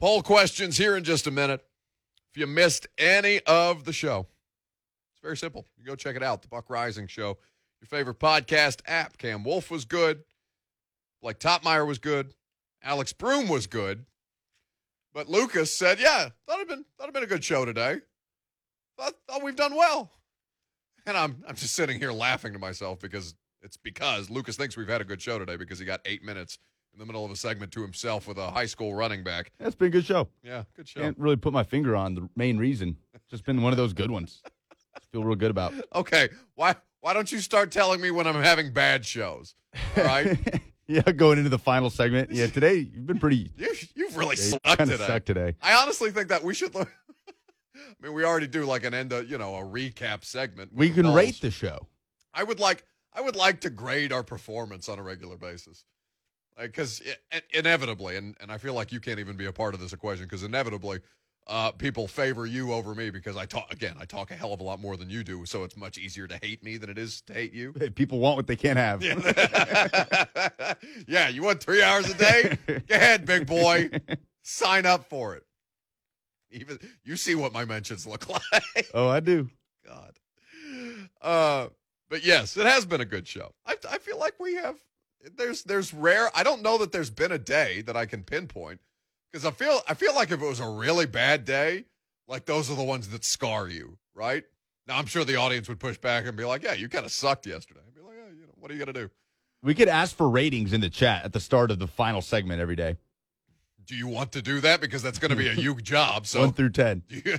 Poll 0.00 0.22
questions 0.22 0.76
here 0.76 0.96
in 0.96 1.04
just 1.04 1.26
a 1.26 1.30
minute. 1.30 1.64
If 2.30 2.38
you 2.38 2.46
missed 2.46 2.88
any 2.98 3.40
of 3.46 3.84
the 3.84 3.92
show, 3.92 4.26
it's 5.12 5.20
very 5.22 5.36
simple. 5.36 5.66
You 5.78 5.84
go 5.84 5.94
check 5.94 6.16
it 6.16 6.22
out, 6.22 6.42
the 6.42 6.48
Buck 6.48 6.68
Reising 6.68 7.08
Show. 7.08 7.38
Your 7.80 7.86
favorite 7.88 8.18
podcast 8.18 8.80
app. 8.86 9.18
Cam 9.18 9.44
Wolfe 9.44 9.70
was 9.70 9.84
good. 9.84 10.24
Like 11.22 11.38
Topmeyer 11.38 11.86
was 11.86 11.98
good. 11.98 12.34
Alex 12.82 13.12
Broom 13.12 13.48
was 13.48 13.66
good. 13.66 14.04
But 15.14 15.28
Lucas 15.28 15.72
said, 15.74 16.00
"Yeah, 16.00 16.28
thought 16.46 16.56
it'd 16.56 16.68
been 16.68 16.84
thought 16.98 17.04
it'd 17.04 17.14
been 17.14 17.22
a 17.22 17.26
good 17.26 17.44
show 17.44 17.64
today. 17.64 18.00
Thought, 18.98 19.14
thought 19.28 19.42
we've 19.42 19.56
done 19.56 19.76
well." 19.76 20.10
And 21.06 21.16
I'm 21.16 21.42
I'm 21.48 21.54
just 21.54 21.74
sitting 21.74 21.98
here 21.98 22.12
laughing 22.12 22.52
to 22.52 22.58
myself 22.58 22.98
because 22.98 23.34
it's 23.62 23.76
because 23.76 24.28
Lucas 24.28 24.56
thinks 24.56 24.76
we've 24.76 24.88
had 24.88 25.00
a 25.00 25.04
good 25.04 25.22
show 25.22 25.38
today 25.38 25.56
because 25.56 25.78
he 25.78 25.84
got 25.84 26.00
eight 26.04 26.24
minutes 26.24 26.58
in 26.92 26.98
the 26.98 27.06
middle 27.06 27.24
of 27.24 27.30
a 27.30 27.36
segment 27.36 27.72
to 27.72 27.82
himself 27.82 28.26
with 28.26 28.38
a 28.38 28.50
high 28.50 28.66
school 28.66 28.94
running 28.94 29.22
back. 29.22 29.52
That's 29.58 29.74
been 29.74 29.88
a 29.88 29.90
good 29.90 30.04
show. 30.04 30.28
Yeah, 30.42 30.64
good 30.76 30.88
show. 30.88 31.00
Can't 31.00 31.18
really 31.18 31.36
put 31.36 31.52
my 31.52 31.62
finger 31.62 31.94
on 31.94 32.14
the 32.14 32.28
main 32.36 32.58
reason. 32.58 32.96
Just 33.30 33.44
been 33.44 33.62
one 33.62 33.72
of 33.72 33.76
those 33.76 33.92
good 33.92 34.10
ones. 34.10 34.42
Feel 35.12 35.24
real 35.24 35.36
good 35.36 35.50
about. 35.50 35.74
Okay, 35.94 36.28
why 36.56 36.74
why 37.00 37.14
don't 37.14 37.30
you 37.30 37.38
start 37.38 37.70
telling 37.70 38.00
me 38.00 38.10
when 38.10 38.26
I'm 38.26 38.42
having 38.42 38.72
bad 38.72 39.04
shows? 39.04 39.54
All 39.96 40.04
right. 40.04 40.62
yeah, 40.86 41.02
going 41.16 41.38
into 41.38 41.50
the 41.50 41.58
final 41.58 41.90
segment. 41.90 42.30
Yeah, 42.30 42.46
today 42.46 42.74
you've 42.74 43.06
been 43.06 43.18
pretty. 43.18 43.50
you 43.56 43.74
you've 43.94 44.16
really 44.16 44.36
Yeah, 44.38 44.58
sucked 44.64 44.90
today. 44.90 45.06
sucked 45.06 45.26
today. 45.26 45.56
I 45.62 45.74
honestly 45.74 46.10
think 46.10 46.28
that 46.28 46.42
we 46.42 46.54
should 46.54 46.74
look. 46.74 46.90
I 47.76 48.06
mean, 48.06 48.14
we 48.14 48.24
already 48.24 48.46
do 48.46 48.64
like 48.64 48.84
an 48.84 48.94
end 48.94 49.12
of, 49.12 49.30
you 49.30 49.38
know, 49.38 49.54
a 49.56 49.62
recap 49.64 50.24
segment. 50.24 50.72
We 50.74 50.90
can 50.90 51.12
rate 51.12 51.40
the 51.40 51.50
show. 51.50 51.86
I 52.32 52.44
would 52.44 52.60
like 52.60 52.84
I 53.12 53.20
would 53.20 53.36
like 53.36 53.60
to 53.60 53.70
grade 53.70 54.12
our 54.12 54.22
performance 54.22 54.88
on 54.88 54.98
a 54.98 55.02
regular 55.02 55.36
basis. 55.36 55.84
Because 56.60 57.02
inevitably, 57.52 58.16
and, 58.16 58.36
and 58.40 58.52
I 58.52 58.58
feel 58.58 58.74
like 58.74 58.92
you 58.92 59.00
can't 59.00 59.18
even 59.18 59.36
be 59.36 59.46
a 59.46 59.52
part 59.52 59.74
of 59.74 59.80
this 59.80 59.92
equation 59.92 60.24
because 60.24 60.44
inevitably 60.44 61.00
uh, 61.46 61.72
people 61.72 62.08
favor 62.08 62.46
you 62.46 62.72
over 62.72 62.94
me 62.94 63.10
because 63.10 63.36
I 63.36 63.44
talk, 63.44 63.70
again, 63.72 63.96
I 64.00 64.04
talk 64.04 64.30
a 64.30 64.34
hell 64.34 64.52
of 64.52 64.60
a 64.60 64.62
lot 64.62 64.80
more 64.80 64.96
than 64.96 65.10
you 65.10 65.22
do. 65.22 65.44
So 65.44 65.64
it's 65.64 65.76
much 65.76 65.98
easier 65.98 66.26
to 66.26 66.38
hate 66.40 66.62
me 66.62 66.76
than 66.76 66.88
it 66.88 66.96
is 66.96 67.20
to 67.22 67.34
hate 67.34 67.52
you. 67.52 67.72
People 67.94 68.18
want 68.18 68.36
what 68.36 68.46
they 68.46 68.56
can't 68.56 68.78
have. 68.78 69.02
Yeah, 69.02 70.74
yeah 71.06 71.28
you 71.28 71.42
want 71.42 71.62
three 71.62 71.82
hours 71.82 72.08
a 72.08 72.14
day? 72.14 72.58
Go 72.66 72.94
ahead, 72.94 73.26
big 73.26 73.46
boy. 73.46 73.90
Sign 74.42 74.86
up 74.86 75.04
for 75.08 75.34
it. 75.34 75.44
Even 76.50 76.78
you 77.02 77.16
see 77.16 77.34
what 77.34 77.52
my 77.52 77.64
mentions 77.64 78.06
look 78.06 78.28
like. 78.52 78.90
Oh, 78.94 79.08
I 79.08 79.20
do. 79.20 79.50
God. 79.86 80.12
Uh, 81.20 81.68
but 82.08 82.24
yes, 82.24 82.56
it 82.56 82.66
has 82.66 82.86
been 82.86 83.00
a 83.00 83.06
good 83.06 83.26
show. 83.26 83.52
I, 83.66 83.76
I 83.90 83.98
feel 83.98 84.18
like 84.18 84.34
we 84.38 84.54
have. 84.54 84.76
There's 85.36 85.62
there's 85.62 85.92
rare. 85.92 86.30
I 86.34 86.42
don't 86.42 86.62
know 86.62 86.78
that 86.78 86.92
there's 86.92 87.10
been 87.10 87.32
a 87.32 87.38
day 87.38 87.82
that 87.82 87.96
I 87.96 88.06
can 88.06 88.22
pinpoint 88.22 88.80
because 89.34 89.44
I 89.44 89.50
feel 89.50 89.80
I 89.88 89.94
feel 89.94 90.14
like 90.14 90.30
if 90.30 90.40
it 90.40 90.46
was 90.46 90.60
a 90.60 90.68
really 90.68 91.06
bad 91.06 91.44
day, 91.44 91.86
like 92.28 92.44
those 92.44 92.70
are 92.70 92.76
the 92.76 92.84
ones 92.84 93.08
that 93.08 93.24
scar 93.24 93.66
you, 93.66 93.98
right? 94.14 94.44
Now 94.86 94.96
I'm 94.96 95.06
sure 95.06 95.24
the 95.24 95.34
audience 95.34 95.68
would 95.68 95.80
push 95.80 95.98
back 95.98 96.24
and 96.24 96.36
be 96.36 96.44
like, 96.44 96.62
"Yeah, 96.62 96.74
you 96.74 96.88
kind 96.88 97.04
of 97.04 97.10
sucked 97.10 97.44
yesterday." 97.44 97.80
I'd 97.84 97.96
be 97.96 98.00
like, 98.00 98.14
yeah, 98.16 98.32
"You 98.32 98.46
know, 98.46 98.52
what 98.54 98.70
are 98.70 98.74
you 98.74 98.78
gonna 98.78 98.92
do? 98.92 99.10
We 99.60 99.74
could 99.74 99.88
ask 99.88 100.14
for 100.14 100.28
ratings 100.28 100.72
in 100.72 100.80
the 100.80 100.88
chat 100.88 101.24
at 101.24 101.32
the 101.32 101.40
start 101.40 101.72
of 101.72 101.80
the 101.80 101.88
final 101.88 102.22
segment 102.22 102.60
every 102.60 102.76
day. 102.76 102.96
Do 103.84 103.96
you 103.96 104.06
want 104.06 104.30
to 104.32 104.42
do 104.42 104.60
that? 104.60 104.80
Because 104.80 105.02
that's 105.02 105.18
going 105.18 105.30
to 105.30 105.36
be 105.36 105.48
a 105.48 105.54
huge 105.54 105.82
job." 105.82 106.28
So 106.28 106.38
One 106.38 106.52
through 106.52 106.70
ten. 106.70 107.02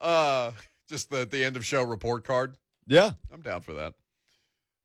uh, 0.00 0.52
just 0.88 1.10
the 1.10 1.26
the 1.26 1.44
end 1.44 1.58
of 1.58 1.66
show 1.66 1.82
report 1.82 2.24
card. 2.24 2.56
Yeah. 2.86 3.10
I'm 3.30 3.42
down 3.42 3.60
for 3.60 3.74
that. 3.74 3.92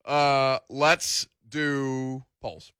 Uh, 0.04 0.60
let's 0.68 1.26
do 1.48 2.26
polls. 2.42 2.74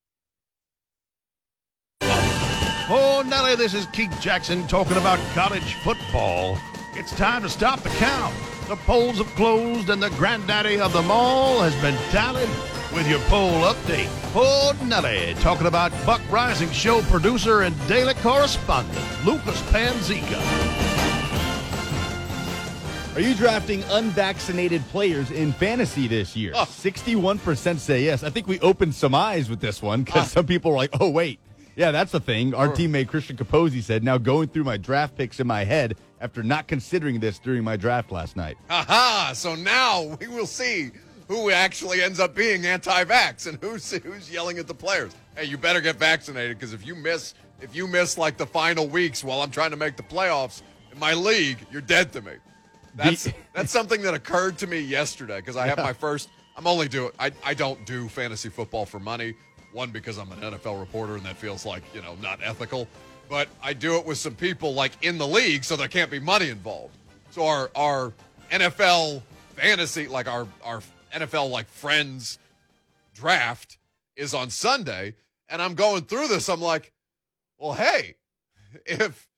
Oh, 2.86 3.24
Nelly, 3.26 3.56
this 3.56 3.72
is 3.72 3.86
Keith 3.86 4.14
Jackson 4.20 4.66
talking 4.66 4.98
about 4.98 5.18
college 5.32 5.72
football. 5.76 6.58
It's 6.92 7.16
time 7.16 7.40
to 7.40 7.48
stop 7.48 7.80
the 7.80 7.88
count. 7.88 8.34
The 8.68 8.76
polls 8.76 9.16
have 9.16 9.26
closed, 9.36 9.88
and 9.88 10.02
the 10.02 10.10
granddaddy 10.10 10.78
of 10.80 10.92
them 10.92 11.10
all 11.10 11.62
has 11.62 11.74
been 11.76 11.96
tallied 12.10 12.48
with 12.92 13.08
your 13.08 13.20
poll 13.20 13.62
update. 13.62 14.10
Oh, 14.34 14.76
Nelly, 14.84 15.34
talking 15.40 15.66
about 15.66 15.92
Buck 16.04 16.20
Reising 16.28 16.70
show 16.74 17.00
producer 17.02 17.62
and 17.62 17.74
daily 17.88 18.12
correspondent, 18.14 18.98
Lucas 19.24 19.62
Panzica. 19.70 20.38
Are 23.14 23.20
you 23.20 23.34
drafting 23.34 23.82
unvaccinated 23.84 24.86
players 24.88 25.30
in 25.30 25.54
fantasy 25.54 26.06
this 26.06 26.36
year? 26.36 26.52
Oh. 26.54 26.64
61% 26.64 27.78
say 27.78 28.04
yes. 28.04 28.22
I 28.22 28.28
think 28.28 28.46
we 28.46 28.60
opened 28.60 28.94
some 28.94 29.14
eyes 29.14 29.48
with 29.48 29.60
this 29.60 29.80
one 29.80 30.02
because 30.02 30.30
some 30.30 30.44
people 30.44 30.72
are 30.72 30.76
like, 30.76 30.90
oh, 31.00 31.08
wait. 31.08 31.40
Yeah, 31.76 31.90
that's 31.90 32.12
the 32.12 32.20
thing. 32.20 32.54
Our 32.54 32.68
teammate 32.68 33.08
Christian 33.08 33.36
Capozzi 33.36 33.82
said, 33.82 34.04
now 34.04 34.18
going 34.18 34.48
through 34.48 34.64
my 34.64 34.76
draft 34.76 35.16
picks 35.16 35.40
in 35.40 35.46
my 35.46 35.64
head 35.64 35.96
after 36.20 36.42
not 36.42 36.68
considering 36.68 37.20
this 37.20 37.38
during 37.38 37.64
my 37.64 37.76
draft 37.76 38.12
last 38.12 38.36
night. 38.36 38.56
Aha! 38.70 39.32
So 39.34 39.54
now 39.54 40.16
we 40.20 40.28
will 40.28 40.46
see 40.46 40.92
who 41.28 41.50
actually 41.50 42.02
ends 42.02 42.20
up 42.20 42.34
being 42.34 42.66
anti-vax 42.66 43.46
and 43.46 43.58
who's 43.60 43.90
who's 43.90 44.30
yelling 44.30 44.58
at 44.58 44.66
the 44.66 44.74
players. 44.74 45.12
Hey, 45.36 45.44
you 45.44 45.58
better 45.58 45.80
get 45.80 45.96
vaccinated 45.96 46.58
because 46.58 46.72
if 46.72 46.86
you 46.86 46.94
miss 46.94 47.34
if 47.60 47.74
you 47.74 47.86
miss 47.86 48.18
like 48.18 48.36
the 48.36 48.46
final 48.46 48.86
weeks 48.86 49.24
while 49.24 49.40
I'm 49.40 49.50
trying 49.50 49.70
to 49.70 49.76
make 49.76 49.96
the 49.96 50.02
playoffs 50.02 50.62
in 50.92 50.98
my 50.98 51.14
league, 51.14 51.58
you're 51.72 51.80
dead 51.80 52.12
to 52.12 52.22
me. 52.22 52.34
That's 52.94 53.28
that's 53.52 53.70
something 53.72 54.02
that 54.02 54.14
occurred 54.14 54.58
to 54.58 54.66
me 54.66 54.78
yesterday 54.80 55.36
because 55.40 55.56
I 55.56 55.66
have 55.66 55.78
my 55.78 55.92
first. 55.92 56.28
I'm 56.56 56.66
only 56.66 56.88
doing. 56.88 57.10
I 57.18 57.32
I 57.42 57.54
don't 57.54 57.84
do 57.84 58.08
fantasy 58.08 58.48
football 58.48 58.86
for 58.86 59.00
money. 59.00 59.34
One 59.74 59.90
because 59.90 60.18
I'm 60.18 60.30
an 60.32 60.40
NFL 60.40 60.78
reporter 60.78 61.16
and 61.16 61.24
that 61.24 61.36
feels 61.36 61.66
like 61.66 61.82
you 61.94 62.00
know 62.00 62.16
not 62.22 62.40
ethical. 62.42 62.88
But 63.28 63.48
I 63.62 63.72
do 63.72 63.96
it 63.96 64.06
with 64.06 64.18
some 64.18 64.34
people 64.34 64.74
like 64.74 64.92
in 65.02 65.18
the 65.18 65.26
league, 65.26 65.64
so 65.64 65.76
there 65.76 65.88
can't 65.88 66.10
be 66.10 66.20
money 66.20 66.48
involved. 66.48 66.96
So 67.30 67.44
our 67.44 67.70
our 67.74 68.12
NFL 68.50 69.22
fantasy, 69.56 70.06
like 70.06 70.28
our 70.28 70.46
our 70.62 70.80
NFL 71.12 71.50
like 71.50 71.68
friends 71.68 72.38
draft 73.14 73.78
is 74.16 74.34
on 74.34 74.50
Sunday, 74.50 75.14
and 75.48 75.60
I'm 75.60 75.74
going 75.74 76.04
through 76.04 76.28
this. 76.28 76.48
I'm 76.48 76.60
like, 76.60 76.92
well, 77.58 77.72
hey, 77.72 78.14
if 78.86 79.28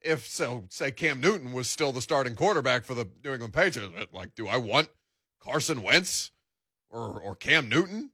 if 0.00 0.26
so, 0.26 0.64
say 0.68 0.90
Cam 0.90 1.20
Newton 1.20 1.52
was 1.52 1.68
still 1.68 1.92
the 1.92 2.02
starting 2.02 2.34
quarterback 2.34 2.84
for 2.84 2.94
the 2.94 3.08
New 3.24 3.32
England 3.32 3.54
Patriots, 3.54 3.94
like, 4.12 4.34
do 4.34 4.48
I 4.48 4.56
want 4.56 4.88
Carson 5.40 5.82
Wentz 5.82 6.30
or 6.90 7.20
or 7.20 7.34
Cam 7.36 7.68
Newton? 7.68 8.10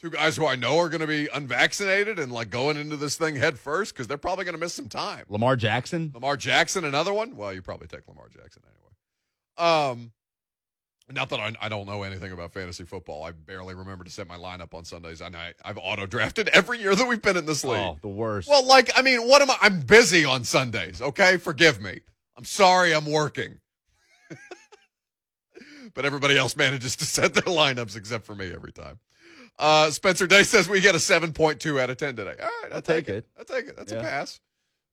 Two 0.00 0.10
guys 0.10 0.36
who 0.36 0.46
I 0.46 0.56
know 0.56 0.78
are 0.78 0.88
going 0.88 1.02
to 1.02 1.06
be 1.06 1.28
unvaccinated 1.32 2.18
and 2.18 2.32
like 2.32 2.48
going 2.48 2.78
into 2.78 2.96
this 2.96 3.16
thing 3.16 3.36
head 3.36 3.58
first 3.58 3.92
because 3.92 4.06
they're 4.06 4.16
probably 4.16 4.46
going 4.46 4.54
to 4.54 4.60
miss 4.60 4.72
some 4.72 4.88
time. 4.88 5.24
Lamar 5.28 5.56
Jackson? 5.56 6.10
Lamar 6.14 6.38
Jackson, 6.38 6.86
another 6.86 7.12
one. 7.12 7.36
Well, 7.36 7.52
you 7.52 7.60
probably 7.60 7.86
take 7.86 8.08
Lamar 8.08 8.28
Jackson 8.28 8.62
anyway. 8.64 9.90
Um, 9.92 10.12
not 11.12 11.28
that 11.30 11.40
I, 11.40 11.52
I 11.60 11.68
don't 11.68 11.86
know 11.86 12.02
anything 12.02 12.32
about 12.32 12.52
fantasy 12.52 12.84
football. 12.84 13.24
I 13.24 13.32
barely 13.32 13.74
remember 13.74 14.04
to 14.04 14.10
set 14.10 14.26
my 14.26 14.36
lineup 14.36 14.74
on 14.74 14.84
Sundays, 14.84 15.20
and 15.20 15.36
I, 15.36 15.54
I've 15.64 15.76
auto 15.76 16.06
drafted 16.06 16.48
every 16.52 16.78
year 16.78 16.94
that 16.94 17.06
we've 17.06 17.20
been 17.20 17.36
in 17.36 17.46
this 17.46 17.64
league. 17.64 17.76
Oh, 17.76 17.98
the 18.00 18.08
worst. 18.08 18.48
Well, 18.48 18.64
like, 18.66 18.90
I 18.96 19.02
mean, 19.02 19.28
what 19.28 19.42
am 19.42 19.50
I? 19.50 19.56
I'm 19.60 19.80
busy 19.80 20.24
on 20.24 20.44
Sundays, 20.44 21.02
okay? 21.02 21.36
Forgive 21.36 21.80
me. 21.80 22.00
I'm 22.36 22.44
sorry 22.44 22.94
I'm 22.94 23.06
working. 23.06 23.58
but 25.94 26.04
everybody 26.04 26.38
else 26.38 26.56
manages 26.56 26.96
to 26.96 27.04
set 27.04 27.34
their 27.34 27.42
lineups 27.44 27.96
except 27.96 28.24
for 28.24 28.34
me 28.34 28.52
every 28.52 28.72
time. 28.72 28.98
Uh, 29.60 29.90
Spencer 29.90 30.26
Day 30.26 30.42
says 30.42 30.68
we 30.68 30.80
get 30.80 30.94
a 30.94 30.98
7.2 30.98 31.80
out 31.80 31.90
of 31.90 31.98
10 31.98 32.16
today. 32.16 32.34
All 32.40 32.46
right, 32.46 32.52
I'll, 32.70 32.76
I'll 32.76 32.82
take, 32.82 33.06
take 33.06 33.08
it. 33.08 33.16
it. 33.16 33.26
I'll 33.38 33.44
take 33.44 33.68
it. 33.68 33.76
That's 33.76 33.92
a 33.92 34.00
pass. 34.00 34.40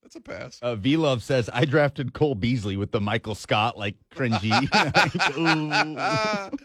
That's 0.02 0.16
a 0.16 0.20
pass. 0.20 0.58
Uh, 0.60 0.74
V 0.74 0.96
Love 0.98 1.22
says, 1.22 1.50
I 1.52 1.64
drafted 1.64 2.12
Cole 2.12 2.34
Beasley 2.34 2.76
with 2.76 2.92
the 2.92 3.00
Michael 3.00 3.34
Scott, 3.34 3.78
like 3.78 3.96
cringy. 4.14 4.52
Ooh. 5.38 6.58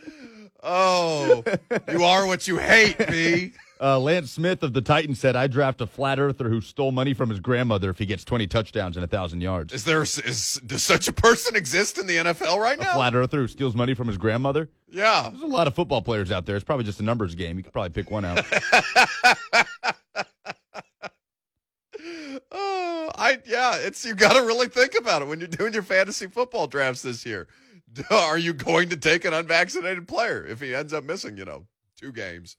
oh, 0.64 1.44
you 1.92 2.04
are 2.04 2.28
what 2.28 2.48
you 2.48 2.58
hate, 2.58 2.98
B. 3.10 3.54
Uh, 3.82 4.00
Lance 4.00 4.32
Smith 4.32 4.64
of 4.64 4.72
the 4.74 4.82
Titans 4.82 5.20
said, 5.20 5.36
I 5.36 5.48
draft 5.48 5.82
a 5.82 5.88
flat 5.88 6.20
earther 6.20 6.48
who 6.48 6.62
stole 6.62 6.92
money 6.92 7.14
from 7.14 7.30
his 7.30 7.40
grandmother 7.40 7.90
if 7.90 7.98
he 7.98 8.06
gets 8.06 8.24
20 8.24 8.48
touchdowns 8.48 8.96
and 8.96 9.02
1,000 9.02 9.42
yards. 9.42 9.74
Is 9.74 9.84
there 9.84 10.04
is 10.04 10.62
does 10.66 10.84
such 10.84 11.08
a 11.08 11.14
person 11.14 11.56
exist 11.56 11.98
in 11.98 12.08
the 12.08 12.18
NFL 12.18 12.60
right 12.60 12.80
now? 12.80 12.92
A 12.92 12.96
flat 12.96 13.14
earther 13.16 13.40
who 13.40 13.48
steals 13.48 13.76
money 13.76 13.94
from 13.94 14.08
his 14.08 14.18
grandmother? 14.18 14.70
yeah. 14.90 15.28
There's 15.30 15.44
a 15.44 15.48
lot 15.48 15.68
of 15.68 15.76
football 15.76 16.02
players 16.02 16.32
out 16.32 16.46
there. 16.46 16.56
It's 16.56 16.64
probably 16.64 16.86
just 16.86 17.00
a 17.00 17.04
numbers 17.04 17.36
game. 17.36 17.58
You 17.58 17.64
could 17.64 17.74
probably 17.74 17.90
pick 17.90 18.10
one 18.12 18.24
out. 18.26 18.46
Oh, 22.52 23.12
I 23.16 23.40
yeah, 23.46 23.78
it's 23.78 24.04
you 24.06 24.16
got 24.16 24.34
to 24.34 24.42
really 24.42 24.68
think 24.68 24.96
about 24.96 25.22
it 25.22 25.28
when 25.28 25.40
you're 25.40 25.48
doing 25.48 25.74
your 25.74 25.84
fantasy 25.84 26.28
football 26.28 26.68
drafts 26.68 27.02
this 27.02 27.26
year. 27.26 27.48
Are 28.12 28.38
you 28.38 28.54
going 28.54 28.90
to 28.90 28.98
take 28.98 29.24
an 29.26 29.34
unvaccinated 29.34 30.08
player 30.08 30.46
if 30.46 30.60
he 30.60 30.74
ends 30.74 30.94
up 30.94 31.04
missing, 31.04 31.38
you 31.38 31.46
know, 31.46 31.66
two 31.98 32.12
games? 32.12 32.58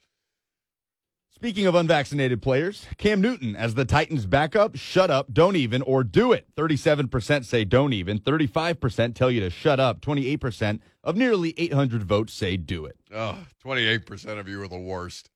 Speaking 1.44 1.66
of 1.66 1.74
unvaccinated 1.74 2.40
players, 2.40 2.86
Cam 2.96 3.20
Newton 3.20 3.54
as 3.54 3.74
the 3.74 3.84
Titans 3.84 4.24
backup, 4.24 4.76
shut 4.76 5.10
up, 5.10 5.30
don't 5.30 5.56
even, 5.56 5.82
or 5.82 6.02
do 6.02 6.32
it. 6.32 6.46
37% 6.56 7.44
say 7.44 7.66
don't 7.66 7.92
even, 7.92 8.18
35% 8.18 9.14
tell 9.14 9.30
you 9.30 9.40
to 9.40 9.50
shut 9.50 9.78
up, 9.78 10.00
28% 10.00 10.80
of 11.02 11.16
nearly 11.16 11.52
800 11.58 12.02
votes 12.02 12.32
say 12.32 12.56
do 12.56 12.86
it. 12.86 12.96
Oh, 13.12 13.36
28% 13.62 14.38
of 14.38 14.48
you 14.48 14.62
are 14.62 14.68
the 14.68 14.78
worst. 14.78 15.28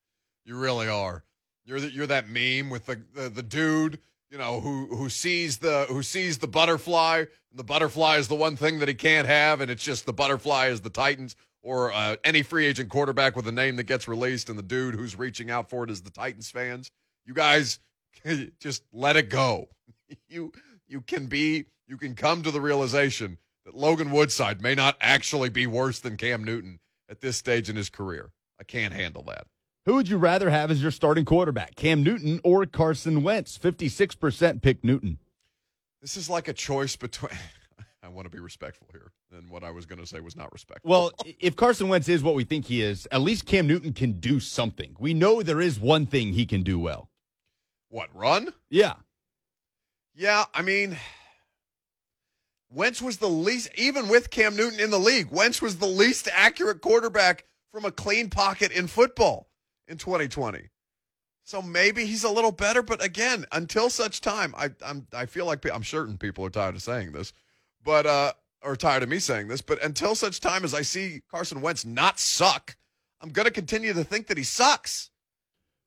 You 0.47 0.57
really 0.57 0.89
are. 0.89 1.25
You're 1.67 1.81
the, 1.81 1.93
you're 1.93 2.07
that 2.07 2.27
meme 2.31 2.71
with 2.71 2.87
the, 2.87 3.03
the 3.15 3.29
the 3.29 3.43
dude, 3.43 3.99
you 4.31 4.39
know, 4.39 4.63
who 4.63 4.87
who 4.87 5.11
sees 5.11 5.59
the 5.59 5.85
who 5.91 6.03
sees 6.03 6.39
the 6.39 6.49
butterfly. 6.49 7.19
And 7.19 7.59
the 7.59 7.65
butterfly 7.65 8.17
is 8.17 8.29
the 8.29 8.35
one 8.35 8.57
thing 8.57 8.79
that 8.79 8.89
he 8.89 8.95
can't 8.95 9.29
have, 9.29 9.61
and 9.61 9.71
it's 9.71 9.85
just 9.85 10.07
the 10.07 10.15
butterfly 10.15 10.69
is 10.69 10.81
the 10.81 10.89
Titans 10.89 11.37
or 11.63 11.93
uh, 11.93 12.17
any 12.25 12.43
free 12.43 12.67
agent 12.67 12.89
quarterback 12.89 13.37
with 13.37 13.47
a 13.49 13.53
name 13.53 13.77
that 13.77 13.85
gets 13.85 14.09
released, 14.09 14.49
and 14.49 14.59
the 14.59 14.63
dude 14.63 14.95
who's 14.95 15.19
reaching 15.19 15.51
out 15.51 15.69
for 15.69 15.85
it 15.85 15.91
is 15.91 16.03
the 16.03 16.11
Titans 16.11 16.51
fans. 16.51 16.91
You 17.25 17.35
guys 17.35 17.81
just 18.61 18.85
let 18.93 19.17
it 19.17 19.29
go. 19.29 19.69
You 20.31 20.53
you 20.87 21.03
can 21.03 21.27
be 21.27 21.67
you 21.87 21.99
can 21.99 22.15
come 22.15 22.43
to 22.43 22.51
the 22.51 22.63
realization 22.63 23.37
that 23.67 23.75
Logan 23.75 24.11
Woodside 24.11 24.63
may 24.63 24.75
not 24.75 24.97
actually 25.03 25.51
be 25.51 25.67
worse 25.67 25.99
than 25.99 26.17
Cam 26.17 26.43
Newton 26.43 26.81
at 27.11 27.21
this 27.21 27.37
stage 27.37 27.69
in 27.69 27.77
his 27.77 27.91
career. 27.91 28.31
I 28.59 28.65
can't 28.65 28.95
handle 28.95 29.23
that. 29.25 29.47
Who 29.85 29.95
would 29.95 30.09
you 30.09 30.17
rather 30.17 30.49
have 30.49 30.71
as 30.71 30.81
your 30.81 30.91
starting 30.91 31.27
quarterback, 31.27 31.75
Cam 31.75 32.03
Newton 32.03 32.41
or 32.43 32.65
Carson 32.67 33.23
Wentz? 33.23 33.59
56% 33.59 34.63
pick 34.63 34.83
Newton. 34.85 35.19
This 36.01 36.17
is 36.17 36.31
like 36.31 36.49
a 36.49 36.53
choice 36.53 36.97
between. 36.97 37.33
I 38.09 38.11
want 38.11 38.25
to 38.25 38.31
be 38.31 38.41
respectful 38.41 38.87
here, 38.91 39.13
and 39.37 39.51
what 39.51 39.63
I 39.63 39.71
was 39.71 39.85
going 39.85 39.99
to 39.99 40.07
say 40.07 40.21
was 40.21 40.35
not 40.35 40.51
respectful. 40.51 40.91
Well, 40.91 41.13
if 41.41 41.57
Carson 41.57 41.89
Wentz 41.89 42.09
is 42.09 42.23
what 42.23 42.35
we 42.35 42.43
think 42.43 42.65
he 42.65 42.81
is, 42.81 43.07
at 43.13 43.21
least 43.21 43.45
Cam 43.45 43.67
Newton 43.67 43.93
can 43.93 44.13
do 44.13 44.41
something. 44.41 44.97
We 44.99 45.13
know 45.13 45.43
there 45.43 45.61
is 45.61 45.79
one 45.79 46.07
thing 46.07 46.33
he 46.33 46.47
can 46.47 46.63
do 46.63 46.79
well. 46.79 47.11
what 47.91 48.09
run? 48.15 48.55
Yeah. 48.71 48.95
Yeah, 50.15 50.47
I 50.55 50.63
mean, 50.63 50.97
Wentz 52.71 53.03
was 53.03 53.19
the 53.19 53.29
least, 53.29 53.69
even 53.77 54.09
with 54.09 54.31
Cam 54.31 54.57
Newton 54.57 54.81
in 54.81 54.91
the 54.91 54.99
league, 54.99 55.29
Wentz 55.31 55.61
was 55.61 55.77
the 55.77 55.87
least 55.87 56.29
accurate 56.33 56.81
quarterback 56.81 57.45
from 57.71 57.85
a 57.85 57.93
clean 57.93 58.31
pocket 58.31 58.73
in 58.73 58.87
football 58.87 59.51
in 59.87 59.99
2020. 59.99 60.71
So 61.45 61.61
maybe 61.61 62.07
he's 62.07 62.25
a 62.25 62.31
little 62.31 62.53
better, 62.53 62.83
but 62.83 63.05
again, 63.05 63.45
until 63.53 63.91
such 63.91 64.23
time, 64.23 64.55
I, 64.57 64.71
I'm 64.83 65.07
I 65.13 65.27
feel 65.27 65.45
like 65.45 65.65
I'm 65.71 65.85
certain 65.85 66.17
people 66.17 66.45
are 66.47 66.51
tired 66.51 66.75
of 66.75 66.83
saying 66.83 67.13
this, 67.13 67.35
but 67.85 68.07
uh, 68.07 68.33
or 68.63 68.77
tired 68.77 69.03
of 69.03 69.09
me 69.09 69.19
saying 69.19 69.49
this, 69.49 69.61
but 69.61 69.83
until 69.83 70.15
such 70.15 70.41
time 70.41 70.65
as 70.65 70.75
I 70.75 70.83
see 70.83 71.23
Carson 71.31 71.61
Wentz 71.61 71.85
not 71.85 72.19
suck, 72.19 72.77
I'm 73.21 73.31
going 73.31 73.47
to 73.47 73.53
continue 73.53 73.93
to 73.93 74.05
think 74.05 74.27
that 74.29 74.37
he 74.37 74.45
sucks. 74.45 75.11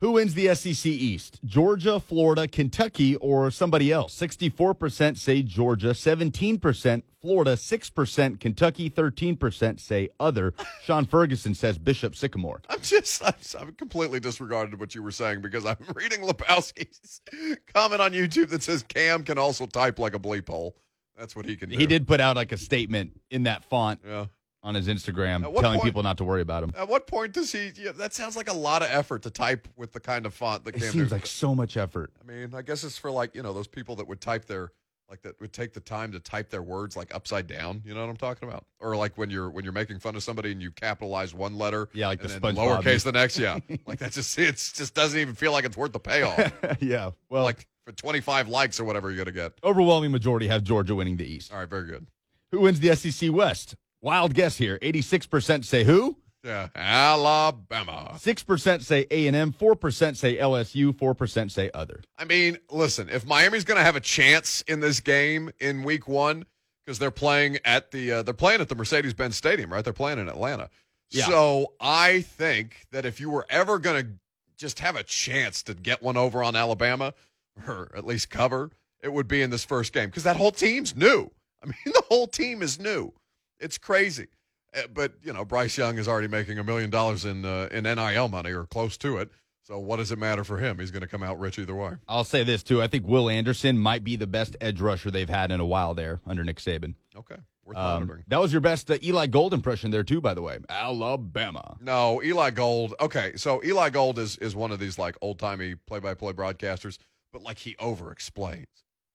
Who 0.02 0.14
wins 0.14 0.34
the 0.34 0.54
SEC 0.56 0.88
East? 0.88 1.40
Georgia, 1.46 2.00
Florida, 2.00 2.48
Kentucky, 2.48 3.18
or 3.18 3.52
somebody 3.52 3.92
else? 3.92 4.18
64% 4.20 5.16
say 5.16 5.44
Georgia, 5.44 5.90
17% 5.90 7.04
Florida, 7.22 7.54
6% 7.54 8.40
Kentucky, 8.40 8.90
13% 8.90 9.80
say 9.80 10.10
other. 10.20 10.56
Sean 10.84 11.06
Ferguson 11.06 11.54
says 11.54 11.78
Bishop 11.78 12.16
Sycamore. 12.16 12.64
I'm 12.68 12.82
just, 12.82 13.24
I'm, 13.24 13.36
I'm 13.60 13.74
completely 13.74 14.20
disregarded 14.20 14.80
what 14.80 14.96
you 14.96 15.04
were 15.04 15.12
saying 15.12 15.42
because 15.42 15.68
I'm 15.68 15.78
reading 15.94 16.22
Lebowski's 16.22 17.22
comment 17.76 18.02
on 18.02 18.12
YouTube 18.12 18.50
that 18.50 18.64
says 18.64 18.82
Cam 18.82 19.24
can 19.24 19.38
also 19.38 19.68
type 19.68 20.00
like 20.00 20.16
a 20.16 20.20
bleep 20.20 20.50
hole. 20.50 20.76
That's 21.22 21.36
what 21.36 21.46
he 21.46 21.56
can 21.56 21.70
do. 21.70 21.78
He 21.78 21.86
did 21.86 22.08
put 22.08 22.20
out 22.20 22.36
like 22.36 22.52
a 22.52 22.58
statement 22.58 23.22
in 23.30 23.44
that 23.44 23.64
font 23.66 24.00
Yeah. 24.04 24.26
on 24.64 24.74
his 24.74 24.88
Instagram 24.88 25.44
telling 25.44 25.80
point- 25.80 25.84
people 25.84 26.02
not 26.02 26.18
to 26.18 26.24
worry 26.24 26.42
about 26.42 26.64
him. 26.64 26.72
At 26.76 26.88
what 26.90 27.06
point 27.06 27.32
does 27.34 27.52
he? 27.52 27.72
Yeah, 27.76 27.92
that 27.92 28.16
sounds 28.16 28.36
like 28.36 28.50
a 28.50 28.54
lot 28.54 28.82
of 28.82 28.90
effort 28.90 29.22
to 29.24 29.30
type 29.30 29.68
with 29.78 29.92
the 29.94 30.00
kind 30.00 30.26
of 30.26 30.34
font 30.34 30.66
that 30.66 30.76
It 30.76 30.80
Cam 30.80 30.82
seems 30.82 30.96
Newton 30.96 31.18
like 31.18 31.28
so 31.28 31.54
much 31.54 31.78
effort. 31.78 32.12
I 32.20 32.26
mean, 32.32 32.56
I 32.56 32.64
guess 32.64 32.84
it's 32.84 32.98
for 32.98 33.12
like 33.12 33.36
you 33.36 33.44
know 33.44 33.54
those 33.54 33.68
people 33.68 33.96
that 33.98 34.08
would 34.08 34.20
type 34.20 34.46
their 34.46 34.72
like 35.12 35.22
that 35.24 35.40
would 35.42 35.52
take 35.54 35.74
the 35.74 35.80
time 35.82 36.12
to 36.14 36.20
type 36.22 36.50
their 36.50 36.64
words 36.64 36.96
like 36.96 37.14
upside 37.14 37.46
down. 37.46 37.82
You 37.86 37.94
know 37.94 38.00
what 38.02 38.10
I'm 38.10 38.18
talking 38.18 38.48
about? 38.50 38.66
Or 38.80 38.96
like 38.96 39.16
when 39.18 39.30
you're 39.30 39.50
when 39.52 39.64
you're 39.64 39.74
making 39.74 40.00
fun 40.00 40.16
of 40.16 40.24
somebody 40.24 40.52
and 40.54 40.62
you 40.62 40.72
capitalize 40.72 41.34
one 41.36 41.58
letter, 41.58 41.90
Yeah, 41.94 42.08
like 42.08 42.22
and 42.22 42.30
the 42.32 42.40
then 42.40 42.56
lowercase 42.56 43.04
the 43.04 43.12
next. 43.12 43.38
Yeah, 43.38 43.60
like 43.86 44.00
that 44.00 44.14
just 44.14 44.40
it 44.40 44.56
just 44.56 44.94
doesn't 44.96 45.20
even 45.20 45.36
feel 45.36 45.52
like 45.52 45.66
it's 45.66 45.78
worth 45.78 45.92
the 45.92 46.00
payoff. 46.00 46.52
yeah. 46.80 47.12
Well, 47.30 47.44
like 47.44 47.68
for 47.86 47.92
25 47.92 48.48
likes 48.48 48.80
or 48.80 48.84
whatever 48.84 49.10
you're 49.10 49.24
gonna 49.24 49.36
get. 49.36 49.54
overwhelming 49.64 50.12
majority 50.12 50.48
have 50.48 50.64
Georgia 50.64 50.96
winning 50.96 51.18
the 51.18 51.26
East. 51.26 51.52
All 51.52 51.60
right, 51.60 51.70
very 51.70 51.88
good. 51.88 52.08
Who 52.52 52.62
wins 52.62 52.80
the 52.80 52.96
SEC 52.96 53.32
West? 53.32 53.76
Wild 54.02 54.34
guess 54.34 54.58
here. 54.58 54.80
86% 54.82 55.64
say 55.64 55.84
who? 55.84 56.18
Yeah, 56.44 56.70
Alabama. 56.76 58.14
6% 58.16 58.84
say 58.84 59.06
A&M, 59.12 59.54
4% 59.54 60.18
say 60.18 60.38
LSU, 60.38 60.92
4% 60.92 61.52
say 61.52 61.70
other. 61.74 62.02
I 62.18 62.26
mean, 62.26 62.58
listen, 62.72 63.10
if 63.10 63.28
Miami's 63.28 63.64
going 63.64 63.78
to 63.78 63.84
have 63.84 63.96
a 63.96 64.02
chance 64.02 64.64
in 64.64 64.80
this 64.80 65.00
game 65.00 65.52
in 65.60 65.84
Week 65.84 66.08
One 66.08 66.46
because 66.84 66.98
they're 66.98 67.12
playing 67.12 67.60
at 67.64 67.92
the 67.92 68.12
uh, 68.12 68.24
they're 68.24 68.34
playing 68.34 68.60
at 68.60 68.70
the 68.70 68.76
Mercedes-Benz 68.76 69.38
Stadium, 69.38 69.72
right? 69.72 69.84
They're 69.84 69.94
playing 69.94 70.18
in 70.18 70.28
Atlanta. 70.28 70.70
Yeah. 71.12 71.28
So 71.28 71.74
I 71.80 72.22
think 72.22 72.88
that 72.92 73.06
if 73.06 73.20
you 73.20 73.30
were 73.30 73.46
ever 73.50 73.78
going 73.78 74.04
to 74.04 74.12
just 74.58 74.80
have 74.80 74.96
a 74.96 75.04
chance 75.04 75.62
to 75.64 75.76
get 75.76 76.02
one 76.02 76.18
over 76.18 76.44
on 76.44 76.56
Alabama 76.56 77.14
or 77.68 77.92
at 77.96 78.06
least 78.06 78.30
cover, 78.30 78.72
it 79.02 79.12
would 79.14 79.28
be 79.28 79.42
in 79.42 79.50
this 79.50 79.64
first 79.64 79.94
game 79.94 80.08
because 80.10 80.24
that 80.24 80.38
whole 80.38 80.52
team's 80.52 80.96
new. 80.96 81.32
I 81.64 81.66
mean, 81.68 81.76
the 81.86 82.04
whole 82.10 82.28
team 82.28 82.62
is 82.62 82.80
new. 82.80 83.14
It's 83.60 83.78
crazy. 83.78 84.28
Uh, 84.76 84.84
But 84.94 85.14
you 85.24 85.34
know, 85.34 85.46
Bryce 85.46 85.78
Young 85.78 85.98
is 85.98 86.08
already 86.08 86.28
making 86.28 86.58
a 86.60 86.64
million 86.64 86.90
dollars 86.90 87.26
in 87.26 87.46
uh, 87.46 87.68
in 87.72 87.84
NIL 87.84 88.28
money 88.30 88.52
or 88.52 88.66
close 88.66 88.98
to 88.98 89.18
it. 89.18 89.30
So 89.64 89.78
what 89.78 89.98
does 89.98 90.12
it 90.12 90.18
matter 90.18 90.44
for 90.44 90.58
him? 90.58 90.80
He's 90.80 90.90
going 90.92 91.02
to 91.04 91.08
come 91.08 91.22
out 91.24 91.40
rich 91.40 91.60
either 91.60 91.76
way. 91.76 91.92
I'll 92.08 92.24
say 92.24 92.44
this, 92.44 92.64
too. 92.64 92.82
I 92.82 92.88
think 92.88 93.08
Will 93.08 93.30
Anderson 93.30 93.78
might 93.78 94.04
be 94.04 94.16
the 94.16 94.26
best 94.28 94.58
edge 94.60 94.82
rusher 94.82 95.12
they've 95.12 95.30
had 95.30 95.52
in 95.52 95.60
a 95.60 95.66
while 95.66 95.94
there 95.94 96.20
under 96.26 96.44
Nick 96.44 96.58
Saban. 96.58 96.96
Okay, 97.16 97.36
Um, 97.76 98.24
that 98.28 98.42
was 98.42 98.52
your 98.52 98.60
best 98.60 98.90
uh, 98.90 98.98
Eli 99.04 99.28
Gold 99.28 99.54
impression 99.54 99.92
there, 99.92 100.04
too, 100.04 100.20
by 100.20 100.34
the 100.34 100.42
way. 100.42 100.58
Alabama. 100.68 101.78
No, 101.80 102.22
Eli 102.24 102.50
Gold. 102.52 102.96
Okay, 103.00 103.34
so 103.36 103.64
Eli 103.64 103.90
Gold 103.92 104.20
is 104.20 104.36
is 104.38 104.56
one 104.56 104.72
of 104.72 104.80
these 104.80 104.98
like 104.98 105.16
old 105.22 105.40
timey 105.40 105.76
play 105.76 106.00
by 106.00 106.16
play 106.16 106.34
broadcasters, 106.34 106.98
but 107.32 107.42
like 107.44 107.60
he 107.60 107.76
over 107.80 108.12
explains 108.12 108.68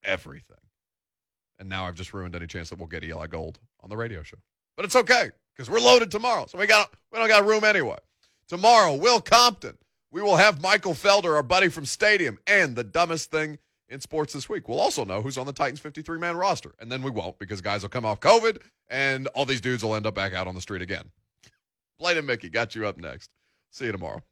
everything. 0.04 0.56
And 1.58 1.68
now 1.68 1.86
I've 1.86 1.94
just 1.94 2.12
ruined 2.12 2.36
any 2.36 2.46
chance 2.46 2.70
that 2.70 2.78
we'll 2.78 2.88
get 2.88 3.04
Eli 3.04 3.26
Gold 3.26 3.58
on 3.82 3.90
the 3.90 3.96
radio 3.96 4.22
show. 4.22 4.38
But 4.76 4.84
it's 4.84 4.96
okay 4.96 5.30
because 5.54 5.70
we're 5.70 5.80
loaded 5.80 6.10
tomorrow, 6.10 6.46
so 6.46 6.58
we 6.58 6.66
got 6.66 6.92
we 7.12 7.18
don't 7.18 7.28
got 7.28 7.46
room 7.46 7.64
anyway. 7.64 7.98
Tomorrow, 8.48 8.94
Will 8.94 9.20
Compton. 9.20 9.78
We 10.12 10.22
will 10.22 10.36
have 10.36 10.62
Michael 10.62 10.94
Felder, 10.94 11.34
our 11.34 11.42
buddy 11.42 11.68
from 11.68 11.84
Stadium, 11.84 12.38
and 12.46 12.76
the 12.76 12.84
dumbest 12.84 13.30
thing 13.30 13.58
in 13.88 14.00
sports 14.00 14.32
this 14.32 14.48
week. 14.48 14.68
We'll 14.68 14.80
also 14.80 15.04
know 15.04 15.20
who's 15.22 15.38
on 15.38 15.46
the 15.46 15.52
Titans 15.52 15.80
53 15.80 16.18
man 16.18 16.36
roster, 16.36 16.74
and 16.78 16.90
then 16.90 17.02
we 17.02 17.10
won't 17.10 17.38
because 17.38 17.60
guys 17.60 17.82
will 17.82 17.88
come 17.88 18.04
off 18.04 18.20
COVID, 18.20 18.58
and 18.88 19.26
all 19.28 19.44
these 19.44 19.60
dudes 19.60 19.82
will 19.82 19.94
end 19.94 20.06
up 20.06 20.14
back 20.14 20.32
out 20.32 20.46
on 20.46 20.54
the 20.54 20.60
street 20.60 20.82
again. 20.82 21.10
Blaine 21.98 22.18
and 22.18 22.26
Mickey 22.26 22.48
got 22.48 22.74
you 22.74 22.86
up 22.86 22.98
next. 22.98 23.30
See 23.70 23.86
you 23.86 23.92
tomorrow. 23.92 24.22